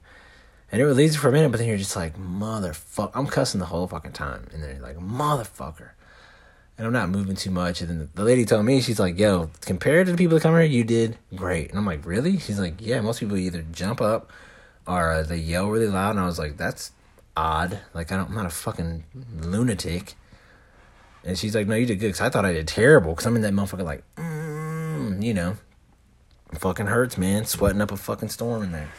And 0.73 0.81
it 0.81 0.87
relieves 0.87 1.15
you 1.15 1.21
for 1.21 1.29
a 1.29 1.33
minute, 1.33 1.51
but 1.51 1.59
then 1.59 1.69
you're 1.69 1.79
just 1.79 1.95
like, 1.95 2.19
motherfucker. 2.19 3.13
I'm 3.15 3.27
cussing 3.27 3.61
the 3.61 3.67
whole 3.67 3.87
fucking 3.87 4.13
time. 4.13 4.49
And 4.53 4.63
they're 4.63 4.81
like, 4.81 4.99
motherfucker. 4.99 5.91
And 6.77 6.87
I'm 6.87 6.93
not 6.93 7.11
moving 7.11 7.37
too 7.37 7.53
much. 7.53 7.81
And 7.81 7.89
then 7.89 8.11
the 8.15 8.25
lady 8.25 8.45
told 8.45 8.65
me, 8.65 8.81
she's 8.81 8.99
like, 8.99 9.17
yo, 9.17 9.51
compared 9.61 10.07
to 10.07 10.13
the 10.13 10.19
people 10.19 10.37
that 10.37 10.43
come 10.43 10.55
here, 10.55 10.65
you 10.65 10.83
did 10.83 11.17
great. 11.37 11.71
And 11.71 11.79
I'm 11.79 11.87
like, 11.87 12.05
really? 12.05 12.39
She's 12.39 12.59
like, 12.59 12.75
yeah, 12.81 13.01
most 13.01 13.21
people 13.21 13.37
either 13.37 13.65
jump 13.71 14.01
up 14.01 14.33
or 14.87 15.13
uh, 15.13 15.23
they 15.23 15.37
yell 15.37 15.69
really 15.69 15.87
loud. 15.87 16.11
And 16.11 16.21
I 16.21 16.27
was 16.27 16.41
like, 16.41 16.57
that's 16.57 16.91
odd. 17.37 17.79
Like, 17.93 18.11
I 18.11 18.17
don't, 18.17 18.31
I'm 18.31 18.35
not 18.35 18.47
a 18.47 18.51
fucking 18.51 19.05
lunatic. 19.43 20.15
And 21.23 21.39
she's 21.39 21.55
like, 21.55 21.69
no, 21.69 21.77
you 21.77 21.87
did 21.87 22.01
good. 22.01 22.09
Because 22.09 22.21
I 22.21 22.31
thought 22.31 22.45
I 22.45 22.53
did 22.53 22.67
terrible. 22.67 23.13
Because 23.13 23.27
I'm 23.27 23.37
in 23.37 23.43
that 23.43 23.53
motherfucker, 23.53 23.85
like, 23.85 24.03
mm, 24.17 25.23
you 25.23 25.35
know, 25.35 25.57
fucking 26.55 26.87
hurts, 26.87 27.19
man. 27.19 27.45
Sweating 27.45 27.81
up 27.81 27.93
a 27.93 27.97
fucking 27.97 28.29
storm 28.29 28.63
in 28.63 28.73
there. 28.73 28.91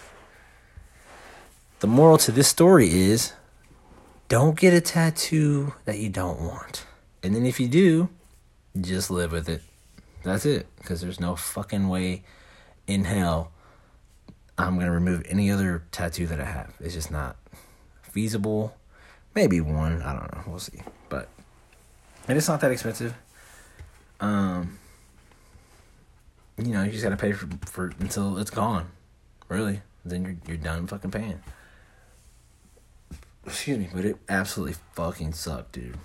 The 1.79 1.87
moral 1.87 2.17
to 2.19 2.31
this 2.31 2.47
story 2.47 2.89
is 2.89 3.33
don't 4.27 4.57
get 4.59 4.73
a 4.73 4.81
tattoo 4.81 5.73
that 5.85 5.99
you 5.99 6.09
don't 6.09 6.41
want. 6.41 6.85
And 7.21 7.35
then 7.35 7.45
if 7.45 7.59
you 7.59 7.67
do, 7.67 8.09
just 8.79 9.11
live 9.11 9.31
with 9.31 9.49
it. 9.49 9.61
That's 10.23 10.45
it. 10.45 10.67
Because 10.77 11.01
there's 11.01 11.19
no 11.19 11.35
fucking 11.35 11.87
way 11.87 12.23
in 12.87 13.03
hell 13.05 13.51
I'm 14.57 14.75
going 14.75 14.87
to 14.87 14.91
remove 14.91 15.23
any 15.27 15.51
other 15.51 15.83
tattoo 15.91 16.27
that 16.27 16.39
I 16.39 16.45
have. 16.45 16.73
It's 16.79 16.93
just 16.93 17.11
not 17.11 17.35
feasible. 18.01 18.75
Maybe 19.33 19.59
one. 19.59 20.01
I 20.01 20.13
don't 20.13 20.33
know. 20.33 20.43
We'll 20.47 20.59
see. 20.59 20.81
But, 21.09 21.27
and 22.27 22.37
it's 22.37 22.47
not 22.47 22.61
that 22.61 22.71
expensive. 22.71 23.13
Um, 24.19 24.79
you 26.57 26.73
know, 26.73 26.83
you 26.83 26.91
just 26.91 27.03
got 27.03 27.09
to 27.09 27.17
pay 27.17 27.31
for, 27.31 27.47
for 27.65 27.93
until 27.99 28.37
it's 28.37 28.51
gone. 28.51 28.87
Really. 29.49 29.81
Then 30.03 30.23
you're, 30.23 30.37
you're 30.47 30.57
done 30.57 30.87
fucking 30.87 31.11
paying 31.11 31.41
excuse 33.45 33.77
me, 33.77 33.89
but 33.93 34.05
it 34.05 34.17
absolutely 34.29 34.75
fucking 34.93 35.33
sucked, 35.33 35.73
dude. 35.73 35.97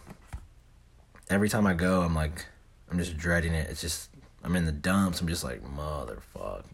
Every 1.29 1.49
time 1.49 1.67
I 1.67 1.75
go, 1.75 2.03
I'm 2.03 2.15
like, 2.15 2.47
I'm 2.91 2.99
just 2.99 3.17
dreading 3.17 3.55
it. 3.55 3.71
It's 3.71 3.81
just, 3.81 4.11
I'm 4.43 4.57
in 4.57 4.67
the 4.67 4.73
dumps. 4.73 5.21
I'm 5.21 5.29
just 5.29 5.45
like, 5.45 5.63
motherfuck. 5.63 6.65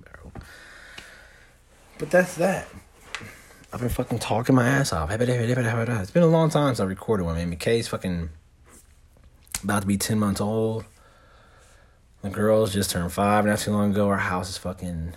But 1.98 2.10
that's 2.10 2.34
that. 2.36 2.68
I've 3.72 3.80
been 3.80 3.88
fucking 3.88 4.18
talking 4.18 4.54
my 4.54 4.66
ass 4.66 4.92
off. 4.92 5.10
It's 5.10 6.10
been 6.10 6.22
a 6.22 6.26
long 6.26 6.50
time 6.50 6.68
since 6.68 6.80
I 6.80 6.84
recorded 6.84 7.24
one, 7.24 7.36
man. 7.36 7.54
McKay's 7.54 7.88
fucking 7.88 8.30
about 9.62 9.82
to 9.82 9.86
be 9.86 9.96
10 9.96 10.18
months 10.18 10.40
old. 10.40 10.84
The 12.26 12.32
girls 12.32 12.72
just 12.72 12.90
turned 12.90 13.12
five 13.12 13.44
not 13.46 13.60
too 13.60 13.70
long 13.70 13.92
ago. 13.92 14.08
Our 14.08 14.16
house 14.16 14.50
is 14.50 14.58
fucking 14.58 15.14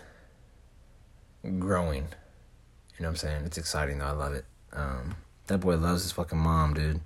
growing. 1.58 2.04
You 2.04 3.02
know 3.02 3.08
what 3.08 3.10
I'm 3.10 3.16
saying? 3.16 3.46
It's 3.46 3.58
exciting 3.58 3.98
though. 3.98 4.06
I 4.06 4.12
love 4.12 4.34
it. 4.34 4.46
Um, 4.74 5.16
that 5.48 5.58
boy 5.58 5.78
loves 5.78 6.04
his 6.04 6.12
fucking 6.12 6.38
mom, 6.38 6.76
dude. 6.76 7.02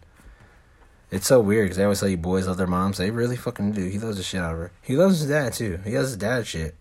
It's 1.10 1.26
so 1.26 1.40
weird 1.40 1.68
because 1.68 1.78
they 1.78 1.84
always 1.84 2.02
tell 2.02 2.10
you 2.10 2.18
boys 2.18 2.48
love 2.48 2.58
their 2.58 2.68
moms. 2.68 2.98
They 2.98 3.12
really 3.12 3.38
fucking 3.38 3.72
do. 3.72 3.86
He 3.86 3.98
loves 3.98 4.18
the 4.18 4.24
shit 4.24 4.42
out 4.42 4.52
of 4.52 4.58
her. 4.58 4.72
He 4.82 4.98
loves 4.98 5.22
his 5.22 5.30
dad 5.30 5.54
too. 5.54 5.80
He 5.86 5.94
has 5.94 6.10
his 6.10 6.18
dad 6.18 6.46
shit. 6.46 6.76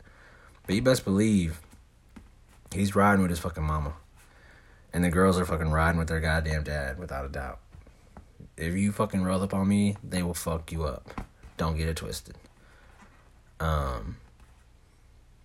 But 0.66 0.74
you 0.74 0.82
best 0.82 1.04
believe 1.04 1.60
he's 2.74 2.96
riding 2.96 3.22
with 3.22 3.30
his 3.30 3.38
fucking 3.38 3.62
mama. 3.62 3.92
And 4.92 5.04
the 5.04 5.10
girls 5.10 5.38
are 5.38 5.46
fucking 5.46 5.70
riding 5.70 6.00
with 6.00 6.08
their 6.08 6.18
goddamn 6.18 6.64
dad, 6.64 6.98
without 6.98 7.24
a 7.24 7.28
doubt. 7.28 7.60
If 8.56 8.74
you 8.74 8.90
fucking 8.90 9.22
roll 9.22 9.44
up 9.44 9.54
on 9.54 9.68
me, 9.68 9.96
they 10.02 10.24
will 10.24 10.34
fuck 10.34 10.72
you 10.72 10.82
up. 10.82 11.24
Don't 11.56 11.76
get 11.76 11.88
it 11.88 11.98
twisted. 11.98 12.36
Um, 13.62 14.16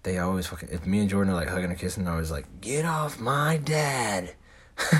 they 0.03 0.17
always 0.17 0.47
fucking. 0.47 0.69
If 0.71 0.85
me 0.85 0.99
and 0.99 1.09
Jordan 1.09 1.33
are 1.33 1.37
like 1.37 1.49
hugging 1.49 1.71
or 1.71 1.75
kissing, 1.75 2.07
I 2.07 2.15
was 2.15 2.31
like, 2.31 2.61
"Get 2.61 2.85
off 2.85 3.19
my 3.19 3.57
dad." 3.57 4.33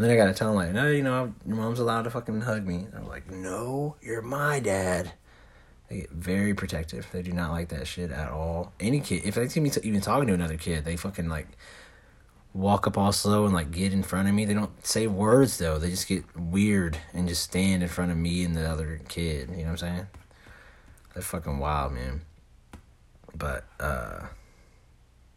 And 0.00 0.08
then 0.08 0.14
I 0.14 0.16
gotta 0.16 0.32
tell 0.32 0.48
him 0.48 0.54
like, 0.54 0.72
no, 0.72 0.88
you 0.88 1.02
know, 1.02 1.34
your 1.46 1.56
mom's 1.56 1.78
allowed 1.78 2.04
to 2.04 2.10
fucking 2.10 2.40
hug 2.40 2.66
me. 2.66 2.76
And 2.76 2.94
I'm 2.94 3.06
like, 3.06 3.30
no, 3.30 3.96
you're 4.00 4.22
my 4.22 4.58
dad. 4.58 5.12
They 5.90 5.96
get 5.96 6.10
very 6.10 6.54
protective. 6.54 7.06
They 7.12 7.20
do 7.20 7.32
not 7.32 7.50
like 7.50 7.68
that 7.68 7.86
shit 7.86 8.10
at 8.10 8.30
all. 8.30 8.72
Any 8.80 9.00
kid, 9.00 9.26
if 9.26 9.34
they 9.34 9.46
see 9.48 9.60
me 9.60 9.70
even 9.82 10.00
talking 10.00 10.26
to 10.28 10.32
another 10.32 10.56
kid, 10.56 10.86
they 10.86 10.96
fucking 10.96 11.28
like 11.28 11.48
walk 12.54 12.86
up 12.86 12.96
all 12.96 13.12
slow 13.12 13.44
and 13.44 13.52
like 13.52 13.72
get 13.72 13.92
in 13.92 14.02
front 14.02 14.26
of 14.26 14.34
me. 14.34 14.46
They 14.46 14.54
don't 14.54 14.86
say 14.86 15.06
words 15.06 15.58
though. 15.58 15.78
They 15.78 15.90
just 15.90 16.08
get 16.08 16.24
weird 16.34 16.96
and 17.12 17.28
just 17.28 17.42
stand 17.42 17.82
in 17.82 17.90
front 17.90 18.10
of 18.10 18.16
me 18.16 18.42
and 18.42 18.56
the 18.56 18.66
other 18.66 19.02
kid. 19.06 19.50
You 19.50 19.56
know 19.56 19.62
what 19.64 19.70
I'm 19.70 19.76
saying? 19.76 20.06
They're 21.20 21.26
fucking 21.26 21.58
wild, 21.58 21.92
man. 21.92 22.22
But 23.34 23.66
uh 23.78 24.28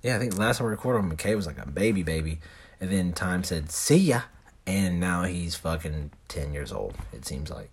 yeah, 0.02 0.16
I 0.16 0.20
think 0.20 0.36
the 0.36 0.40
last 0.40 0.60
time 0.60 0.68
we 0.68 0.72
recorded 0.72 1.00
him, 1.00 1.12
McKay 1.12 1.36
was 1.36 1.46
like 1.46 1.58
a 1.58 1.68
baby 1.68 2.04
baby. 2.04 2.40
And 2.80 2.90
then 2.90 3.12
Time 3.12 3.44
said, 3.44 3.70
see 3.70 3.98
ya. 3.98 4.22
And 4.66 5.02
now 5.02 5.24
he's 5.24 5.56
fucking 5.56 6.12
10 6.30 6.54
years 6.54 6.72
old, 6.72 6.96
it 7.12 7.26
seems 7.26 7.50
like. 7.52 7.70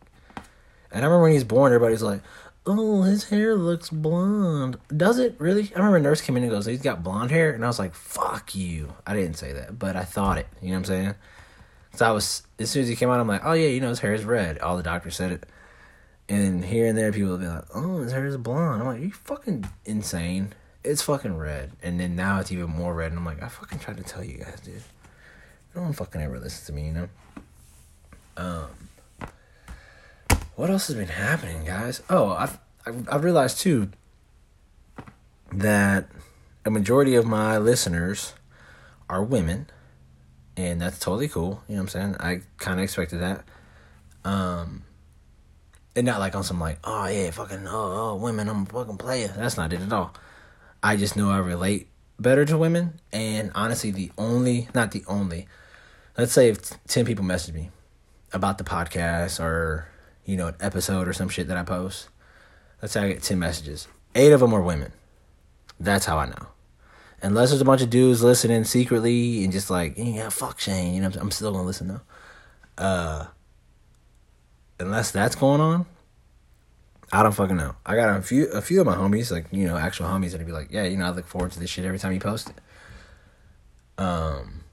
And 0.91 1.05
I 1.05 1.07
remember 1.07 1.23
when 1.23 1.31
he 1.31 1.37
was 1.37 1.45
born, 1.45 1.73
everybody's 1.73 2.03
like, 2.03 2.21
oh, 2.67 3.03
his 3.03 3.29
hair 3.29 3.55
looks 3.55 3.91
blonde. 3.91 4.77
Does 4.89 5.21
it 5.21 5.37
really? 5.39 5.71
I 5.77 5.79
remember 5.79 5.99
a 5.99 6.01
nurse 6.01 6.21
came 6.21 6.37
in 6.37 6.43
and 6.43 6.51
goes, 6.51 6.67
he's 6.67 6.83
got 6.83 7.05
blonde 7.05 7.31
hair. 7.31 7.53
And 7.53 7.63
I 7.63 7.69
was 7.69 7.79
like, 7.79 7.95
fuck 7.95 8.57
you. 8.57 8.93
I 9.07 9.15
didn't 9.15 9.37
say 9.37 9.53
that, 9.53 9.79
but 9.79 9.95
I 9.95 10.03
thought 10.03 10.37
it. 10.37 10.49
You 10.61 10.71
know 10.71 10.75
what 10.75 10.79
I'm 10.79 10.85
saying? 10.87 11.15
So 11.95 12.09
I 12.09 12.11
was, 12.11 12.43
as 12.59 12.71
soon 12.71 12.83
as 12.83 12.89
he 12.89 12.97
came 12.97 13.09
out, 13.09 13.21
I'm 13.21 13.29
like, 13.29 13.43
oh 13.45 13.53
yeah, 13.53 13.69
you 13.69 13.81
know, 13.81 13.91
his 13.91 14.01
hair 14.01 14.15
is 14.15 14.25
red. 14.25 14.59
All 14.59 14.77
the 14.77 14.83
doctors 14.83 15.15
said 15.15 15.31
it. 15.31 15.47
And 16.31 16.65
here 16.65 16.87
and 16.87 16.97
there, 16.97 17.11
people 17.11 17.31
will 17.31 17.39
be 17.39 17.47
like, 17.49 17.65
oh, 17.75 18.03
his 18.03 18.13
hair 18.13 18.25
is 18.25 18.37
blonde. 18.37 18.81
I'm 18.81 18.87
like, 18.87 19.01
you 19.01 19.11
fucking 19.11 19.69
insane. 19.85 20.55
It's 20.85 21.03
fucking 21.03 21.37
red. 21.37 21.73
And 21.83 21.99
then 21.99 22.15
now 22.15 22.39
it's 22.39 22.53
even 22.53 22.71
more 22.71 22.95
red. 22.95 23.11
And 23.11 23.19
I'm 23.19 23.25
like, 23.25 23.43
I 23.43 23.49
fucking 23.49 23.81
tried 23.81 23.97
to 23.97 24.05
tell 24.05 24.23
you 24.23 24.39
guys, 24.39 24.61
dude. 24.61 24.81
No 25.75 25.83
one 25.83 25.93
fucking 25.93 26.23
ever 26.23 26.39
listens 26.39 26.67
to 26.69 26.73
me, 26.73 26.87
you 26.87 26.93
know? 26.93 27.09
Um, 28.37 28.69
what 30.55 30.71
else 30.71 30.87
has 30.87 30.95
been 30.95 31.09
happening, 31.09 31.65
guys? 31.65 32.01
Oh, 32.09 32.31
I've, 32.31 32.61
I've, 32.87 33.09
I've 33.09 33.25
realized 33.25 33.59
too 33.59 33.91
that 35.53 36.07
a 36.65 36.71
majority 36.71 37.17
of 37.17 37.27
my 37.27 37.59
listeners 37.59 38.35
are 39.09 39.25
women, 39.25 39.67
and 40.57 40.81
that's 40.81 41.01
totally 41.01 41.29
cool. 41.29 41.65
You 41.67 41.75
know 41.75 41.83
what 41.83 41.95
I'm 41.95 42.15
saying? 42.15 42.17
I 42.21 42.43
kind 42.59 42.79
of 42.79 42.85
expected 42.85 43.21
that. 43.21 43.45
Um, 44.25 44.85
and 45.97 46.07
not 46.07 46.21
like 46.21 46.35
on 46.35 46.45
some 46.45 46.61
like, 46.61 46.79
oh 46.85 47.07
yeah, 47.07 47.31
fucking 47.31 47.67
oh, 47.67 48.13
oh 48.13 48.17
women, 48.17 48.49
I'm 48.49 48.63
a 48.63 48.67
fucking 48.67 48.99
player. 48.99 49.29
That's 49.37 49.57
not 49.57 49.73
it 49.73 49.81
at 49.81 49.93
all. 49.93 50.15
I 50.83 50.97
just 50.97 51.17
know 51.17 51.31
I 51.31 51.39
relate 51.39 51.89
better 52.19 52.45
to 52.45 52.57
women, 52.57 53.01
and 53.13 53.51
honestly, 53.55 53.91
the 53.91 54.13
only, 54.17 54.69
not 54.75 54.93
the 54.93 55.05
only, 55.07 55.47
let's 56.17 56.33
say 56.33 56.49
if 56.49 56.71
ten 56.87 57.05
people 57.05 57.25
message 57.25 57.55
me 57.55 57.71
about 58.33 58.59
the 58.59 58.65
podcast 58.65 59.41
or 59.41 59.89
you 60.25 60.37
know 60.37 60.49
an 60.49 60.57
episode 60.61 61.09
or 61.09 61.13
some 61.13 61.29
shit 61.29 61.49
that 61.49 61.57
I 61.57 61.63
post, 61.65 62.09
let's 62.81 62.95
say 62.95 63.03
I 63.03 63.09
get 63.09 63.23
ten 63.23 63.39
messages, 63.39 63.89
eight 64.15 64.33
of 64.33 64.41
them 64.41 64.55
are 64.55 64.63
women. 64.63 64.93
That's 65.79 66.05
how 66.05 66.19
I 66.19 66.27
know. 66.27 66.47
Unless 67.23 67.51
there's 67.51 67.61
a 67.61 67.67
bunch 67.67 67.83
of 67.83 67.91
dudes 67.91 68.23
listening 68.23 68.65
secretly 68.65 69.45
and 69.45 69.53
just 69.53 69.69
like, 69.71 69.95
yeah, 69.97 70.31
fuck 70.31 70.59
Shane, 70.61 70.95
you 70.95 71.03
know, 71.03 71.11
I'm 71.19 71.31
still 71.31 71.53
gonna 71.53 71.67
listen 71.67 71.89
though. 71.89 72.01
Uh, 72.79 73.27
unless 74.81 75.11
that's 75.11 75.37
going 75.37 75.61
on, 75.61 75.87
I 77.13 77.23
don't 77.23 77.33
fucking 77.33 77.57
know. 77.57 77.77
I 77.85 77.97
got 77.97 78.17
a 78.17 78.23
few 78.23 78.47
a 78.49 78.63
few 78.63 78.81
of 78.81 78.87
my 78.87 78.97
homies, 78.97 79.31
like, 79.31 79.47
you 79.51 79.67
know, 79.67 79.77
actual 79.77 80.07
homies 80.07 80.33
that'd 80.33 80.47
be 80.47 80.53
like, 80.53 80.69
Yeah, 80.71 80.85
you 80.85 80.97
know, 80.97 81.07
I 81.07 81.11
look 81.11 81.27
forward 81.27 81.53
to 81.53 81.61
this 81.61 81.71
shit 81.71 81.85
every 81.85 81.99
time 81.99 82.13
you 82.13 82.21
post 82.21 82.51
it. 82.51 84.03
Um 84.03 84.65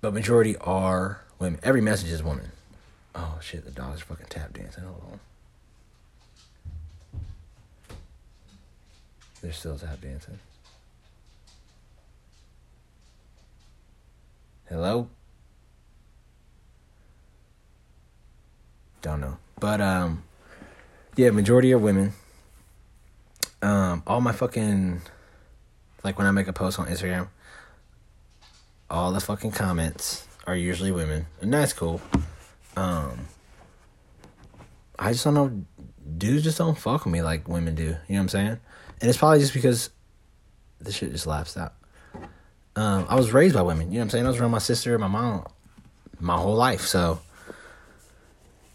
but 0.00 0.14
majority 0.14 0.56
are 0.58 1.22
women. 1.38 1.60
Every 1.62 1.80
message 1.80 2.10
is 2.10 2.22
woman. 2.22 2.52
Oh 3.14 3.38
shit, 3.40 3.64
the 3.64 3.70
dog's 3.70 4.02
fucking 4.02 4.26
tap 4.28 4.52
dancing. 4.52 4.84
Hold 4.84 5.02
on. 5.12 5.20
They're 9.42 9.52
still 9.52 9.78
tap 9.78 10.00
dancing. 10.00 10.38
Hello? 14.68 15.08
Don't 19.06 19.20
know. 19.20 19.36
But 19.60 19.80
um 19.80 20.24
yeah, 21.14 21.30
majority 21.30 21.72
are 21.72 21.78
women. 21.78 22.12
Um 23.62 24.02
all 24.04 24.20
my 24.20 24.32
fucking 24.32 25.00
like 26.02 26.18
when 26.18 26.26
I 26.26 26.32
make 26.32 26.48
a 26.48 26.52
post 26.52 26.80
on 26.80 26.88
Instagram, 26.88 27.28
all 28.90 29.12
the 29.12 29.20
fucking 29.20 29.52
comments 29.52 30.26
are 30.44 30.56
usually 30.56 30.90
women. 30.90 31.26
And 31.40 31.54
that's 31.54 31.72
cool. 31.72 32.00
Um 32.76 33.28
I 34.98 35.12
just 35.12 35.22
don't 35.22 35.34
know 35.34 35.64
dudes 36.18 36.42
just 36.42 36.58
don't 36.58 36.76
fuck 36.76 37.04
with 37.04 37.12
me 37.12 37.22
like 37.22 37.46
women 37.46 37.76
do. 37.76 37.82
You 37.84 37.90
know 37.90 37.98
what 38.08 38.18
I'm 38.18 38.28
saying? 38.28 38.58
And 39.00 39.08
it's 39.08 39.18
probably 39.18 39.38
just 39.38 39.54
because 39.54 39.90
this 40.80 40.96
shit 40.96 41.12
just 41.12 41.28
laughs 41.28 41.56
out. 41.56 41.74
Um, 42.74 43.06
I 43.08 43.14
was 43.14 43.32
raised 43.32 43.54
by 43.54 43.62
women. 43.62 43.92
You 43.92 43.98
know 43.98 44.00
what 44.00 44.04
I'm 44.06 44.10
saying? 44.10 44.26
I 44.26 44.30
was 44.30 44.40
around 44.40 44.50
my 44.50 44.58
sister 44.58 44.94
and 44.94 45.00
my 45.00 45.06
mom 45.06 45.46
my 46.18 46.36
whole 46.36 46.56
life. 46.56 46.80
So 46.80 47.20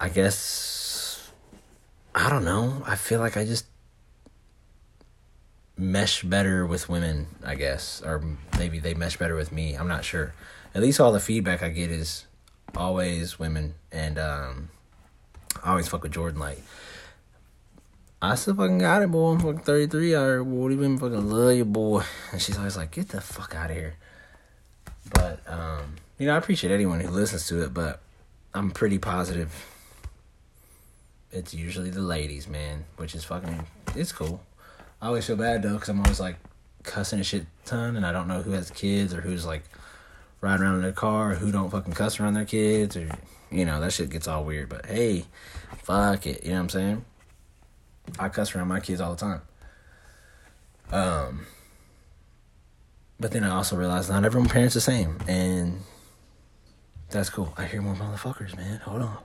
I 0.02 0.10
guess 0.10 1.32
I 2.16 2.28
don't 2.28 2.44
know. 2.44 2.82
I 2.88 2.96
feel 2.96 3.20
like 3.20 3.38
I 3.38 3.46
just 3.46 3.68
mesh 5.78 6.24
better 6.24 6.66
with 6.66 6.90
women, 6.90 7.28
I 7.46 7.54
guess, 7.54 8.02
or 8.04 8.24
maybe 8.58 8.80
they 8.80 8.96
mesh 8.96 9.18
better 9.18 9.36
with 9.36 9.52
me. 9.52 9.76
I'm 9.76 9.88
not 9.88 10.04
sure. 10.04 10.34
At 10.74 10.82
least 10.82 11.00
all 11.00 11.12
the 11.12 11.20
feedback 11.20 11.62
I 11.62 11.70
get 11.70 11.92
is 11.92 12.26
always 12.76 13.38
women, 13.38 13.76
and 13.92 14.18
um, 14.18 14.70
I 15.64 15.70
always 15.70 15.88
fuck 15.88 16.02
with 16.02 16.14
Jordan 16.14 16.40
like. 16.40 16.64
I 18.24 18.34
still 18.36 18.56
fucking 18.56 18.80
got 18.80 19.04
it, 19.04 19.12
boy. 19.12 19.34
I'm 19.34 19.40
fucking 19.40 19.60
33 19.60 20.16
out 20.16 20.26
here, 20.26 20.44
boy. 20.44 20.72
Even 20.72 20.98
fucking 20.98 21.30
love 21.30 21.56
you, 21.56 21.66
boy. 21.66 22.04
And 22.32 22.42
she's 22.42 22.58
always 22.58 22.78
like, 22.78 22.92
get 22.92 23.10
the 23.10 23.22
fuck 23.22 23.56
out 23.56 23.70
of 23.70 23.78
here. 23.78 23.96
But, 25.12 25.42
um, 25.48 25.96
you 26.18 26.28
know, 26.28 26.36
I 26.36 26.38
appreciate 26.38 26.72
anyone 26.72 27.00
who 27.00 27.10
listens 27.10 27.48
to 27.48 27.64
it, 27.64 27.74
but 27.74 28.00
I'm 28.54 28.70
pretty 28.70 29.00
positive 29.00 29.71
it's 31.32 31.54
usually 31.54 31.90
the 31.90 32.02
ladies, 32.02 32.48
man, 32.48 32.86
which 32.98 33.16
is 33.16 33.24
fucking, 33.24 33.66
it's 33.96 34.12
cool. 34.12 34.42
I 35.02 35.08
always 35.08 35.26
feel 35.26 35.36
bad, 35.36 35.64
though, 35.64 35.74
because 35.74 35.90
I'm 35.90 36.00
always, 36.00 36.20
like, 36.20 36.38
cussing 36.84 37.20
a 37.20 37.24
shit 37.24 37.46
ton, 37.66 37.96
and 37.96 38.06
I 38.06 38.12
don't 38.12 38.28
know 38.28 38.42
who 38.42 38.52
has 38.52 38.70
kids 38.70 39.14
or 39.14 39.22
who's, 39.22 39.46
like, 39.46 39.64
riding 40.42 40.64
around 40.66 40.76
in 40.76 40.82
their 40.82 40.92
car 40.92 41.32
or 41.32 41.36
who 41.36 41.52
don't 41.52 41.70
fucking 41.70 41.94
cuss 41.94 42.20
around 42.20 42.34
their 42.34 42.46
kids 42.46 42.98
or, 42.98 43.10
you 43.52 43.66
know, 43.66 43.80
that 43.80 43.94
shit 43.94 44.10
gets 44.10 44.28
all 44.28 44.44
weird. 44.44 44.70
But, 44.70 44.86
hey, 44.86 45.26
fuck 45.84 46.26
it. 46.26 46.44
You 46.44 46.52
know 46.52 46.56
what 46.56 46.62
I'm 46.62 46.70
saying? 46.70 47.06
I 48.20 48.30
cuss 48.30 48.56
around 48.56 48.68
my 48.68 48.80
kids 48.80 49.00
all 49.02 49.16
the 49.16 49.20
time. 49.20 49.42
Um, 50.92 51.46
but 53.20 53.32
then 53.32 53.44
I 53.44 53.50
also 53.50 53.76
realized 53.76 54.10
not 54.10 54.26
everyone 54.26 54.50
parents 54.50 54.74
the 54.74 54.82
same, 54.82 55.20
and 55.28 55.82
that's 57.10 57.30
cool. 57.30 57.54
I 57.58 57.66
hear 57.66 57.82
more 57.82 57.96
motherfuckers, 57.96 58.58
man. 58.58 58.80
Hold 58.80 59.04
on. 59.04 59.18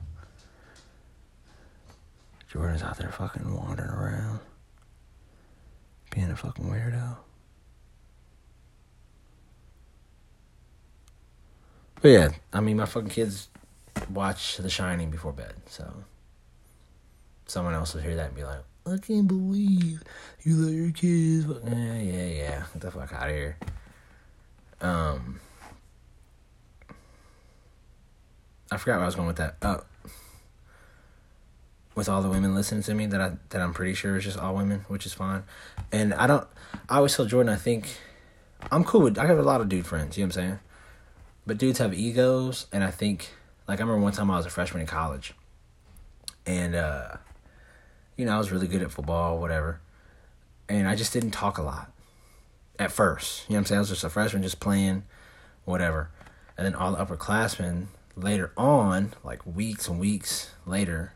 Jordan's 2.51 2.83
out 2.83 2.99
there 2.99 3.11
fucking 3.11 3.55
wandering 3.55 3.91
around, 3.91 4.41
being 6.11 6.31
a 6.31 6.37
fucking 6.37 6.65
weirdo. 6.65 7.17
But 12.01 12.09
yeah, 12.09 12.29
I 12.53 12.61
mean, 12.61 12.77
my 12.77 12.87
fucking 12.87 13.09
kids 13.09 13.49
watch 14.11 14.59
The 14.59 14.71
Shining 14.71 15.11
before 15.11 15.33
bed, 15.33 15.55
so 15.67 15.93
someone 17.47 17.75
else 17.75 17.95
will 17.95 18.03
hear 18.03 18.15
that 18.17 18.27
and 18.27 18.37
be 18.37 18.45
like, 18.45 18.61
I 18.87 18.99
can't 18.99 19.27
believe 19.27 20.03
you 20.43 20.57
let 20.57 20.73
your 20.73 20.93
kids. 20.93 21.47
Yeah, 21.65 21.99
yeah, 21.99 22.27
yeah. 22.27 22.63
Get 22.73 22.83
the 22.83 22.91
fuck 22.93 23.13
out 23.13 23.29
of 23.29 23.35
here. 23.35 23.57
Um, 24.81 25.41
I 28.71 28.77
forgot 28.77 28.97
where 28.97 29.03
I 29.03 29.07
was 29.07 29.17
going 29.17 29.27
with 29.27 29.39
that. 29.39 29.57
Oh, 29.63 29.83
with 31.97 32.09
all 32.09 32.23
the 32.23 32.29
women 32.29 32.55
listening 32.55 32.83
to 32.85 32.95
me, 32.95 33.07
that 33.07 33.21
I 33.21 33.33
that 33.49 33.61
I'm 33.61 33.75
pretty 33.75 33.95
sure 33.95 34.17
is 34.17 34.25
just 34.25 34.39
all 34.39 34.55
women, 34.55 34.85
which 34.87 35.07
is 35.07 35.13
fine. 35.13 35.43
And 35.91 36.15
I 36.15 36.29
don't. 36.29 36.47
I 36.89 36.99
always 36.99 37.17
tell 37.17 37.25
Jordan, 37.25 37.53
I 37.53 37.57
think 37.57 37.89
I'm 38.71 38.85
cool 38.85 39.01
with. 39.01 39.19
I 39.19 39.27
have 39.27 39.39
a 39.39 39.43
lot 39.43 39.61
of 39.61 39.69
dude 39.69 39.87
friends. 39.87 40.17
You 40.17 40.23
know 40.23 40.29
what 40.29 40.37
I'm 40.37 40.43
saying? 40.43 40.59
But 41.47 41.59
dudes 41.59 41.79
have 41.79 41.95
egos, 41.95 42.67
and 42.73 42.85
I 42.85 42.91
think 42.91 43.31
like 43.67 43.81
I 43.81 43.83
remember 43.83 44.03
one 44.03 44.13
time 44.13 44.31
I 44.31 44.37
was 44.37 44.47
a 44.47 44.51
freshman 44.51 44.83
in 44.83 44.87
college, 44.87 45.33
and 46.45 46.75
uh, 46.75 47.17
you 48.17 48.27
know 48.27 48.35
I 48.35 48.39
was 48.39 48.53
really 48.53 48.69
good 48.69 48.83
at 48.83 48.93
football, 48.93 49.41
whatever, 49.41 49.81
and 50.69 50.87
I 50.87 50.95
just 50.95 51.13
didn't 51.13 51.31
talk 51.31 51.59
a 51.59 51.63
lot 51.63 51.91
at 52.79 52.93
first. 52.93 53.49
You 53.49 53.55
know 53.55 53.57
what 53.57 53.61
I'm 53.61 53.65
saying? 53.67 53.77
I 53.79 53.81
was 53.81 53.89
just 53.89 54.05
a 54.05 54.11
freshman, 54.11 54.43
just 54.43 54.61
playing, 54.61 55.05
whatever, 55.65 56.11
and 56.59 56.67
then 56.67 56.75
all 56.75 56.93
the 56.93 57.05
upperclassmen 57.05 57.87
later 58.17 58.53
on, 58.57 59.15
like 59.25 59.47
weeks 59.47 59.89
and 59.89 59.99
weeks 59.99 60.51
later, 60.67 61.13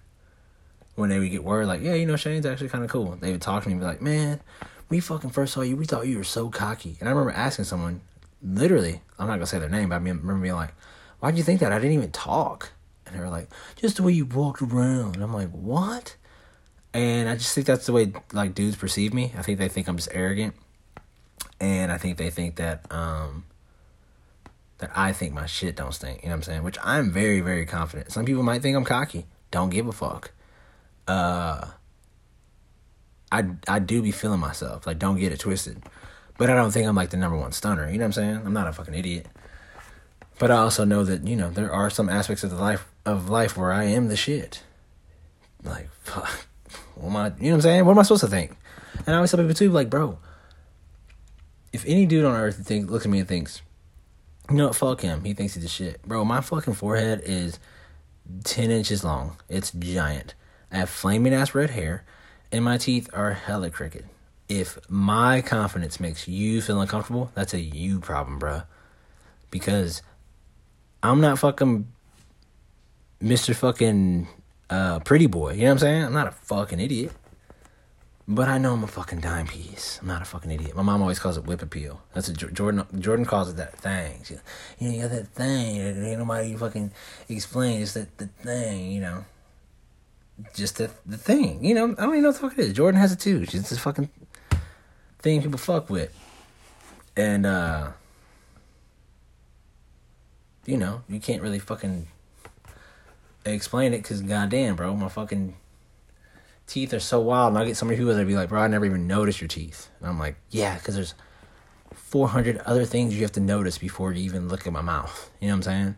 when 1.00 1.10
they 1.10 1.18
would 1.18 1.30
get 1.30 1.42
word 1.42 1.66
like, 1.66 1.80
yeah, 1.82 1.94
you 1.94 2.06
know, 2.06 2.16
Shane's 2.16 2.46
actually 2.46 2.68
kind 2.68 2.84
of 2.84 2.90
cool. 2.90 3.16
They 3.20 3.32
would 3.32 3.42
talk 3.42 3.62
to 3.62 3.68
me 3.68 3.72
and 3.72 3.80
be 3.80 3.86
like, 3.86 4.02
man, 4.02 4.40
we 4.88 5.00
fucking 5.00 5.30
first 5.30 5.54
saw 5.54 5.62
you, 5.62 5.76
we 5.76 5.86
thought 5.86 6.06
you 6.06 6.18
were 6.18 6.24
so 6.24 6.50
cocky. 6.50 6.96
And 7.00 7.08
I 7.08 7.12
remember 7.12 7.32
asking 7.32 7.64
someone, 7.64 8.02
literally, 8.42 9.02
I'm 9.18 9.26
not 9.26 9.34
gonna 9.34 9.46
say 9.46 9.58
their 9.58 9.68
name, 9.68 9.88
but 9.88 9.96
I 9.96 9.98
remember 9.98 10.34
being 10.34 10.54
like, 10.54 10.74
why'd 11.20 11.36
you 11.36 11.42
think 11.42 11.60
that? 11.60 11.72
I 11.72 11.78
didn't 11.78 11.92
even 11.94 12.10
talk. 12.12 12.72
And 13.06 13.14
they 13.14 13.20
were 13.20 13.28
like, 13.28 13.48
just 13.76 13.96
the 13.96 14.02
way 14.02 14.12
you 14.12 14.24
walked 14.24 14.62
around. 14.62 15.16
And 15.16 15.24
I'm 15.24 15.34
like, 15.34 15.50
what? 15.50 16.16
And 16.92 17.28
I 17.28 17.36
just 17.36 17.54
think 17.54 17.66
that's 17.66 17.86
the 17.86 17.92
way 17.92 18.12
like 18.32 18.54
dudes 18.54 18.76
perceive 18.76 19.14
me. 19.14 19.32
I 19.36 19.42
think 19.42 19.58
they 19.58 19.68
think 19.68 19.88
I'm 19.88 19.96
just 19.96 20.10
arrogant. 20.12 20.54
And 21.60 21.92
I 21.92 21.98
think 21.98 22.18
they 22.18 22.30
think 22.30 22.56
that 22.56 22.90
um 22.90 23.44
that 24.78 24.90
I 24.94 25.12
think 25.12 25.34
my 25.34 25.46
shit 25.46 25.76
don't 25.76 25.92
stink. 25.92 26.22
You 26.22 26.28
know 26.28 26.34
what 26.34 26.36
I'm 26.36 26.42
saying? 26.42 26.62
Which 26.62 26.78
I'm 26.82 27.12
very, 27.12 27.40
very 27.40 27.66
confident. 27.66 28.10
Some 28.10 28.24
people 28.24 28.42
might 28.42 28.62
think 28.62 28.76
I'm 28.76 28.84
cocky. 28.84 29.26
Don't 29.50 29.70
give 29.70 29.86
a 29.86 29.92
fuck. 29.92 30.32
Uh 31.10 31.68
I 33.32 33.44
I 33.66 33.78
do 33.78 34.02
be 34.02 34.12
feeling 34.12 34.40
myself. 34.40 34.86
Like 34.86 34.98
don't 34.98 35.18
get 35.18 35.32
it 35.32 35.40
twisted. 35.40 35.82
But 36.38 36.48
I 36.48 36.54
don't 36.54 36.70
think 36.70 36.86
I'm 36.86 36.96
like 36.96 37.10
the 37.10 37.16
number 37.16 37.36
one 37.36 37.52
stunner. 37.52 37.90
You 37.90 37.98
know 37.98 38.04
what 38.04 38.06
I'm 38.06 38.12
saying? 38.12 38.42
I'm 38.46 38.52
not 38.52 38.66
a 38.66 38.72
fucking 38.72 38.94
idiot. 38.94 39.26
But 40.38 40.50
I 40.50 40.56
also 40.56 40.84
know 40.84 41.04
that, 41.04 41.26
you 41.26 41.36
know, 41.36 41.50
there 41.50 41.70
are 41.70 41.90
some 41.90 42.08
aspects 42.08 42.42
of 42.42 42.50
the 42.50 42.56
life 42.56 42.86
of 43.04 43.28
life 43.28 43.58
where 43.58 43.72
I 43.72 43.84
am 43.84 44.08
the 44.08 44.16
shit. 44.16 44.62
Like, 45.62 45.90
fuck. 46.02 46.46
What 46.94 47.08
am 47.08 47.16
I 47.16 47.26
you 47.26 47.30
know 47.30 47.50
what 47.50 47.54
I'm 47.56 47.60
saying? 47.60 47.84
What 47.84 47.92
am 47.92 47.98
I 47.98 48.02
supposed 48.04 48.24
to 48.24 48.30
think? 48.30 48.56
And 49.06 49.08
I 49.08 49.14
always 49.16 49.30
tell 49.30 49.40
people 49.40 49.54
too, 49.54 49.70
like, 49.70 49.90
bro, 49.90 50.18
if 51.72 51.84
any 51.86 52.06
dude 52.06 52.24
on 52.24 52.34
earth 52.34 52.66
think 52.66 52.90
looks 52.90 53.04
at 53.04 53.10
me 53.10 53.20
and 53.20 53.28
thinks, 53.28 53.62
you 54.48 54.56
know 54.56 54.68
what, 54.68 54.76
fuck 54.76 55.00
him. 55.02 55.24
He 55.24 55.34
thinks 55.34 55.54
he's 55.54 55.62
the 55.62 55.68
shit. 55.68 56.02
Bro, 56.02 56.24
my 56.24 56.40
fucking 56.40 56.74
forehead 56.74 57.22
is 57.24 57.58
ten 58.44 58.70
inches 58.70 59.04
long. 59.04 59.36
It's 59.48 59.70
giant. 59.72 60.34
I 60.72 60.78
have 60.78 60.90
flaming 60.90 61.34
ass 61.34 61.54
red 61.54 61.70
hair 61.70 62.04
and 62.52 62.64
my 62.64 62.76
teeth 62.76 63.08
are 63.12 63.32
hella 63.32 63.70
crooked. 63.70 64.06
If 64.48 64.78
my 64.88 65.40
confidence 65.40 66.00
makes 66.00 66.26
you 66.26 66.60
feel 66.60 66.80
uncomfortable, 66.80 67.30
that's 67.34 67.54
a 67.54 67.60
you 67.60 68.00
problem, 68.00 68.40
bruh. 68.40 68.64
Because 69.50 70.02
I'm 71.02 71.20
not 71.20 71.38
fucking 71.38 71.86
Mr. 73.22 73.54
fucking 73.54 74.28
uh, 74.68 75.00
pretty 75.00 75.26
boy. 75.26 75.52
You 75.52 75.60
know 75.60 75.64
what 75.66 75.72
I'm 75.72 75.78
saying? 75.78 76.04
I'm 76.04 76.12
not 76.12 76.26
a 76.26 76.32
fucking 76.32 76.80
idiot. 76.80 77.12
But 78.26 78.48
I 78.48 78.58
know 78.58 78.74
I'm 78.74 78.84
a 78.84 78.86
fucking 78.86 79.20
dime 79.20 79.48
piece. 79.48 79.98
I'm 80.00 80.06
not 80.06 80.22
a 80.22 80.24
fucking 80.24 80.50
idiot. 80.52 80.76
My 80.76 80.82
mom 80.82 81.02
always 81.02 81.18
calls 81.18 81.36
it 81.36 81.44
whip 81.46 81.62
appeal. 81.62 82.00
That's 82.14 82.28
what 82.28 82.54
Jordan 82.54 82.86
Jordan 83.00 83.24
calls 83.24 83.50
it 83.50 83.56
that 83.56 83.76
thing. 83.76 84.20
She, 84.24 84.34
you 84.78 84.88
know, 84.88 84.94
you 84.94 85.02
got 85.02 85.10
that 85.10 85.28
thing. 85.28 85.80
Ain't 85.80 86.18
nobody 86.18 86.54
fucking 86.54 86.92
explain. 87.28 87.82
It's 87.82 87.94
that 87.94 88.16
the 88.18 88.26
thing. 88.26 88.92
You 88.92 89.00
know, 89.00 89.24
just 90.54 90.78
the 90.78 90.90
the 91.06 91.16
thing. 91.16 91.64
You 91.64 91.74
know, 91.74 91.92
I 91.92 92.02
don't 92.02 92.10
even 92.10 92.22
know 92.22 92.28
what 92.28 92.40
the 92.40 92.48
fuck 92.48 92.58
it 92.58 92.62
is. 92.62 92.72
Jordan 92.72 93.00
has 93.00 93.12
it 93.12 93.20
too. 93.20 93.46
She's 93.46 93.68
this 93.68 93.78
fucking 93.78 94.08
thing 95.18 95.42
people 95.42 95.58
fuck 95.58 95.90
with, 95.90 96.16
and 97.16 97.46
uh, 97.46 97.92
you 100.66 100.76
know, 100.76 101.02
you 101.08 101.20
can't 101.20 101.42
really 101.42 101.58
fucking 101.58 102.06
explain 103.44 103.92
it 103.94 103.98
because 103.98 104.22
goddamn, 104.22 104.76
bro, 104.76 104.94
my 104.94 105.08
fucking 105.08 105.56
teeth 106.66 106.94
are 106.94 107.00
so 107.00 107.20
wild. 107.20 107.54
And 107.54 107.58
I 107.58 107.66
get 107.66 107.76
so 107.76 107.86
many 107.86 107.98
people 107.98 108.14
that 108.14 108.26
be 108.26 108.34
like, 108.34 108.48
bro, 108.48 108.60
I 108.60 108.68
never 108.68 108.86
even 108.86 109.06
noticed 109.06 109.40
your 109.40 109.48
teeth. 109.48 109.90
And 110.00 110.08
I'm 110.08 110.18
like, 110.18 110.36
yeah, 110.50 110.76
because 110.76 110.94
there's 110.94 111.14
400 111.94 112.58
other 112.58 112.84
things 112.84 113.14
you 113.14 113.22
have 113.22 113.32
to 113.32 113.40
notice 113.40 113.78
before 113.78 114.12
you 114.12 114.22
even 114.24 114.48
look 114.48 114.66
at 114.66 114.72
my 114.72 114.82
mouth. 114.82 115.30
You 115.40 115.48
know 115.48 115.54
what 115.54 115.56
I'm 115.56 115.62
saying? 115.62 115.96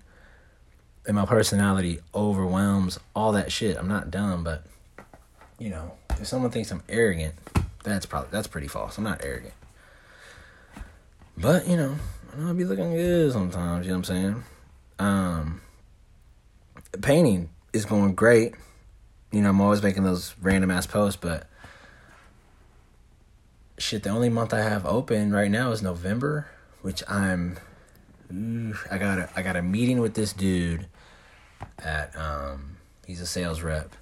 And 1.06 1.16
my 1.16 1.26
personality 1.26 2.00
overwhelms 2.14 2.98
all 3.14 3.32
that 3.32 3.50
shit. 3.50 3.76
I'm 3.76 3.88
not 3.88 4.10
dumb, 4.10 4.44
but 4.44 4.64
you 5.58 5.70
know, 5.70 5.92
if 6.10 6.26
someone 6.26 6.50
thinks 6.50 6.70
I'm 6.70 6.82
arrogant, 6.88 7.34
that's 7.82 8.06
probably 8.06 8.30
that's 8.30 8.46
pretty 8.46 8.68
false. 8.68 8.98
I'm 8.98 9.04
not 9.04 9.24
arrogant. 9.24 9.54
But, 11.36 11.66
you 11.66 11.76
know, 11.76 11.96
I'll 12.38 12.54
be 12.54 12.64
looking 12.64 12.92
good 12.92 13.32
sometimes, 13.32 13.86
you 13.86 13.92
know 13.92 13.98
what 13.98 14.10
I'm 14.10 14.16
saying? 14.16 14.44
Um 14.98 15.60
painting 17.00 17.48
is 17.72 17.86
going 17.86 18.14
great 18.14 18.54
you 19.32 19.40
know, 19.40 19.48
I'm 19.48 19.60
always 19.60 19.82
making 19.82 20.04
those 20.04 20.34
random 20.40 20.70
ass 20.70 20.86
posts, 20.86 21.18
but 21.20 21.46
shit, 23.78 24.02
the 24.02 24.10
only 24.10 24.28
month 24.28 24.52
I 24.52 24.60
have 24.60 24.84
open 24.84 25.32
right 25.32 25.50
now 25.50 25.72
is 25.72 25.82
November, 25.82 26.48
which 26.82 27.02
I'm 27.08 27.58
I 28.90 28.96
got 28.98 29.18
a 29.18 29.28
I 29.36 29.42
got 29.42 29.56
a 29.56 29.62
meeting 29.62 30.00
with 30.00 30.14
this 30.14 30.32
dude 30.32 30.86
at 31.78 32.16
um 32.16 32.76
he's 33.06 33.20
a 33.20 33.26
sales 33.26 33.60
rep. 33.60 33.94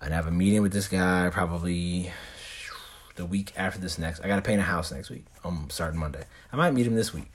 I 0.00 0.08
have 0.08 0.26
a 0.26 0.30
meeting 0.30 0.62
with 0.62 0.72
this 0.72 0.86
guy 0.88 1.28
probably 1.32 2.12
the 3.16 3.26
week 3.26 3.52
after 3.56 3.80
this 3.80 3.98
next. 3.98 4.20
I 4.20 4.28
got 4.28 4.36
to 4.36 4.42
paint 4.42 4.60
a 4.60 4.64
house 4.64 4.92
next 4.92 5.10
week. 5.10 5.24
I'm 5.44 5.68
starting 5.70 5.98
Monday. 5.98 6.24
I 6.52 6.56
might 6.56 6.72
meet 6.72 6.86
him 6.86 6.94
this 6.94 7.12
week. 7.12 7.30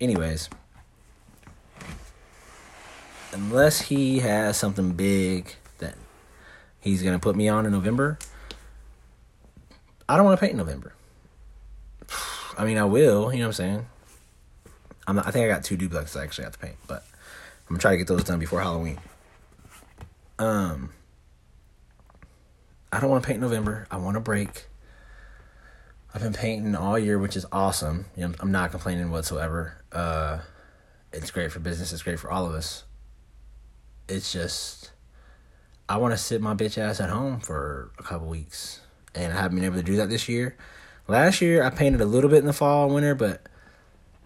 Anyways, 0.00 0.48
unless 3.32 3.80
he 3.82 4.20
has 4.20 4.56
something 4.56 4.92
big 4.92 5.56
that 5.78 5.94
he's 6.80 7.02
gonna 7.02 7.18
put 7.18 7.34
me 7.34 7.48
on 7.48 7.66
in 7.66 7.72
November. 7.72 8.18
I 10.08 10.16
don't 10.16 10.26
want 10.26 10.38
to 10.38 10.40
paint 10.40 10.52
in 10.52 10.58
November. 10.58 10.92
I 12.58 12.64
mean, 12.64 12.78
I 12.78 12.84
will. 12.84 13.32
You 13.32 13.38
know 13.38 13.46
what 13.46 13.48
I'm 13.48 13.52
saying? 13.52 13.86
I'm 15.06 15.16
not, 15.16 15.26
I 15.26 15.30
think 15.30 15.44
I 15.44 15.48
got 15.48 15.64
two 15.64 15.76
duplexes 15.76 16.18
I 16.18 16.24
actually 16.24 16.44
have 16.44 16.52
to 16.54 16.58
paint, 16.58 16.76
but 16.86 17.04
I'm 17.68 17.74
gonna 17.74 17.80
try 17.80 17.92
to 17.92 17.96
get 17.96 18.06
those 18.06 18.24
done 18.24 18.38
before 18.38 18.60
Halloween. 18.60 18.98
Um, 20.38 20.90
I 22.92 23.00
don't 23.00 23.10
want 23.10 23.22
to 23.22 23.26
paint 23.26 23.40
November. 23.40 23.86
I 23.90 23.96
want 23.96 24.16
to 24.16 24.20
break. 24.20 24.66
I've 26.14 26.22
been 26.22 26.34
painting 26.34 26.74
all 26.74 26.98
year, 26.98 27.18
which 27.18 27.36
is 27.36 27.46
awesome. 27.50 28.06
You 28.16 28.28
know, 28.28 28.34
I'm 28.40 28.52
not 28.52 28.70
complaining 28.70 29.10
whatsoever. 29.10 29.82
Uh, 29.90 30.40
it's 31.12 31.30
great 31.30 31.52
for 31.52 31.58
business. 31.58 31.92
It's 31.92 32.02
great 32.02 32.18
for 32.18 32.30
all 32.30 32.44
of 32.44 32.54
us. 32.54 32.84
It's 34.08 34.32
just 34.32 34.90
I 35.88 35.96
want 35.96 36.12
to 36.12 36.18
sit 36.18 36.40
my 36.40 36.54
bitch 36.54 36.78
ass 36.78 37.00
at 37.00 37.10
home 37.10 37.40
for 37.40 37.92
a 37.98 38.02
couple 38.02 38.28
weeks, 38.28 38.80
and 39.14 39.32
I 39.32 39.36
haven't 39.36 39.56
been 39.56 39.64
able 39.64 39.76
to 39.76 39.82
do 39.82 39.96
that 39.96 40.10
this 40.10 40.28
year. 40.28 40.56
Last 41.08 41.40
year 41.40 41.62
I 41.62 41.70
painted 41.70 42.00
a 42.00 42.06
little 42.06 42.30
bit 42.30 42.38
in 42.38 42.46
the 42.46 42.52
fall, 42.52 42.86
and 42.86 42.94
winter, 42.94 43.14
but 43.14 43.46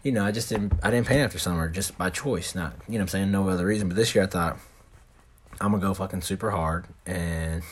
you 0.03 0.13
know 0.13 0.25
I 0.25 0.31
just 0.31 0.49
didn't. 0.49 0.73
I 0.83 0.91
didn't 0.91 1.07
paint 1.07 1.21
after 1.21 1.39
summer 1.39 1.69
just 1.69 1.97
by 1.99 2.11
choice, 2.11 2.55
not 2.55 2.75
you 2.89 2.99
know 2.99 3.03
I'm 3.03 3.09
saying 3.09 3.31
no 3.31 3.49
other 3.49 3.67
reason. 3.67 3.89
But 3.89 3.97
this 3.97 4.15
year 4.15 4.25
I 4.25 4.27
thought 4.27 4.59
I'm 5.61 5.73
gonna 5.73 5.83
go 5.83 5.95
fucking 5.95 6.23
super 6.23 6.51
hard 6.51 6.87
and 7.05 7.63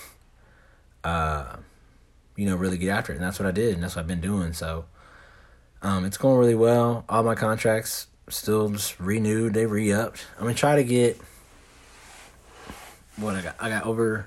uh 1.02 1.56
you 2.36 2.46
know 2.46 2.56
really 2.56 2.78
get 2.78 2.90
after 2.90 3.12
it, 3.12 3.16
and 3.16 3.24
that's 3.24 3.38
what 3.38 3.46
I 3.46 3.52
did, 3.52 3.74
and 3.74 3.82
that's 3.82 3.96
what 3.96 4.02
I've 4.02 4.08
been 4.08 4.20
doing. 4.20 4.52
So 4.52 4.86
um 5.82 6.04
it's 6.04 6.16
going 6.16 6.38
really 6.38 6.54
well. 6.54 7.04
All 7.08 7.22
my 7.22 7.34
contracts 7.34 8.08
still 8.28 8.70
just 8.70 8.98
renewed, 8.98 9.54
they 9.54 9.66
re 9.66 9.92
upped. 9.92 10.26
I'm 10.36 10.44
gonna 10.44 10.54
try 10.54 10.76
to 10.76 10.84
get 10.84 11.20
what 13.16 13.34
I 13.34 13.42
got. 13.42 13.56
I 13.60 13.68
got 13.68 13.84
over 13.84 14.26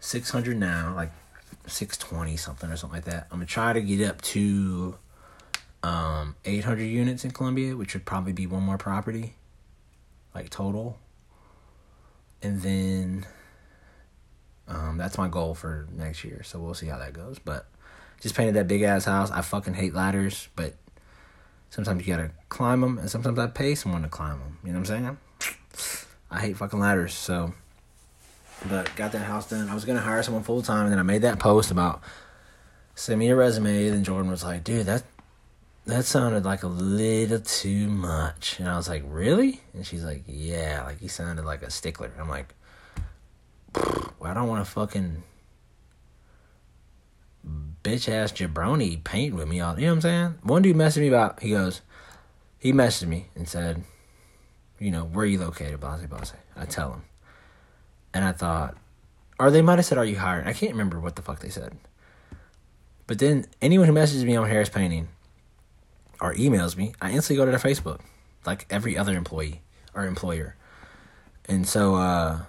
six 0.00 0.30
hundred 0.30 0.58
now, 0.58 0.92
like 0.94 1.10
six 1.66 1.96
twenty 1.96 2.36
something 2.36 2.70
or 2.70 2.76
something 2.76 2.96
like 2.96 3.06
that. 3.06 3.26
I'm 3.30 3.38
gonna 3.38 3.46
try 3.46 3.72
to 3.72 3.80
get 3.80 4.08
up 4.08 4.20
to 4.22 4.96
um 5.82 6.36
eight 6.44 6.64
hundred 6.64 6.84
units 6.84 7.24
in 7.24 7.30
Columbia, 7.30 7.76
which 7.76 7.94
would 7.94 8.04
probably 8.04 8.32
be 8.32 8.46
one 8.46 8.62
more 8.62 8.78
property, 8.78 9.34
like 10.34 10.50
total. 10.50 10.98
And 12.42 12.62
then 12.62 13.26
um 14.68 14.96
that's 14.98 15.18
my 15.18 15.28
goal 15.28 15.54
for 15.54 15.88
next 15.92 16.24
year. 16.24 16.42
So 16.44 16.58
we'll 16.60 16.74
see 16.74 16.86
how 16.86 16.98
that 16.98 17.12
goes. 17.12 17.38
But 17.38 17.66
just 18.20 18.36
painted 18.36 18.54
that 18.54 18.68
big 18.68 18.82
ass 18.82 19.04
house. 19.04 19.30
I 19.30 19.42
fucking 19.42 19.74
hate 19.74 19.94
ladders, 19.94 20.48
but 20.54 20.76
sometimes 21.70 22.06
you 22.06 22.14
gotta 22.14 22.30
climb 22.48 22.80
them, 22.80 22.98
and 22.98 23.10
sometimes 23.10 23.38
I 23.38 23.48
pay 23.48 23.74
someone 23.74 24.02
to 24.02 24.08
climb 24.08 24.38
them. 24.38 24.58
You 24.62 24.72
know 24.72 24.78
what 24.78 24.90
I'm 24.90 25.18
saying? 25.40 26.06
I 26.30 26.40
hate 26.40 26.56
fucking 26.56 26.78
ladders, 26.78 27.14
so 27.14 27.52
but 28.68 28.94
got 28.94 29.10
that 29.12 29.24
house 29.24 29.50
done. 29.50 29.68
I 29.68 29.74
was 29.74 29.84
gonna 29.84 30.00
hire 30.00 30.22
someone 30.22 30.44
full 30.44 30.62
time, 30.62 30.84
and 30.84 30.92
then 30.92 31.00
I 31.00 31.02
made 31.02 31.22
that 31.22 31.40
post 31.40 31.72
about 31.72 32.00
send 32.94 33.18
me 33.18 33.28
a 33.30 33.36
resume. 33.36 33.86
And 33.86 33.96
then 33.96 34.04
Jordan 34.04 34.30
was 34.30 34.44
like, 34.44 34.62
"Dude, 34.62 34.86
that 34.86 35.02
that 35.86 36.04
sounded 36.04 36.44
like 36.44 36.62
a 36.62 36.68
little 36.68 37.40
too 37.40 37.88
much." 37.88 38.58
And 38.58 38.68
I 38.68 38.76
was 38.76 38.88
like, 38.88 39.02
"Really?" 39.06 39.60
And 39.74 39.86
she's 39.86 40.04
like, 40.04 40.24
"Yeah, 40.26 40.84
like 40.84 41.00
he 41.00 41.08
sounded 41.08 41.44
like 41.44 41.62
a 41.62 41.70
stickler." 41.70 42.12
I'm 42.18 42.28
like, 42.28 42.54
well, 43.74 44.30
"I 44.30 44.34
don't 44.34 44.48
want 44.48 44.64
to 44.64 44.70
fucking." 44.70 45.24
bitch 47.82 48.08
ass 48.08 48.30
jabroni 48.30 49.02
paint 49.02 49.34
with 49.34 49.48
me 49.48 49.58
all 49.58 49.74
you 49.74 49.86
know 49.86 49.88
what 49.88 49.96
I'm 49.96 50.00
saying? 50.02 50.34
One 50.44 50.62
dude 50.62 50.76
messaged 50.76 51.00
me 51.00 51.08
about 51.08 51.42
he 51.42 51.50
goes 51.50 51.80
he 52.60 52.72
messaged 52.72 53.08
me 53.08 53.26
and 53.34 53.48
said, 53.48 53.82
you 54.82 54.90
know, 54.90 55.04
where 55.04 55.24
you 55.24 55.38
located, 55.38 55.80
Bossy 55.80 56.06
Bossy? 56.06 56.36
I 56.56 56.64
tell 56.64 56.92
him. 56.92 57.02
And 58.12 58.24
I 58.24 58.32
thought, 58.32 58.76
or 59.38 59.50
they 59.50 59.62
might 59.62 59.78
have 59.78 59.84
said, 59.86 59.98
Are 59.98 60.04
you 60.04 60.18
hiring? 60.18 60.46
I 60.46 60.52
can't 60.52 60.72
remember 60.72 60.98
what 60.98 61.16
the 61.16 61.22
fuck 61.22 61.38
they 61.38 61.48
said. 61.48 61.76
But 63.06 63.18
then 63.18 63.46
anyone 63.60 63.86
who 63.86 63.92
messages 63.92 64.24
me 64.24 64.36
on 64.36 64.48
Harris 64.48 64.68
Painting 64.68 65.08
or 66.22 66.34
emails 66.34 66.76
me, 66.76 66.94
I 67.02 67.10
instantly 67.10 67.36
go 67.36 67.44
to 67.44 67.50
their 67.50 67.60
Facebook, 67.60 68.00
like 68.46 68.64
every 68.70 68.96
other 68.96 69.14
employee 69.14 69.60
or 69.92 70.06
employer. 70.06 70.56
And 71.48 71.66
so 71.66 71.96
uh, 71.96 72.42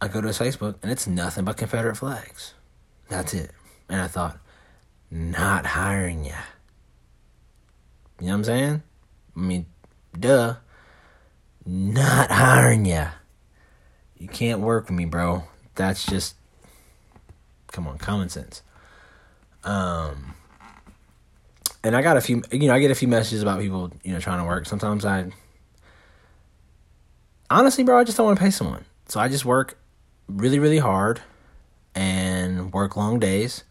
I 0.00 0.08
go 0.08 0.20
to 0.20 0.28
his 0.28 0.38
Facebook 0.38 0.76
and 0.82 0.92
it's 0.92 1.06
nothing 1.06 1.44
but 1.46 1.56
Confederate 1.56 1.96
flags. 1.96 2.52
That's 3.08 3.32
it. 3.32 3.50
And 3.88 4.00
I 4.00 4.06
thought, 4.06 4.38
not 5.10 5.64
hiring 5.64 6.24
you. 6.24 6.34
You 8.20 8.26
know 8.26 8.32
what 8.32 8.38
I'm 8.38 8.44
saying? 8.44 8.82
I 9.34 9.40
mean, 9.40 9.66
duh. 10.18 10.56
not 11.64 12.30
hiring 12.30 12.84
you. 12.84 13.06
You 14.18 14.28
can't 14.28 14.60
work 14.60 14.86
with 14.86 14.96
me, 14.96 15.06
bro. 15.06 15.44
That's 15.74 16.04
just 16.04 16.36
come 17.68 17.86
on, 17.88 17.98
common 17.98 18.28
sense. 18.28 18.62
Um 19.64 20.34
and 21.86 21.96
I 21.96 22.02
got 22.02 22.16
a 22.16 22.20
few 22.20 22.42
you 22.50 22.66
know, 22.66 22.74
I 22.74 22.80
get 22.80 22.90
a 22.90 22.96
few 22.96 23.06
messages 23.06 23.42
about 23.42 23.60
people, 23.60 23.92
you 24.02 24.12
know, 24.12 24.18
trying 24.18 24.40
to 24.40 24.44
work. 24.44 24.66
Sometimes 24.66 25.04
I 25.04 25.30
honestly, 27.48 27.84
bro, 27.84 27.98
I 27.98 28.04
just 28.04 28.16
don't 28.16 28.26
want 28.26 28.38
to 28.38 28.44
pay 28.44 28.50
someone. 28.50 28.84
So 29.06 29.20
I 29.20 29.28
just 29.28 29.44
work 29.44 29.78
really, 30.26 30.58
really 30.58 30.78
hard 30.78 31.20
and 31.94 32.72
work 32.72 32.96
long 32.96 33.20
days 33.20 33.62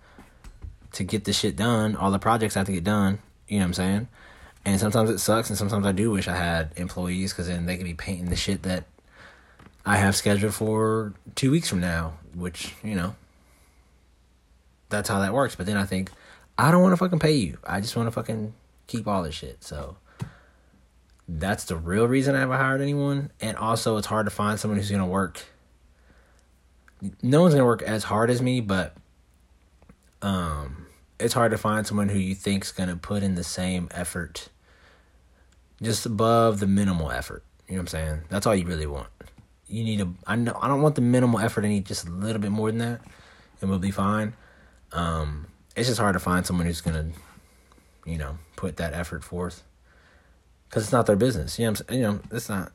to 0.93 1.03
get 1.03 1.26
the 1.26 1.34
shit 1.34 1.57
done. 1.57 1.97
All 1.97 2.09
the 2.09 2.20
projects 2.20 2.55
I 2.55 2.61
have 2.61 2.68
to 2.68 2.74
get 2.74 2.86
done. 2.86 3.20
You 3.49 3.59
know 3.59 3.66
what 3.66 3.68
I'm 3.68 3.74
saying? 3.74 4.07
And 4.63 4.80
sometimes 4.80 5.09
it 5.09 5.20
sucks, 5.20 5.49
and 5.49 5.57
sometimes 5.57 5.86
I 5.86 5.91
do 5.91 6.09
wish 6.09 6.28
I 6.28 6.36
had 6.36 6.72
employees 6.78 7.34
because 7.34 7.47
then 7.47 7.66
they 7.66 7.76
could 7.76 7.86
be 7.86 7.93
painting 7.93 8.30
the 8.30 8.36
shit 8.36 8.63
that 8.63 8.86
I 9.86 9.97
have 9.97 10.16
scheduled 10.16 10.55
for 10.55 11.13
two 11.36 11.51
weeks 11.51 11.70
from 11.70 11.82
now, 11.82 12.13
which, 12.34 12.74
you 12.82 12.95
know, 12.95 13.16
that's 14.89 15.09
how 15.09 15.20
that 15.20 15.34
works. 15.34 15.55
But 15.55 15.68
then 15.68 15.78
I 15.78 15.86
think, 15.86 16.09
I 16.58 16.72
don't 16.72 16.82
want 16.82 16.93
to 16.93 16.97
fucking 16.97 17.20
pay 17.20 17.34
you. 17.34 17.58
I 17.64 17.82
just 17.82 17.95
want 17.95 18.08
to 18.08 18.12
fucking 18.12 18.53
keep 18.88 19.08
all 19.08 19.24
this 19.24 19.36
shit. 19.36 19.64
So 19.64 19.97
that's 21.28 21.66
the 21.66 21.76
real 21.76 22.08
reason 22.08 22.36
I 22.36 22.39
haven't 22.39 22.58
hired 22.58 22.82
anyone. 22.82 23.32
And 23.41 23.58
also, 23.58 23.97
it's 23.97 24.08
hard 24.08 24.26
to 24.26 24.32
find 24.32 24.60
someone 24.60 24.78
who's 24.78 24.89
going 24.89 25.01
to 25.01 25.08
work. 25.08 25.43
No 27.22 27.41
one's 27.41 27.53
going 27.53 27.62
to 27.62 27.66
work 27.66 27.82
as 27.82 28.06
hard 28.06 28.30
as 28.30 28.41
me, 28.41 28.62
but 28.62 28.95
um, 30.22 30.88
it's 31.20 31.34
hard 31.34 31.51
to 31.51 31.58
find 31.58 31.86
someone 31.86 32.10
who 32.10 32.18
you 32.18 32.36
think's 32.36 32.72
going 32.72 32.89
to 32.89 32.95
put 32.95 33.22
in 33.22 33.36
the 33.36 33.43
same 33.43 33.89
effort 33.91 34.49
just 35.82 36.06
above 36.06 36.60
the 36.60 36.68
minimal 36.68 37.12
effort. 37.12 37.43
You 37.68 37.76
know 37.76 37.80
what 37.80 37.82
I'm 37.82 37.88
saying? 37.88 38.22
That's 38.30 38.45
all 38.45 38.56
you 38.56 38.66
really 38.66 38.88
want. 38.88 39.08
You 39.68 39.84
need 39.84 40.01
a 40.01 40.08
I 40.28 40.36
know 40.36 40.58
I 40.62 40.68
don't 40.68 40.82
want 40.82 40.95
the 40.95 41.01
minimal 41.01 41.39
effort. 41.39 41.66
I 41.66 41.70
need 41.70 41.86
just 41.86 42.08
a 42.08 42.12
little 42.12 42.41
bit 42.41 42.51
more 42.51 42.70
than 42.70 42.78
that, 42.80 43.01
and 43.60 43.70
we'll 43.70 43.80
be 43.80 43.91
fine. 43.91 44.34
Um, 44.91 45.47
it's 45.76 45.88
just 45.88 46.00
hard 46.00 46.14
to 46.14 46.20
find 46.20 46.46
someone 46.46 46.66
who's 46.66 46.82
gonna, 46.82 47.10
you 48.06 48.18
know, 48.18 48.38
put 48.56 48.78
that 48.78 48.94
effort 48.94 49.24
forth 49.24 49.64
because 50.70 50.84
it's 50.84 50.92
not 50.92 51.06
their 51.06 51.16
business. 51.16 51.60
You 51.60 51.72
know, 51.72 51.76
you 51.90 52.02
know, 52.02 52.20
it's 52.32 52.50
not. 52.50 52.72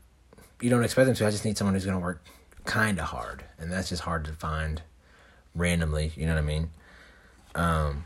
You 0.60 0.68
don't 0.70 0.84
expect 0.84 1.06
them 1.06 1.14
to. 1.14 1.26
I 1.26 1.30
just 1.30 1.44
need 1.44 1.56
someone 1.56 1.74
who's 1.74 1.86
gonna 1.86 1.98
work 1.98 2.22
kind 2.64 2.98
of 2.98 3.06
hard, 3.06 3.44
and 3.58 3.72
that's 3.72 3.88
just 3.88 4.02
hard 4.02 4.24
to 4.26 4.32
find 4.32 4.82
randomly. 5.54 6.12
You 6.16 6.26
know 6.26 6.34
what 6.34 6.42
I 6.42 6.46
mean? 6.46 6.70
Um, 7.54 8.04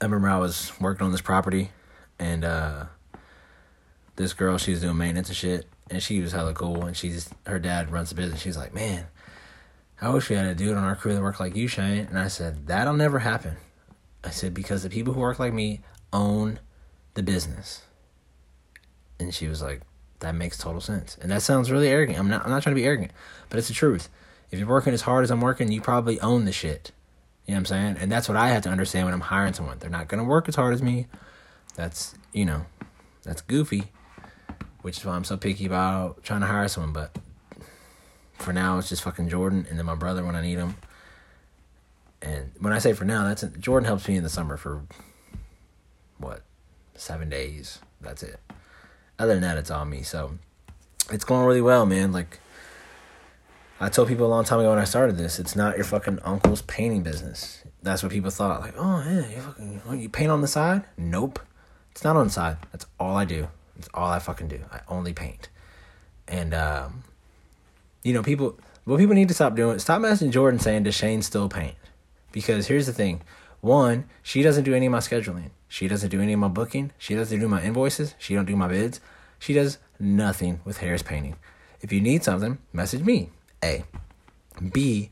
I 0.00 0.04
remember 0.04 0.28
I 0.28 0.38
was 0.38 0.72
working 0.80 1.06
on 1.06 1.12
this 1.12 1.20
property, 1.20 1.70
and 2.18 2.44
uh, 2.44 2.84
this 4.16 4.32
girl, 4.32 4.58
she 4.58 4.72
was 4.72 4.80
doing 4.80 4.96
maintenance 4.96 5.28
and 5.28 5.36
shit, 5.36 5.66
and 5.90 6.02
she 6.02 6.20
was 6.20 6.32
hella 6.32 6.52
cool. 6.52 6.84
And 6.84 6.96
she's 6.96 7.30
her 7.46 7.58
dad 7.58 7.90
runs 7.90 8.10
the 8.10 8.16
business. 8.16 8.40
She's 8.40 8.56
like, 8.56 8.74
man, 8.74 9.06
I 10.02 10.10
wish 10.10 10.28
we 10.28 10.36
had 10.36 10.46
a 10.46 10.54
dude 10.54 10.76
on 10.76 10.84
our 10.84 10.96
crew 10.96 11.14
that 11.14 11.22
worked 11.22 11.40
like 11.40 11.56
you, 11.56 11.68
Shane. 11.68 12.06
And 12.06 12.18
I 12.18 12.28
said, 12.28 12.66
that'll 12.66 12.92
never 12.92 13.20
happen. 13.20 13.56
I 14.24 14.30
said 14.30 14.52
because 14.52 14.82
the 14.82 14.90
people 14.90 15.14
who 15.14 15.20
work 15.20 15.38
like 15.38 15.54
me 15.54 15.80
own 16.12 16.60
the 17.14 17.22
business. 17.22 17.82
And 19.18 19.32
she 19.32 19.48
was 19.48 19.62
like, 19.62 19.80
that 20.18 20.34
makes 20.34 20.58
total 20.58 20.80
sense. 20.80 21.16
And 21.20 21.30
that 21.30 21.42
sounds 21.42 21.70
really 21.70 21.88
arrogant. 21.88 22.18
I'm 22.18 22.28
not 22.28 22.44
I'm 22.44 22.50
not 22.50 22.62
trying 22.62 22.74
to 22.74 22.80
be 22.80 22.86
arrogant, 22.86 23.12
but 23.48 23.58
it's 23.58 23.68
the 23.68 23.74
truth. 23.74 24.08
If 24.50 24.58
you're 24.58 24.68
working 24.68 24.92
as 24.92 25.02
hard 25.02 25.24
as 25.24 25.30
I'm 25.30 25.40
working, 25.40 25.72
you 25.72 25.80
probably 25.80 26.20
own 26.20 26.44
the 26.44 26.52
shit. 26.52 26.92
You 27.46 27.52
know 27.52 27.56
what 27.56 27.60
I'm 27.60 27.66
saying? 27.66 27.96
And 27.98 28.12
that's 28.12 28.28
what 28.28 28.36
I 28.36 28.48
have 28.48 28.62
to 28.64 28.68
understand 28.68 29.06
when 29.06 29.14
I'm 29.14 29.20
hiring 29.20 29.54
someone. 29.54 29.78
They're 29.78 29.90
not 29.90 30.08
gonna 30.08 30.24
work 30.24 30.48
as 30.48 30.54
hard 30.54 30.74
as 30.74 30.82
me. 30.82 31.06
That's 31.74 32.14
you 32.32 32.44
know, 32.44 32.66
that's 33.24 33.40
goofy 33.40 33.90
which 34.82 34.98
is 34.98 35.04
why 35.04 35.14
I'm 35.14 35.24
so 35.24 35.36
picky 35.36 35.64
about 35.64 36.22
trying 36.22 36.40
to 36.42 36.46
hire 36.46 36.68
someone. 36.68 36.92
But 36.92 37.16
for 38.42 38.52
now, 38.52 38.78
it's 38.78 38.88
just 38.88 39.02
fucking 39.02 39.28
Jordan 39.28 39.66
and 39.68 39.78
then 39.78 39.86
my 39.86 39.94
brother 39.94 40.24
when 40.24 40.36
I 40.36 40.42
need 40.42 40.58
him. 40.58 40.76
And 42.20 42.52
when 42.60 42.72
I 42.72 42.78
say 42.78 42.92
for 42.92 43.04
now, 43.04 43.24
that's 43.24 43.42
Jordan 43.58 43.86
helps 43.86 44.06
me 44.06 44.16
in 44.16 44.22
the 44.22 44.28
summer 44.28 44.56
for 44.56 44.82
what 46.18 46.42
seven 46.94 47.28
days. 47.28 47.80
That's 48.00 48.22
it. 48.22 48.38
Other 49.18 49.34
than 49.34 49.42
that, 49.42 49.58
it's 49.58 49.70
on 49.70 49.90
me. 49.90 50.02
So 50.02 50.38
it's 51.10 51.24
going 51.24 51.44
really 51.46 51.60
well, 51.60 51.84
man. 51.84 52.12
Like 52.12 52.38
I 53.80 53.88
told 53.88 54.08
people 54.08 54.26
a 54.26 54.28
long 54.28 54.44
time 54.44 54.60
ago 54.60 54.70
when 54.70 54.78
I 54.78 54.84
started 54.84 55.16
this, 55.16 55.40
it's 55.40 55.56
not 55.56 55.76
your 55.76 55.84
fucking 55.84 56.20
uncle's 56.22 56.62
painting 56.62 57.02
business. 57.02 57.64
That's 57.82 58.02
what 58.02 58.12
people 58.12 58.30
thought. 58.30 58.60
Like, 58.60 58.74
oh 58.76 59.02
yeah, 59.04 59.28
you 59.28 59.40
fucking 59.40 60.00
you 60.00 60.08
paint 60.08 60.30
on 60.30 60.40
the 60.40 60.46
side? 60.46 60.84
Nope, 60.96 61.40
it's 61.90 62.04
not 62.04 62.16
on 62.16 62.26
the 62.26 62.32
side. 62.32 62.58
That's 62.70 62.86
all 63.00 63.16
I 63.16 63.24
do. 63.24 63.48
That's 63.74 63.88
all 63.92 64.08
I 64.08 64.20
fucking 64.20 64.46
do. 64.48 64.60
I 64.70 64.80
only 64.88 65.12
paint. 65.12 65.48
And 66.28 66.54
um, 66.54 67.02
you 68.02 68.12
know, 68.12 68.22
people 68.22 68.58
what 68.84 68.98
people 68.98 69.14
need 69.14 69.28
to 69.28 69.34
stop 69.34 69.54
doing 69.54 69.78
stop 69.78 70.00
messaging 70.00 70.30
Jordan 70.30 70.60
saying 70.60 70.84
does 70.84 70.94
Shane 70.94 71.22
still 71.22 71.48
paint? 71.48 71.74
Because 72.32 72.66
here's 72.66 72.86
the 72.86 72.92
thing. 72.92 73.22
One, 73.60 74.06
she 74.22 74.42
doesn't 74.42 74.64
do 74.64 74.74
any 74.74 74.86
of 74.86 74.92
my 74.92 74.98
scheduling. 74.98 75.50
She 75.68 75.86
doesn't 75.86 76.10
do 76.10 76.20
any 76.20 76.32
of 76.32 76.40
my 76.40 76.48
booking. 76.48 76.92
She 76.98 77.14
doesn't 77.14 77.38
do 77.38 77.48
my 77.48 77.62
invoices. 77.62 78.14
She 78.18 78.34
don't 78.34 78.44
do 78.44 78.56
my 78.56 78.68
bids. 78.68 79.00
She 79.38 79.52
does 79.52 79.78
nothing 80.00 80.60
with 80.64 80.78
Harris 80.78 81.02
Painting. 81.02 81.36
If 81.80 81.92
you 81.92 82.00
need 82.00 82.24
something, 82.24 82.58
message 82.72 83.02
me. 83.02 83.30
A. 83.62 83.84
B 84.72 85.10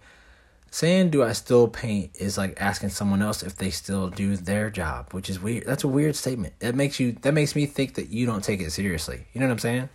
saying 0.70 1.10
do 1.10 1.22
I 1.22 1.32
still 1.32 1.68
paint 1.68 2.12
is 2.14 2.38
like 2.38 2.60
asking 2.60 2.90
someone 2.90 3.22
else 3.22 3.42
if 3.42 3.56
they 3.56 3.70
still 3.70 4.08
do 4.08 4.36
their 4.36 4.70
job, 4.70 5.12
which 5.12 5.28
is 5.28 5.40
weird. 5.40 5.66
That's 5.66 5.84
a 5.84 5.88
weird 5.88 6.16
statement. 6.16 6.54
That 6.60 6.74
makes 6.74 7.00
you 7.00 7.12
that 7.22 7.34
makes 7.34 7.54
me 7.54 7.66
think 7.66 7.94
that 7.94 8.10
you 8.10 8.26
don't 8.26 8.42
take 8.42 8.60
it 8.60 8.70
seriously. 8.70 9.26
You 9.32 9.40
know 9.40 9.46
what 9.46 9.52
I'm 9.52 9.58
saying? 9.58 9.88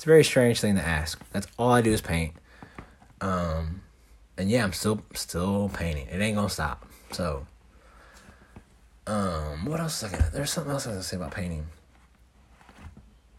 It's 0.00 0.06
a 0.06 0.08
very 0.08 0.24
strange 0.24 0.62
thing 0.62 0.76
to 0.76 0.82
ask. 0.82 1.20
That's 1.30 1.46
all 1.58 1.72
I 1.72 1.82
do 1.82 1.92
is 1.92 2.00
paint. 2.00 2.32
Um 3.20 3.82
and 4.38 4.50
yeah, 4.50 4.64
I'm 4.64 4.72
still 4.72 5.02
still 5.12 5.70
painting. 5.74 6.06
It 6.06 6.22
ain't 6.22 6.36
gonna 6.36 6.48
stop. 6.48 6.86
So 7.12 7.46
um 9.06 9.66
what 9.66 9.78
else 9.78 10.02
is 10.02 10.08
I 10.08 10.16
gonna 10.16 10.30
there's 10.32 10.50
something 10.50 10.72
else 10.72 10.86
I 10.86 10.88
was 10.88 10.96
gonna 10.96 11.02
say 11.02 11.16
about 11.18 11.32
painting. 11.32 11.66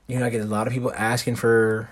You 0.06 0.20
know, 0.20 0.28
I 0.28 0.30
get 0.30 0.42
a 0.42 0.46
lot 0.46 0.68
of 0.68 0.74
people 0.74 0.94
asking 0.96 1.38
for 1.38 1.90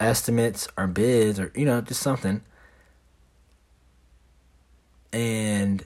estimates 0.00 0.66
or 0.76 0.88
bids 0.88 1.38
or 1.38 1.52
you 1.54 1.64
know, 1.64 1.80
just 1.80 2.00
something 2.02 2.42
and 5.12 5.84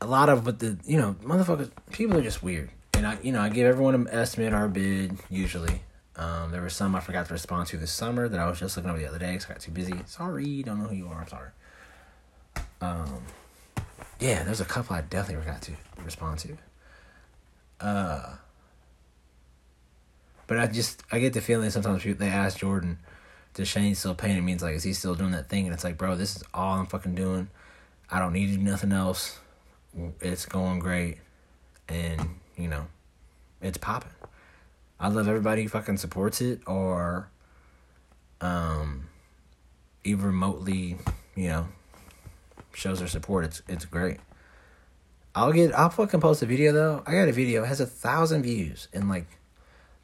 a 0.00 0.06
lot 0.06 0.28
of 0.28 0.46
what 0.46 0.60
the 0.60 0.78
you 0.84 0.98
know 0.98 1.16
motherfuckers 1.20 1.72
people 1.90 2.16
are 2.16 2.22
just 2.22 2.44
weird 2.44 2.70
and 2.92 3.08
i 3.08 3.18
you 3.24 3.32
know 3.32 3.40
i 3.40 3.48
give 3.48 3.66
everyone 3.66 3.96
an 3.96 4.06
estimate 4.12 4.52
or 4.52 4.66
a 4.66 4.68
bid 4.68 5.18
usually 5.28 5.80
um, 6.16 6.50
there 6.50 6.60
were 6.60 6.70
some 6.70 6.94
i 6.94 7.00
forgot 7.00 7.26
to 7.26 7.32
respond 7.32 7.66
to 7.66 7.76
this 7.76 7.92
summer 7.92 8.28
that 8.28 8.40
i 8.40 8.48
was 8.48 8.58
just 8.58 8.76
looking 8.76 8.90
over 8.90 8.98
the 8.98 9.06
other 9.06 9.18
day 9.18 9.32
because 9.32 9.46
i 9.46 9.48
got 9.48 9.60
too 9.60 9.72
busy 9.72 9.94
sorry 10.06 10.62
don't 10.62 10.78
know 10.80 10.88
who 10.88 10.94
you 10.94 11.06
are 11.08 11.20
i'm 11.20 11.28
sorry 11.28 11.50
um, 12.80 13.22
yeah 14.20 14.42
there's 14.42 14.60
a 14.60 14.64
couple 14.64 14.94
i 14.94 15.00
definitely 15.00 15.42
forgot 15.44 15.62
to 15.62 15.72
respond 16.04 16.38
to 16.38 16.56
uh, 17.80 18.34
but 20.46 20.58
i 20.58 20.66
just 20.66 21.02
i 21.10 21.18
get 21.18 21.32
the 21.32 21.40
feeling 21.40 21.70
sometimes 21.70 22.02
people, 22.02 22.24
they 22.24 22.32
ask 22.32 22.58
jordan 22.58 22.98
does 23.54 23.68
shane 23.68 23.94
still 23.94 24.14
paint 24.14 24.38
it 24.38 24.42
means 24.42 24.62
like 24.62 24.74
is 24.74 24.82
he 24.82 24.92
still 24.92 25.14
doing 25.14 25.30
that 25.32 25.48
thing 25.48 25.66
and 25.66 25.74
it's 25.74 25.84
like 25.84 25.96
bro 25.96 26.16
this 26.16 26.36
is 26.36 26.42
all 26.52 26.78
i'm 26.78 26.86
fucking 26.86 27.14
doing 27.14 27.48
I 28.10 28.18
don't 28.18 28.32
need 28.32 28.50
to 28.50 28.56
do 28.56 28.62
nothing 28.62 28.92
else. 28.92 29.38
It's 30.20 30.46
going 30.46 30.78
great. 30.78 31.18
And, 31.88 32.20
you 32.56 32.68
know, 32.68 32.86
it's 33.60 33.78
popping. 33.78 34.10
I 35.04 35.08
love 35.08 35.28
everybody 35.28 35.64
who 35.64 35.68
fucking 35.68 35.98
supports 35.98 36.40
it 36.40 36.62
or 36.66 37.28
um 38.40 39.10
even 40.02 40.24
remotely, 40.24 40.96
you 41.34 41.48
know, 41.48 41.68
shows 42.72 43.00
their 43.00 43.08
support. 43.08 43.44
It's 43.44 43.62
it's 43.68 43.84
great. 43.84 44.16
I'll 45.34 45.52
get 45.52 45.78
I'll 45.78 45.90
fucking 45.90 46.22
post 46.22 46.42
a 46.42 46.46
video 46.46 46.72
though. 46.72 47.02
I 47.06 47.12
got 47.12 47.28
a 47.28 47.32
video, 47.32 47.64
it 47.64 47.66
has 47.66 47.80
a 47.80 47.86
thousand 47.86 48.44
views 48.44 48.88
and 48.94 49.10
like 49.10 49.26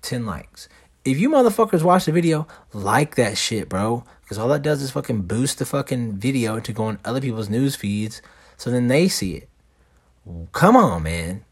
ten 0.03 0.27
likes. 0.27 0.69
If 1.03 1.19
you 1.19 1.31
motherfuckers 1.31 1.83
watch 1.83 2.05
the 2.05 2.13
video, 2.13 2.47
like 2.75 3.15
that 3.15 3.39
shit, 3.39 3.71
bro. 3.71 4.05
Because 4.21 4.37
all 4.37 4.49
that 4.49 4.61
does 4.61 4.83
is 4.83 4.91
fucking 4.91 5.23
boost 5.23 5.61
the 5.61 5.65
fucking 5.65 6.19
video 6.19 6.61
to 6.61 6.73
go 6.75 6.85
on 6.85 6.99
other 7.07 7.23
people's 7.23 7.49
news 7.49 7.75
feeds 7.75 8.21
so 8.59 8.71
then 8.71 8.89
they 8.89 9.09
see 9.09 9.33
it. 9.33 9.49
Come 10.53 10.77
on, 10.77 11.05
man. 11.05 11.47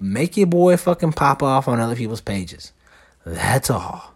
Make 0.00 0.36
your 0.36 0.46
boy 0.46 0.76
fucking 0.76 1.12
pop 1.12 1.42
off 1.42 1.68
on 1.68 1.80
other 1.80 1.96
people's 1.96 2.20
pages. 2.20 2.72
That's 3.24 3.70
all. 3.70 4.14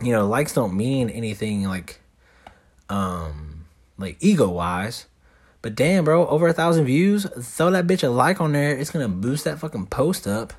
You 0.00 0.12
know, 0.12 0.26
likes 0.26 0.54
don't 0.54 0.76
mean 0.76 1.10
anything 1.10 1.64
like 1.64 2.00
um 2.88 3.66
like 3.98 4.16
ego 4.20 4.48
wise. 4.48 5.06
But 5.62 5.74
damn, 5.74 6.04
bro, 6.04 6.26
over 6.26 6.46
a 6.48 6.52
thousand 6.52 6.84
views, 6.84 7.26
throw 7.40 7.70
that 7.70 7.86
bitch 7.86 8.04
a 8.04 8.08
like 8.08 8.40
on 8.40 8.52
there. 8.52 8.76
It's 8.76 8.90
gonna 8.90 9.08
boost 9.08 9.44
that 9.44 9.58
fucking 9.58 9.86
post 9.86 10.26
up 10.26 10.52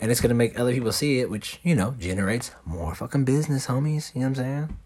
and 0.00 0.10
it's 0.10 0.20
gonna 0.20 0.34
make 0.34 0.58
other 0.58 0.72
people 0.72 0.92
see 0.92 1.20
it, 1.20 1.30
which 1.30 1.60
you 1.62 1.74
know 1.74 1.94
generates 1.98 2.52
more 2.64 2.94
fucking 2.94 3.24
business, 3.24 3.66
homies. 3.66 4.14
You 4.14 4.22
know 4.22 4.28
what 4.28 4.38
I'm 4.38 4.44
saying? 4.44 4.78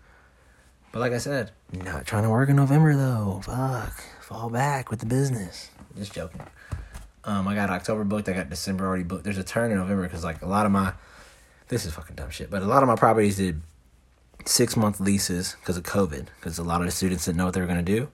But 0.93 1.01
like 1.01 1.13
I 1.13 1.19
said, 1.19 1.53
not 1.73 2.07
trying 2.07 2.25
to 2.25 2.31
work 2.31 2.49
in 2.49 2.57
November 2.57 2.97
though. 2.97 3.41
Fuck, 3.45 4.03
fall 4.21 4.51
back 4.51 4.91
with 4.91 5.01
the 5.01 5.07
business. 5.07 5.71
Just 5.97 6.13
joking. 6.13 6.43
Um, 7.27 7.49
I 7.49 7.55
got 7.55 7.71
October 7.71 8.05
booked. 8.05 8.29
I 8.29 8.33
got 8.33 8.51
December 8.51 8.87
already 8.87 9.05
booked. 9.05 9.25
There's 9.25 9.39
a 9.39 9.45
turn 9.45 9.71
in 9.71 9.79
November 9.79 10.03
because 10.03 10.25
like 10.25 10.43
a 10.43 10.47
lot 10.47 10.67
of 10.67 10.73
my 10.73 10.93
this 11.69 11.87
is 11.87 11.95
fucking 11.95 12.17
dumb 12.17 12.31
shit. 12.31 12.51
But 12.51 12.63
a 12.63 12.67
lot 12.67 12.83
of 12.83 12.89
my 12.89 12.97
properties 12.97 13.37
did 13.37 13.63
six 14.45 14.77
month 14.77 15.01
leases 15.01 15.57
because 15.61 15.77
of 15.77 15.85
COVID, 15.85 16.27
because 16.39 16.59
a 16.59 16.63
lot 16.63 16.81
of 16.81 16.87
the 16.87 16.93
students 16.93 17.25
didn't 17.25 17.39
know 17.39 17.47
what 17.47 17.55
they 17.55 17.61
were 17.61 17.67
to 17.67 17.83
do. 17.83 18.11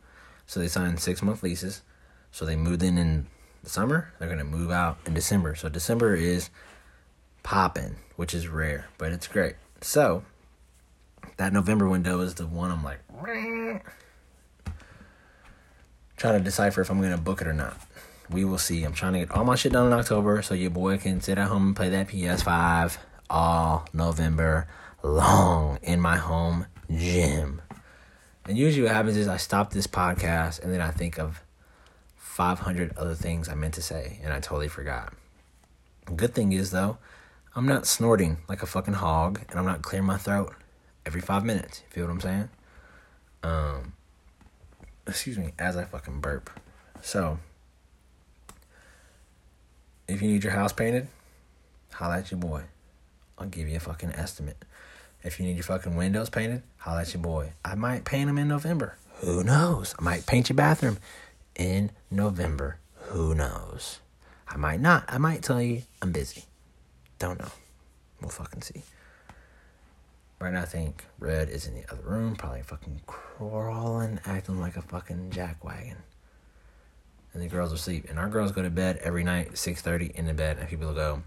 So 0.47 0.61
they 0.61 0.69
signed 0.69 1.01
six 1.01 1.23
month 1.23 1.43
leases. 1.43 1.83
So 2.31 2.45
they 2.45 2.57
moved 2.57 2.83
in 2.83 2.99
in 2.99 3.27
the 3.63 3.71
summer. 3.71 4.13
They're 4.19 4.29
to 4.39 4.45
move 4.45 4.71
out 4.71 4.99
in 5.07 5.15
December. 5.15 5.55
So 5.55 5.69
December 5.69 6.15
is 6.15 6.51
popping, 7.43 7.97
which 8.17 8.35
is 8.35 8.49
rare, 8.49 8.89
but 8.99 9.13
it's 9.13 9.27
great. 9.27 9.57
So 9.81 10.25
that 11.37 11.53
November 11.53 11.89
window 11.89 12.21
is 12.21 12.35
the 12.35 12.47
one 12.47 12.71
I'm 12.71 12.85
like 12.85 13.01
trying 16.17 16.39
to 16.39 16.45
decipher 16.45 16.83
if 16.83 16.91
I'm 16.91 17.01
to 17.01 17.17
book 17.17 17.41
it 17.41 17.47
or 17.47 17.53
not. 17.53 17.77
We 18.31 18.45
will 18.45 18.59
see. 18.59 18.85
I'm 18.85 18.93
trying 18.93 19.15
to 19.15 19.19
get 19.21 19.31
all 19.33 19.45
my 19.45 19.57
shit 19.57 19.73
done 19.73 19.87
in 19.87 19.93
October 19.93 20.41
so 20.43 20.55
your 20.55 20.71
boy 20.71 20.99
can 20.99 21.21
sit 21.21 21.37
at 21.37 21.49
home 21.49 21.69
and 21.69 21.77
play 21.77 21.89
that 21.89 22.09
PS5 22.09 22.97
all 23.29 23.89
November 23.93 24.69
long 25.03 25.79
in 25.83 26.01
my 26.01 26.17
home 26.17 26.67
gym. 26.95 27.61
And 28.47 28.57
usually 28.57 28.85
what 28.87 28.95
happens 28.95 29.17
is 29.17 29.29
I 29.29 29.37
stop 29.37 29.73
this 29.73 29.87
podcast 29.87 30.63
and 30.63 30.73
then 30.73 30.81
I 30.81 30.91
think 30.91 31.19
of 31.19 31.43
500 32.17 32.97
other 32.97 33.15
things 33.15 33.49
I 33.49 33.55
meant 33.55 33.75
to 33.75 33.83
say 33.83 34.21
and 34.23 34.33
I 34.33 34.41
totally 34.41 34.69
forgot. 34.69 35.13
Good 36.17 36.35
thing 36.35 36.53
is 36.53 36.71
though, 36.71 36.99
I'm 37.55 37.67
not 37.67 37.87
snorting 37.87 38.39
like 38.49 38.63
a 38.63 38.67
fucking 38.67 38.95
hog 38.95 39.41
and 39.51 39.59
I'm 39.59 39.67
not 39.67 39.83
clearing 39.83 40.07
my 40.07 40.17
throat 40.19 40.55
every 41.05 41.21
five 41.21 41.45
minutes. 41.45 41.83
You 41.85 41.93
feel 41.93 42.07
what 42.07 42.13
I'm 42.13 42.21
saying? 42.21 42.49
Um, 43.43 43.93
excuse 45.07 45.39
me, 45.39 45.53
as 45.59 45.77
I 45.77 45.85
fucking 45.85 46.21
burp. 46.21 46.51
So, 47.03 47.39
if 50.11 50.21
you 50.23 50.29
need 50.29 50.45
your 50.45 50.53
house 50.53 50.73
painted, 50.73 51.07
holla 51.93 52.19
at 52.19 52.31
your 52.31 52.41
boy. 52.41 52.65
I'll 53.39 53.47
give 53.47 53.69
you 53.69 53.77
a 53.77 53.81
fucking 53.81 54.13
estimate. 54.13 54.65
If 55.23 55.39
you 55.39 55.47
need 55.47 55.57
your 55.57 55.65
fucking 55.65 55.95
windows 55.95 56.31
painted, 56.31 56.63
holla 56.79 57.03
at 57.03 57.15
your 57.15 57.23
boy. 57.23 57.53
I 57.65 57.75
might 57.75 58.05
paint 58.05 58.27
them 58.27 58.39
in 58.39 58.49
November. 58.49 58.97
Who 59.21 59.45
knows? 59.45 59.95
I 59.99 60.03
might 60.03 60.27
paint 60.27 60.49
your 60.49 60.57
bathroom 60.57 60.99
in 61.55 61.91
November. 62.11 62.79
Who 63.09 63.35
knows? 63.35 64.01
I 64.49 64.57
might 64.57 64.81
not. 64.81 65.05
I 65.09 65.19
might 65.19 65.43
tell 65.43 65.63
you 65.63 65.83
I'm 66.03 66.11
busy. 66.11 66.45
Don't 67.19 67.39
know. 67.39 67.51
We'll 68.21 68.31
fucking 68.31 68.63
see. 68.63 68.83
Right 70.41 70.53
now, 70.55 70.63
I 70.63 70.67
think 70.67 71.05
Red 71.19 71.51
is 71.51 71.67
in 71.67 71.75
the 71.75 71.85
other 71.93 72.03
room, 72.03 72.35
probably 72.35 72.63
fucking 72.63 73.03
crawling, 73.07 74.21
acting 74.25 74.59
like 74.59 74.77
a 74.77 74.83
fucking 74.83 75.31
jackwagon. 75.31 75.97
And 77.41 77.49
the 77.49 77.57
girls 77.57 77.73
are 77.73 77.77
asleep. 77.77 78.05
And 78.11 78.19
our 78.19 78.29
girls 78.29 78.53
go 78.53 78.61
to 78.61 78.69
bed 78.69 78.99
every 79.03 79.25
night, 79.25 79.53
6.30 79.53 80.11
in 80.11 80.27
the 80.27 80.35
bed. 80.35 80.59
And 80.59 80.69
people 80.69 80.93
go, 80.93 81.23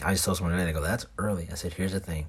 I 0.00 0.12
just 0.12 0.24
told 0.24 0.36
someone 0.36 0.52
today, 0.52 0.66
they 0.66 0.72
go, 0.72 0.80
that's 0.80 1.06
early. 1.18 1.48
I 1.50 1.56
said, 1.56 1.72
here's 1.72 1.90
the 1.90 1.98
thing. 1.98 2.28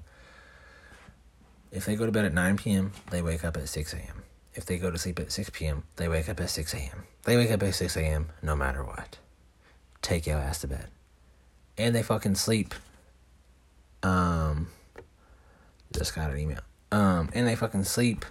If 1.70 1.84
they 1.84 1.94
go 1.94 2.04
to 2.04 2.10
bed 2.10 2.24
at 2.24 2.34
9 2.34 2.56
p.m., 2.56 2.90
they 3.12 3.22
wake 3.22 3.44
up 3.44 3.56
at 3.56 3.68
6 3.68 3.92
a.m. 3.94 4.24
If 4.54 4.66
they 4.66 4.76
go 4.76 4.90
to 4.90 4.98
sleep 4.98 5.20
at 5.20 5.30
6 5.30 5.50
p.m., 5.50 5.84
they 5.94 6.08
wake 6.08 6.28
up 6.28 6.40
at 6.40 6.50
6 6.50 6.74
a.m. 6.74 7.04
They 7.22 7.36
wake 7.36 7.52
up 7.52 7.62
at 7.62 7.76
6 7.76 7.96
a.m. 7.96 8.30
no 8.42 8.56
matter 8.56 8.82
what. 8.82 9.18
Take 10.02 10.26
your 10.26 10.38
ass 10.38 10.62
to 10.62 10.66
bed. 10.66 10.88
And 11.78 11.94
they 11.94 12.02
fucking 12.02 12.34
sleep. 12.34 12.74
Um, 14.02 14.66
just 15.92 16.12
got 16.12 16.32
an 16.32 16.38
email. 16.38 16.60
Um, 16.90 17.30
and 17.34 17.46
they 17.46 17.54
fucking 17.54 17.84
sleep. 17.84 18.24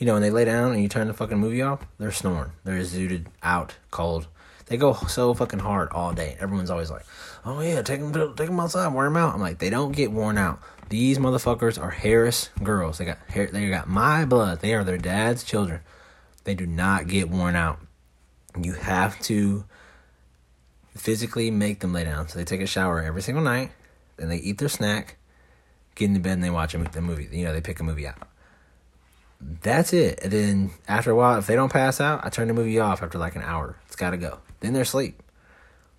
You 0.00 0.06
know, 0.06 0.14
when 0.14 0.22
they 0.22 0.30
lay 0.30 0.46
down 0.46 0.72
and 0.72 0.82
you 0.82 0.88
turn 0.88 1.08
the 1.08 1.12
fucking 1.12 1.36
movie 1.36 1.60
off, 1.60 1.84
they're 1.98 2.10
snoring. 2.10 2.52
They're 2.64 2.80
zooted 2.80 3.26
out, 3.42 3.76
cold. 3.90 4.28
They 4.64 4.78
go 4.78 4.94
so 4.94 5.34
fucking 5.34 5.58
hard 5.58 5.90
all 5.90 6.14
day. 6.14 6.38
Everyone's 6.40 6.70
always 6.70 6.90
like, 6.90 7.04
"Oh 7.44 7.60
yeah, 7.60 7.82
take 7.82 8.00
them, 8.00 8.10
to, 8.14 8.32
take 8.34 8.46
them 8.46 8.58
outside, 8.58 8.94
wear 8.94 9.04
them 9.04 9.18
out." 9.18 9.34
I'm 9.34 9.42
like, 9.42 9.58
they 9.58 9.68
don't 9.68 9.92
get 9.92 10.10
worn 10.10 10.38
out. 10.38 10.58
These 10.88 11.18
motherfuckers 11.18 11.78
are 11.78 11.90
Harris 11.90 12.48
girls. 12.62 12.96
They 12.96 13.04
got 13.04 13.18
hair. 13.28 13.48
They 13.52 13.68
got 13.68 13.88
my 13.88 14.24
blood. 14.24 14.60
They 14.60 14.72
are 14.72 14.84
their 14.84 14.96
dad's 14.96 15.44
children. 15.44 15.80
They 16.44 16.54
do 16.54 16.66
not 16.66 17.06
get 17.06 17.28
worn 17.28 17.54
out. 17.54 17.78
You 18.58 18.72
have 18.72 19.20
to 19.24 19.66
physically 20.96 21.50
make 21.50 21.80
them 21.80 21.92
lay 21.92 22.04
down. 22.04 22.28
So 22.28 22.38
they 22.38 22.46
take 22.46 22.62
a 22.62 22.66
shower 22.66 23.02
every 23.02 23.20
single 23.20 23.44
night. 23.44 23.72
Then 24.16 24.30
they 24.30 24.38
eat 24.38 24.56
their 24.56 24.70
snack, 24.70 25.18
get 25.94 26.06
in 26.06 26.14
the 26.14 26.20
bed, 26.20 26.32
and 26.32 26.44
they 26.44 26.48
watch 26.48 26.74
a 26.74 26.78
the 26.78 27.02
movie. 27.02 27.28
You 27.30 27.44
know, 27.44 27.52
they 27.52 27.60
pick 27.60 27.80
a 27.80 27.84
movie 27.84 28.06
out. 28.06 28.29
That's 29.40 29.92
it. 29.92 30.20
And 30.22 30.32
then 30.32 30.70
after 30.86 31.10
a 31.10 31.14
while, 31.14 31.38
if 31.38 31.46
they 31.46 31.54
don't 31.54 31.72
pass 31.72 32.00
out, 32.00 32.24
I 32.24 32.28
turn 32.28 32.48
the 32.48 32.54
movie 32.54 32.78
off 32.78 33.02
after 33.02 33.18
like 33.18 33.36
an 33.36 33.42
hour. 33.42 33.76
It's 33.86 33.96
got 33.96 34.10
to 34.10 34.16
go. 34.16 34.38
Then 34.60 34.74
they're 34.74 34.82
asleep 34.82 35.22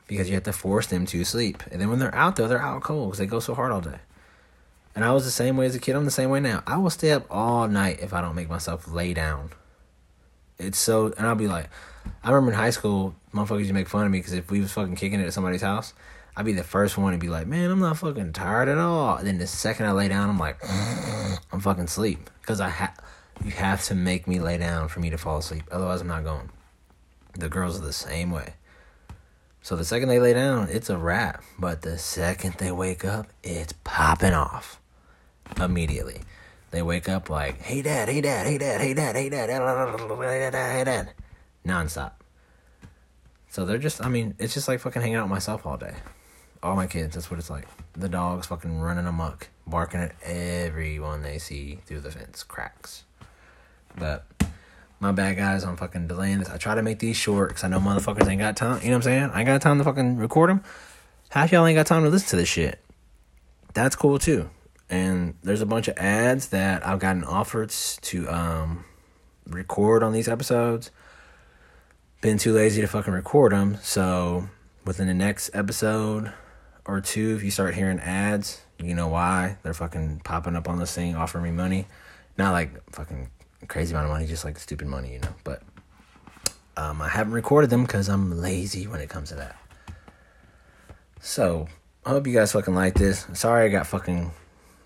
because 0.07 0.29
you 0.29 0.35
have 0.35 0.43
to 0.43 0.53
force 0.53 0.87
them 0.87 1.05
to 1.07 1.23
sleep. 1.23 1.63
And 1.71 1.81
then 1.81 1.89
when 1.89 1.99
they're 1.99 2.13
out 2.13 2.35
there, 2.35 2.47
they're 2.47 2.61
out 2.61 2.83
cold 2.83 3.09
because 3.09 3.19
they 3.19 3.25
go 3.25 3.39
so 3.39 3.55
hard 3.55 3.71
all 3.71 3.81
day. 3.81 3.99
And 4.93 5.05
I 5.05 5.13
was 5.13 5.23
the 5.23 5.31
same 5.31 5.57
way 5.57 5.65
as 5.65 5.75
a 5.75 5.79
kid. 5.79 5.95
I'm 5.95 6.05
the 6.05 6.11
same 6.11 6.29
way 6.29 6.39
now. 6.39 6.63
I 6.67 6.77
will 6.77 6.89
stay 6.89 7.11
up 7.11 7.25
all 7.29 7.67
night 7.67 7.99
if 8.01 8.13
I 8.13 8.21
don't 8.21 8.35
make 8.35 8.49
myself 8.49 8.91
lay 8.91 9.13
down. 9.13 9.51
It's 10.59 10.77
so, 10.77 11.13
and 11.17 11.25
I'll 11.25 11.35
be 11.35 11.47
like, 11.47 11.69
I 12.23 12.29
remember 12.29 12.51
in 12.51 12.57
high 12.57 12.71
school, 12.71 13.15
motherfuckers 13.33 13.59
used 13.59 13.69
to 13.69 13.73
make 13.73 13.87
fun 13.87 14.05
of 14.05 14.11
me 14.11 14.19
because 14.19 14.33
if 14.33 14.51
we 14.51 14.59
was 14.59 14.71
fucking 14.71 14.95
kicking 14.95 15.19
it 15.19 15.25
at 15.25 15.33
somebody's 15.33 15.61
house, 15.61 15.93
I'd 16.35 16.45
be 16.45 16.53
the 16.53 16.63
first 16.63 16.97
one 16.97 17.13
to 17.13 17.19
be 17.19 17.29
like, 17.29 17.47
man, 17.47 17.71
I'm 17.71 17.79
not 17.79 17.97
fucking 17.97 18.33
tired 18.33 18.69
at 18.69 18.77
all. 18.77 19.15
And 19.15 19.27
then 19.27 19.37
the 19.37 19.47
second 19.47 19.85
I 19.85 19.91
lay 19.91 20.07
down, 20.07 20.29
I'm 20.29 20.37
like, 20.37 20.57
I'm 21.51 21.59
fucking 21.59 21.87
sleep 21.87 22.29
because 22.41 22.61
I 22.61 22.69
have, 22.69 22.97
you 23.43 23.51
have 23.51 23.83
to 23.85 23.95
make 23.95 24.27
me 24.27 24.39
lay 24.39 24.57
down 24.57 24.87
for 24.87 24.99
me 24.99 25.09
to 25.09 25.17
fall 25.17 25.37
asleep. 25.37 25.63
Otherwise, 25.71 26.01
I'm 26.01 26.07
not 26.07 26.23
going. 26.23 26.49
The 27.33 27.49
girls 27.49 27.79
are 27.79 27.83
the 27.83 27.93
same 27.93 28.31
way. 28.31 28.55
So 29.61 29.75
the 29.75 29.85
second 29.85 30.09
they 30.09 30.19
lay 30.19 30.33
down, 30.33 30.69
it's 30.69 30.89
a 30.89 30.97
wrap. 30.97 31.43
But 31.59 31.81
the 31.81 31.97
second 31.97 32.55
they 32.55 32.71
wake 32.71 33.05
up, 33.05 33.27
it's 33.43 33.73
popping 33.83 34.33
off 34.33 34.79
immediately. 35.59 36.21
They 36.71 36.81
wake 36.81 37.09
up 37.09 37.29
like, 37.29 37.61
hey 37.61 37.81
dad, 37.81 38.09
hey 38.09 38.21
dad, 38.21 38.47
hey 38.47 38.57
dad, 38.57 38.81
hey 38.81 38.93
dad, 38.93 39.15
hey 39.15 39.29
dad, 39.29 39.49
hey 39.49 40.49
dad, 40.51 40.53
hey 40.53 40.83
dad, 40.83 41.13
nonstop. 41.65 42.13
So 43.49 43.65
they're 43.65 43.77
just, 43.77 44.03
I 44.03 44.07
mean, 44.07 44.35
it's 44.39 44.53
just 44.53 44.67
like 44.67 44.79
fucking 44.79 45.01
hanging 45.01 45.17
out 45.17 45.25
with 45.25 45.31
myself 45.31 45.65
all 45.65 45.77
day. 45.77 45.95
All 46.63 46.75
my 46.75 46.87
kids, 46.87 47.15
that's 47.15 47.29
what 47.29 47.39
it's 47.39 47.49
like. 47.49 47.67
The 47.93 48.07
dogs 48.07 48.47
fucking 48.47 48.79
running 48.79 49.05
amok, 49.05 49.49
barking 49.67 49.99
at 49.99 50.15
everyone 50.23 51.23
they 51.23 51.37
see 51.37 51.79
through 51.85 51.99
the 51.99 52.11
fence 52.11 52.43
cracks. 52.43 53.03
But 53.97 54.25
my 54.99 55.11
bad 55.11 55.37
guys, 55.37 55.63
I'm 55.63 55.77
fucking 55.77 56.07
delaying 56.07 56.39
this. 56.39 56.49
I 56.49 56.57
try 56.57 56.75
to 56.75 56.81
make 56.81 56.99
these 56.99 57.17
short 57.17 57.49
because 57.49 57.63
I 57.63 57.67
know 57.67 57.79
motherfuckers 57.79 58.27
ain't 58.27 58.39
got 58.39 58.57
time. 58.57 58.81
You 58.81 58.89
know 58.89 58.93
what 58.93 58.97
I'm 58.97 59.01
saying? 59.03 59.29
I 59.33 59.39
ain't 59.39 59.47
got 59.47 59.61
time 59.61 59.77
to 59.77 59.83
fucking 59.83 60.17
record 60.17 60.49
them. 60.49 60.63
Half 61.29 61.51
y'all 61.51 61.65
ain't 61.65 61.77
got 61.77 61.87
time 61.87 62.03
to 62.03 62.09
listen 62.09 62.29
to 62.29 62.35
this 62.35 62.49
shit. 62.49 62.79
That's 63.73 63.95
cool 63.95 64.19
too 64.19 64.49
and 64.91 65.35
there's 65.41 65.61
a 65.61 65.65
bunch 65.65 65.87
of 65.87 65.97
ads 65.97 66.49
that 66.49 66.85
I've 66.85 66.99
gotten 66.99 67.23
offers 67.23 67.97
to 68.03 68.29
um, 68.29 68.83
record 69.47 70.03
on 70.03 70.11
these 70.11 70.27
episodes. 70.27 70.91
Been 72.19 72.37
too 72.37 72.53
lazy 72.53 72.81
to 72.81 72.87
fucking 72.87 73.13
record 73.13 73.53
them, 73.53 73.77
so 73.81 74.49
within 74.85 75.07
the 75.07 75.13
next 75.13 75.49
episode 75.53 76.33
or 76.85 76.99
two, 76.99 77.35
if 77.35 77.43
you 77.43 77.49
start 77.49 77.73
hearing 77.73 77.99
ads, 77.99 78.61
you 78.77 78.93
know 78.93 79.07
why 79.07 79.57
they're 79.63 79.73
fucking 79.73 80.21
popping 80.25 80.55
up 80.55 80.67
on 80.67 80.77
this 80.77 80.93
thing, 80.93 81.15
offering 81.15 81.45
me 81.45 81.51
money. 81.51 81.87
Not 82.37 82.51
like 82.51 82.91
fucking 82.91 83.29
crazy 83.67 83.93
amount 83.93 84.05
of 84.05 84.11
money, 84.11 84.25
just 84.25 84.45
like 84.45 84.57
stupid 84.59 84.87
money, 84.87 85.13
you 85.13 85.19
know. 85.19 85.33
But 85.43 85.61
um, 86.77 87.01
I 87.01 87.09
haven't 87.09 87.33
recorded 87.33 87.69
them 87.69 87.83
because 87.83 88.09
I'm 88.09 88.39
lazy 88.39 88.87
when 88.87 89.01
it 89.01 89.09
comes 89.09 89.29
to 89.29 89.35
that. 89.35 89.57
So 91.19 91.67
I 92.05 92.09
hope 92.09 92.25
you 92.25 92.33
guys 92.33 92.51
fucking 92.51 92.73
like 92.73 92.95
this. 92.95 93.27
Sorry 93.33 93.65
I 93.65 93.69
got 93.69 93.85
fucking 93.87 94.31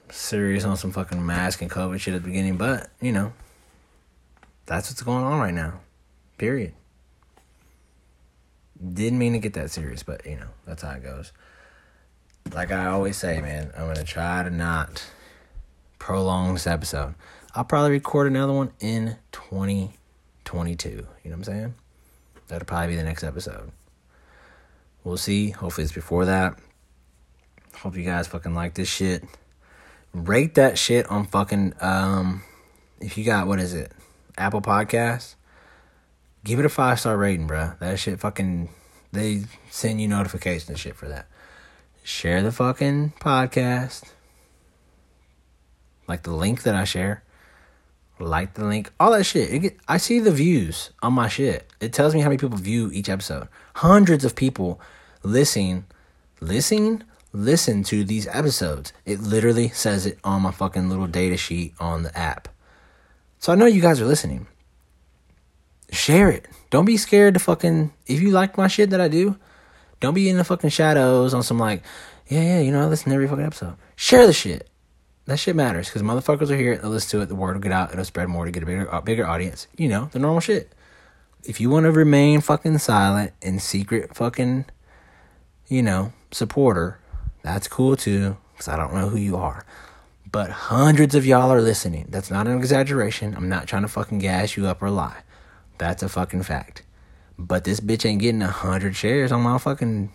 serious 0.10 0.66
on 0.66 0.78
some 0.78 0.92
fucking 0.92 1.26
mask 1.26 1.62
and 1.62 1.72
COVID 1.72 2.00
shit 2.00 2.14
at 2.14 2.24
the 2.24 2.28
beginning, 2.28 2.58
but 2.58 2.90
you 3.02 3.12
know, 3.12 3.34
that's 4.66 4.90
what's 4.90 5.02
going 5.04 5.24
on 5.24 5.40
right 5.40 5.54
now. 5.54 5.80
Period. 6.38 6.74
Didn't 8.94 9.20
mean 9.20 9.34
to 9.34 9.40
get 9.40 9.54
that 9.54 9.72
serious, 9.72 10.04
but 10.04 10.26
you 10.26 10.36
know, 10.36 10.50
that's 10.66 10.84
how 10.84 10.92
it 10.92 11.04
goes. 11.04 11.32
Like 12.54 12.72
I 12.72 12.88
always 12.88 13.18
say, 13.18 13.40
man, 13.42 13.72
I'm 13.78 13.88
gonna 13.88 14.04
try 14.04 14.44
to 14.44 14.50
not 14.50 15.04
prolong 16.00 16.54
this 16.54 16.68
episode. 16.68 17.16
I'll 17.56 17.64
probably 17.64 17.92
record 17.92 18.28
another 18.28 18.54
one 18.54 18.72
in 18.80 19.16
2022. 19.32 20.90
You 20.90 20.96
know 20.96 21.06
what 21.24 21.34
I'm 21.34 21.44
saying? 21.44 21.76
That'll 22.48 22.66
probably 22.66 22.90
be 22.90 22.96
the 22.98 23.04
next 23.04 23.24
episode. 23.24 23.72
We'll 25.04 25.18
see. 25.18 25.52
Hopefully, 25.52 25.86
it's 25.86 25.94
before 25.94 26.26
that. 26.26 26.60
Hope 27.78 27.96
you 27.96 28.04
guys 28.04 28.28
fucking 28.28 28.54
like 28.54 28.74
this 28.74 28.90
shit 28.90 29.24
rate 30.16 30.56
that 30.56 30.78
shit 30.78 31.06
on 31.12 31.26
fucking 31.26 31.74
um 31.82 32.42
if 33.02 33.18
you 33.18 33.26
got 33.26 33.48
what 33.48 33.60
is 33.60 33.74
it 33.74 33.92
apple 34.38 34.62
podcast 34.62 35.36
give 36.46 36.58
it 36.58 36.66
a 36.66 36.70
five 36.70 36.98
star 36.98 37.18
rating 37.18 37.48
bro 37.48 37.74
that 37.82 38.00
shit 38.00 38.18
fucking 38.18 38.70
they 39.12 39.44
send 39.70 40.00
you 40.00 40.08
notifications 40.08 40.70
and 40.70 40.80
shit 40.80 40.96
for 40.96 41.10
that 41.10 41.28
share 42.02 42.42
the 42.42 42.52
fucking 42.52 43.12
podcast 43.20 44.04
like 46.08 46.24
the 46.24 46.32
link 46.32 46.64
that 46.64 46.76
i 46.76 46.86
share 46.86 47.22
like 48.20 48.54
the 48.54 48.64
link 48.64 48.92
all 49.00 49.12
that 49.12 49.26
shit 49.26 49.62
get, 49.62 49.78
i 49.88 49.98
see 49.98 50.20
the 50.20 50.32
views 50.32 50.92
on 51.04 51.14
my 51.14 51.28
shit 51.28 51.70
it 51.82 51.92
tells 51.92 52.14
me 52.14 52.22
how 52.22 52.30
many 52.30 52.38
people 52.38 52.58
view 52.58 52.90
each 52.94 53.10
episode 53.10 53.48
hundreds 53.76 54.24
of 54.24 54.36
people 54.36 54.80
listening 55.24 55.86
listening 56.40 57.04
listen 57.36 57.84
to 57.84 58.04
these 58.04 58.28
episodes. 58.28 58.94
It 59.06 59.20
literally 59.20 59.70
says 59.70 60.06
it 60.06 60.18
on 60.24 60.42
my 60.42 60.52
fucking 60.52 60.90
little 60.90 61.08
data 61.08 61.38
sheet 61.38 61.74
on 61.80 62.04
the 62.04 62.18
app. 62.18 62.48
So 63.40 63.52
I 63.52 63.56
know 63.56 63.66
you 63.66 63.82
guys 63.82 64.02
are 64.02 64.06
listening. 64.06 64.48
Share 65.92 66.30
it. 66.30 66.48
Don't 66.70 66.86
be 66.86 66.98
scared 66.98 67.36
to 67.36 67.40
fucking 67.40 67.94
if 68.08 68.22
you 68.22 68.32
like 68.32 68.58
my 68.58 68.68
shit 68.68 68.90
that 68.90 69.02
I 69.02 69.08
do, 69.08 69.38
don't 70.00 70.14
be 70.14 70.30
in 70.30 70.38
the 70.38 70.44
fucking 70.44 70.72
shadows 70.72 71.34
on 71.34 71.44
some 71.44 71.60
like, 71.60 71.84
yeah, 72.28 72.42
yeah, 72.42 72.60
you 72.60 72.72
know, 72.72 72.82
I 72.82 72.86
listen 72.86 73.10
to 73.10 73.16
every 73.16 73.28
fucking 73.28 73.46
episode. 73.46 73.76
Share 73.96 74.26
the 74.26 74.34
shit. 74.34 74.68
That 75.26 75.40
shit 75.40 75.56
matters 75.56 75.88
because 75.88 76.04
motherfuckers 76.04 76.52
are 76.52 76.58
here. 76.58 76.78
They'll 76.78 76.92
listen 76.92 77.20
to 77.20 77.24
it. 77.24 77.28
The 77.28 77.36
word 77.36 77.56
will 77.56 77.62
get 77.62 77.72
out. 77.72 77.92
It'll 77.92 78.06
spread 78.06 78.30
more 78.30 78.46
to 78.46 78.52
get 78.52 78.64
a 78.64 78.66
bigger, 78.66 79.02
bigger 79.04 79.26
audience. 79.26 79.68
You 79.76 79.88
know, 79.88 80.10
the 80.12 80.20
normal 80.20 80.40
shit. 80.40 80.72
If 81.44 81.60
you 81.60 81.70
want 81.70 81.86
to 81.86 81.92
remain 81.92 82.42
fucking 82.42 82.78
silent 82.78 83.34
and 83.42 83.62
secret 83.62 84.16
fucking, 84.16 84.66
you 85.68 85.82
know, 85.82 86.14
supporter, 86.32 87.00
that's 87.42 87.68
cool 87.68 87.96
too 87.96 88.38
because 88.54 88.68
I 88.68 88.78
don't 88.78 88.94
know 88.94 89.10
who 89.10 89.18
you 89.18 89.36
are. 89.36 89.66
But 90.32 90.50
hundreds 90.50 91.16
of 91.16 91.26
y'all 91.26 91.52
are 91.52 91.62
listening. 91.62 92.08
That's 92.10 92.32
not 92.32 92.48
an 92.48 92.58
exaggeration. 92.58 93.36
I'm 93.36 93.50
not 93.50 93.68
trying 93.68 93.84
to 93.84 93.88
fucking 93.88 94.20
gas 94.20 94.58
you 94.58 94.68
up 94.68 94.82
or 94.82 94.90
lie. 94.90 95.24
That's 95.78 96.04
a 96.04 96.10
fucking 96.10 96.44
fact. 96.44 96.84
But 97.38 97.64
this 97.64 97.80
bitch 97.80 98.06
ain't 98.06 98.22
getting 98.22 98.42
a 98.42 98.48
hundred 98.48 98.96
shares 98.96 99.32
on 99.32 99.42
my 99.42 99.58
fucking 99.58 100.12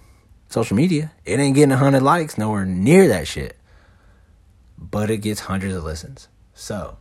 social 0.48 0.76
media. 0.76 1.12
It 1.24 1.38
ain't 1.38 1.54
getting 1.54 1.72
a 1.72 1.76
hundred 1.76 2.02
likes, 2.02 2.38
nowhere 2.38 2.64
near 2.64 3.08
that 3.08 3.28
shit. 3.28 3.56
But 4.80 5.10
it 5.10 5.18
gets 5.18 5.40
hundreds 5.40 5.74
of 5.74 5.84
listens. 5.84 6.28
So, 6.54 6.96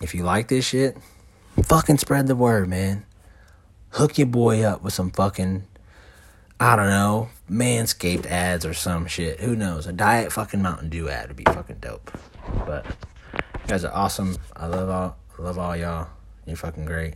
if 0.00 0.14
you 0.14 0.22
like 0.22 0.48
this 0.48 0.64
shit, 0.64 0.96
fucking 1.62 1.98
spread 1.98 2.28
the 2.28 2.36
word, 2.36 2.68
man. 2.68 3.04
Hook 3.90 4.16
your 4.16 4.28
boy 4.28 4.62
up 4.62 4.82
with 4.82 4.92
some 4.92 5.10
fucking, 5.10 5.64
I 6.58 6.76
don't 6.76 6.88
know, 6.88 7.28
Manscaped 7.50 8.26
ads 8.26 8.64
or 8.64 8.74
some 8.74 9.06
shit. 9.06 9.40
Who 9.40 9.54
knows? 9.54 9.86
A 9.86 9.92
diet 9.92 10.32
fucking 10.32 10.62
Mountain 10.62 10.88
Dew 10.88 11.08
ad 11.08 11.28
would 11.28 11.36
be 11.36 11.44
fucking 11.44 11.78
dope. 11.80 12.10
But 12.66 12.86
you 13.34 13.68
guys 13.68 13.84
are 13.84 13.92
awesome. 13.92 14.36
I 14.54 14.66
love 14.66 14.88
all, 14.88 15.16
love 15.38 15.58
all 15.58 15.76
y'all. 15.76 16.08
You're 16.46 16.56
fucking 16.56 16.84
great. 16.84 17.14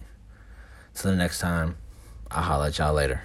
Till 0.95 1.13
the 1.13 1.17
next 1.17 1.39
time, 1.39 1.77
I'll 2.31 2.43
holla 2.43 2.69
at 2.69 2.79
y'all 2.79 2.95
later. 2.95 3.23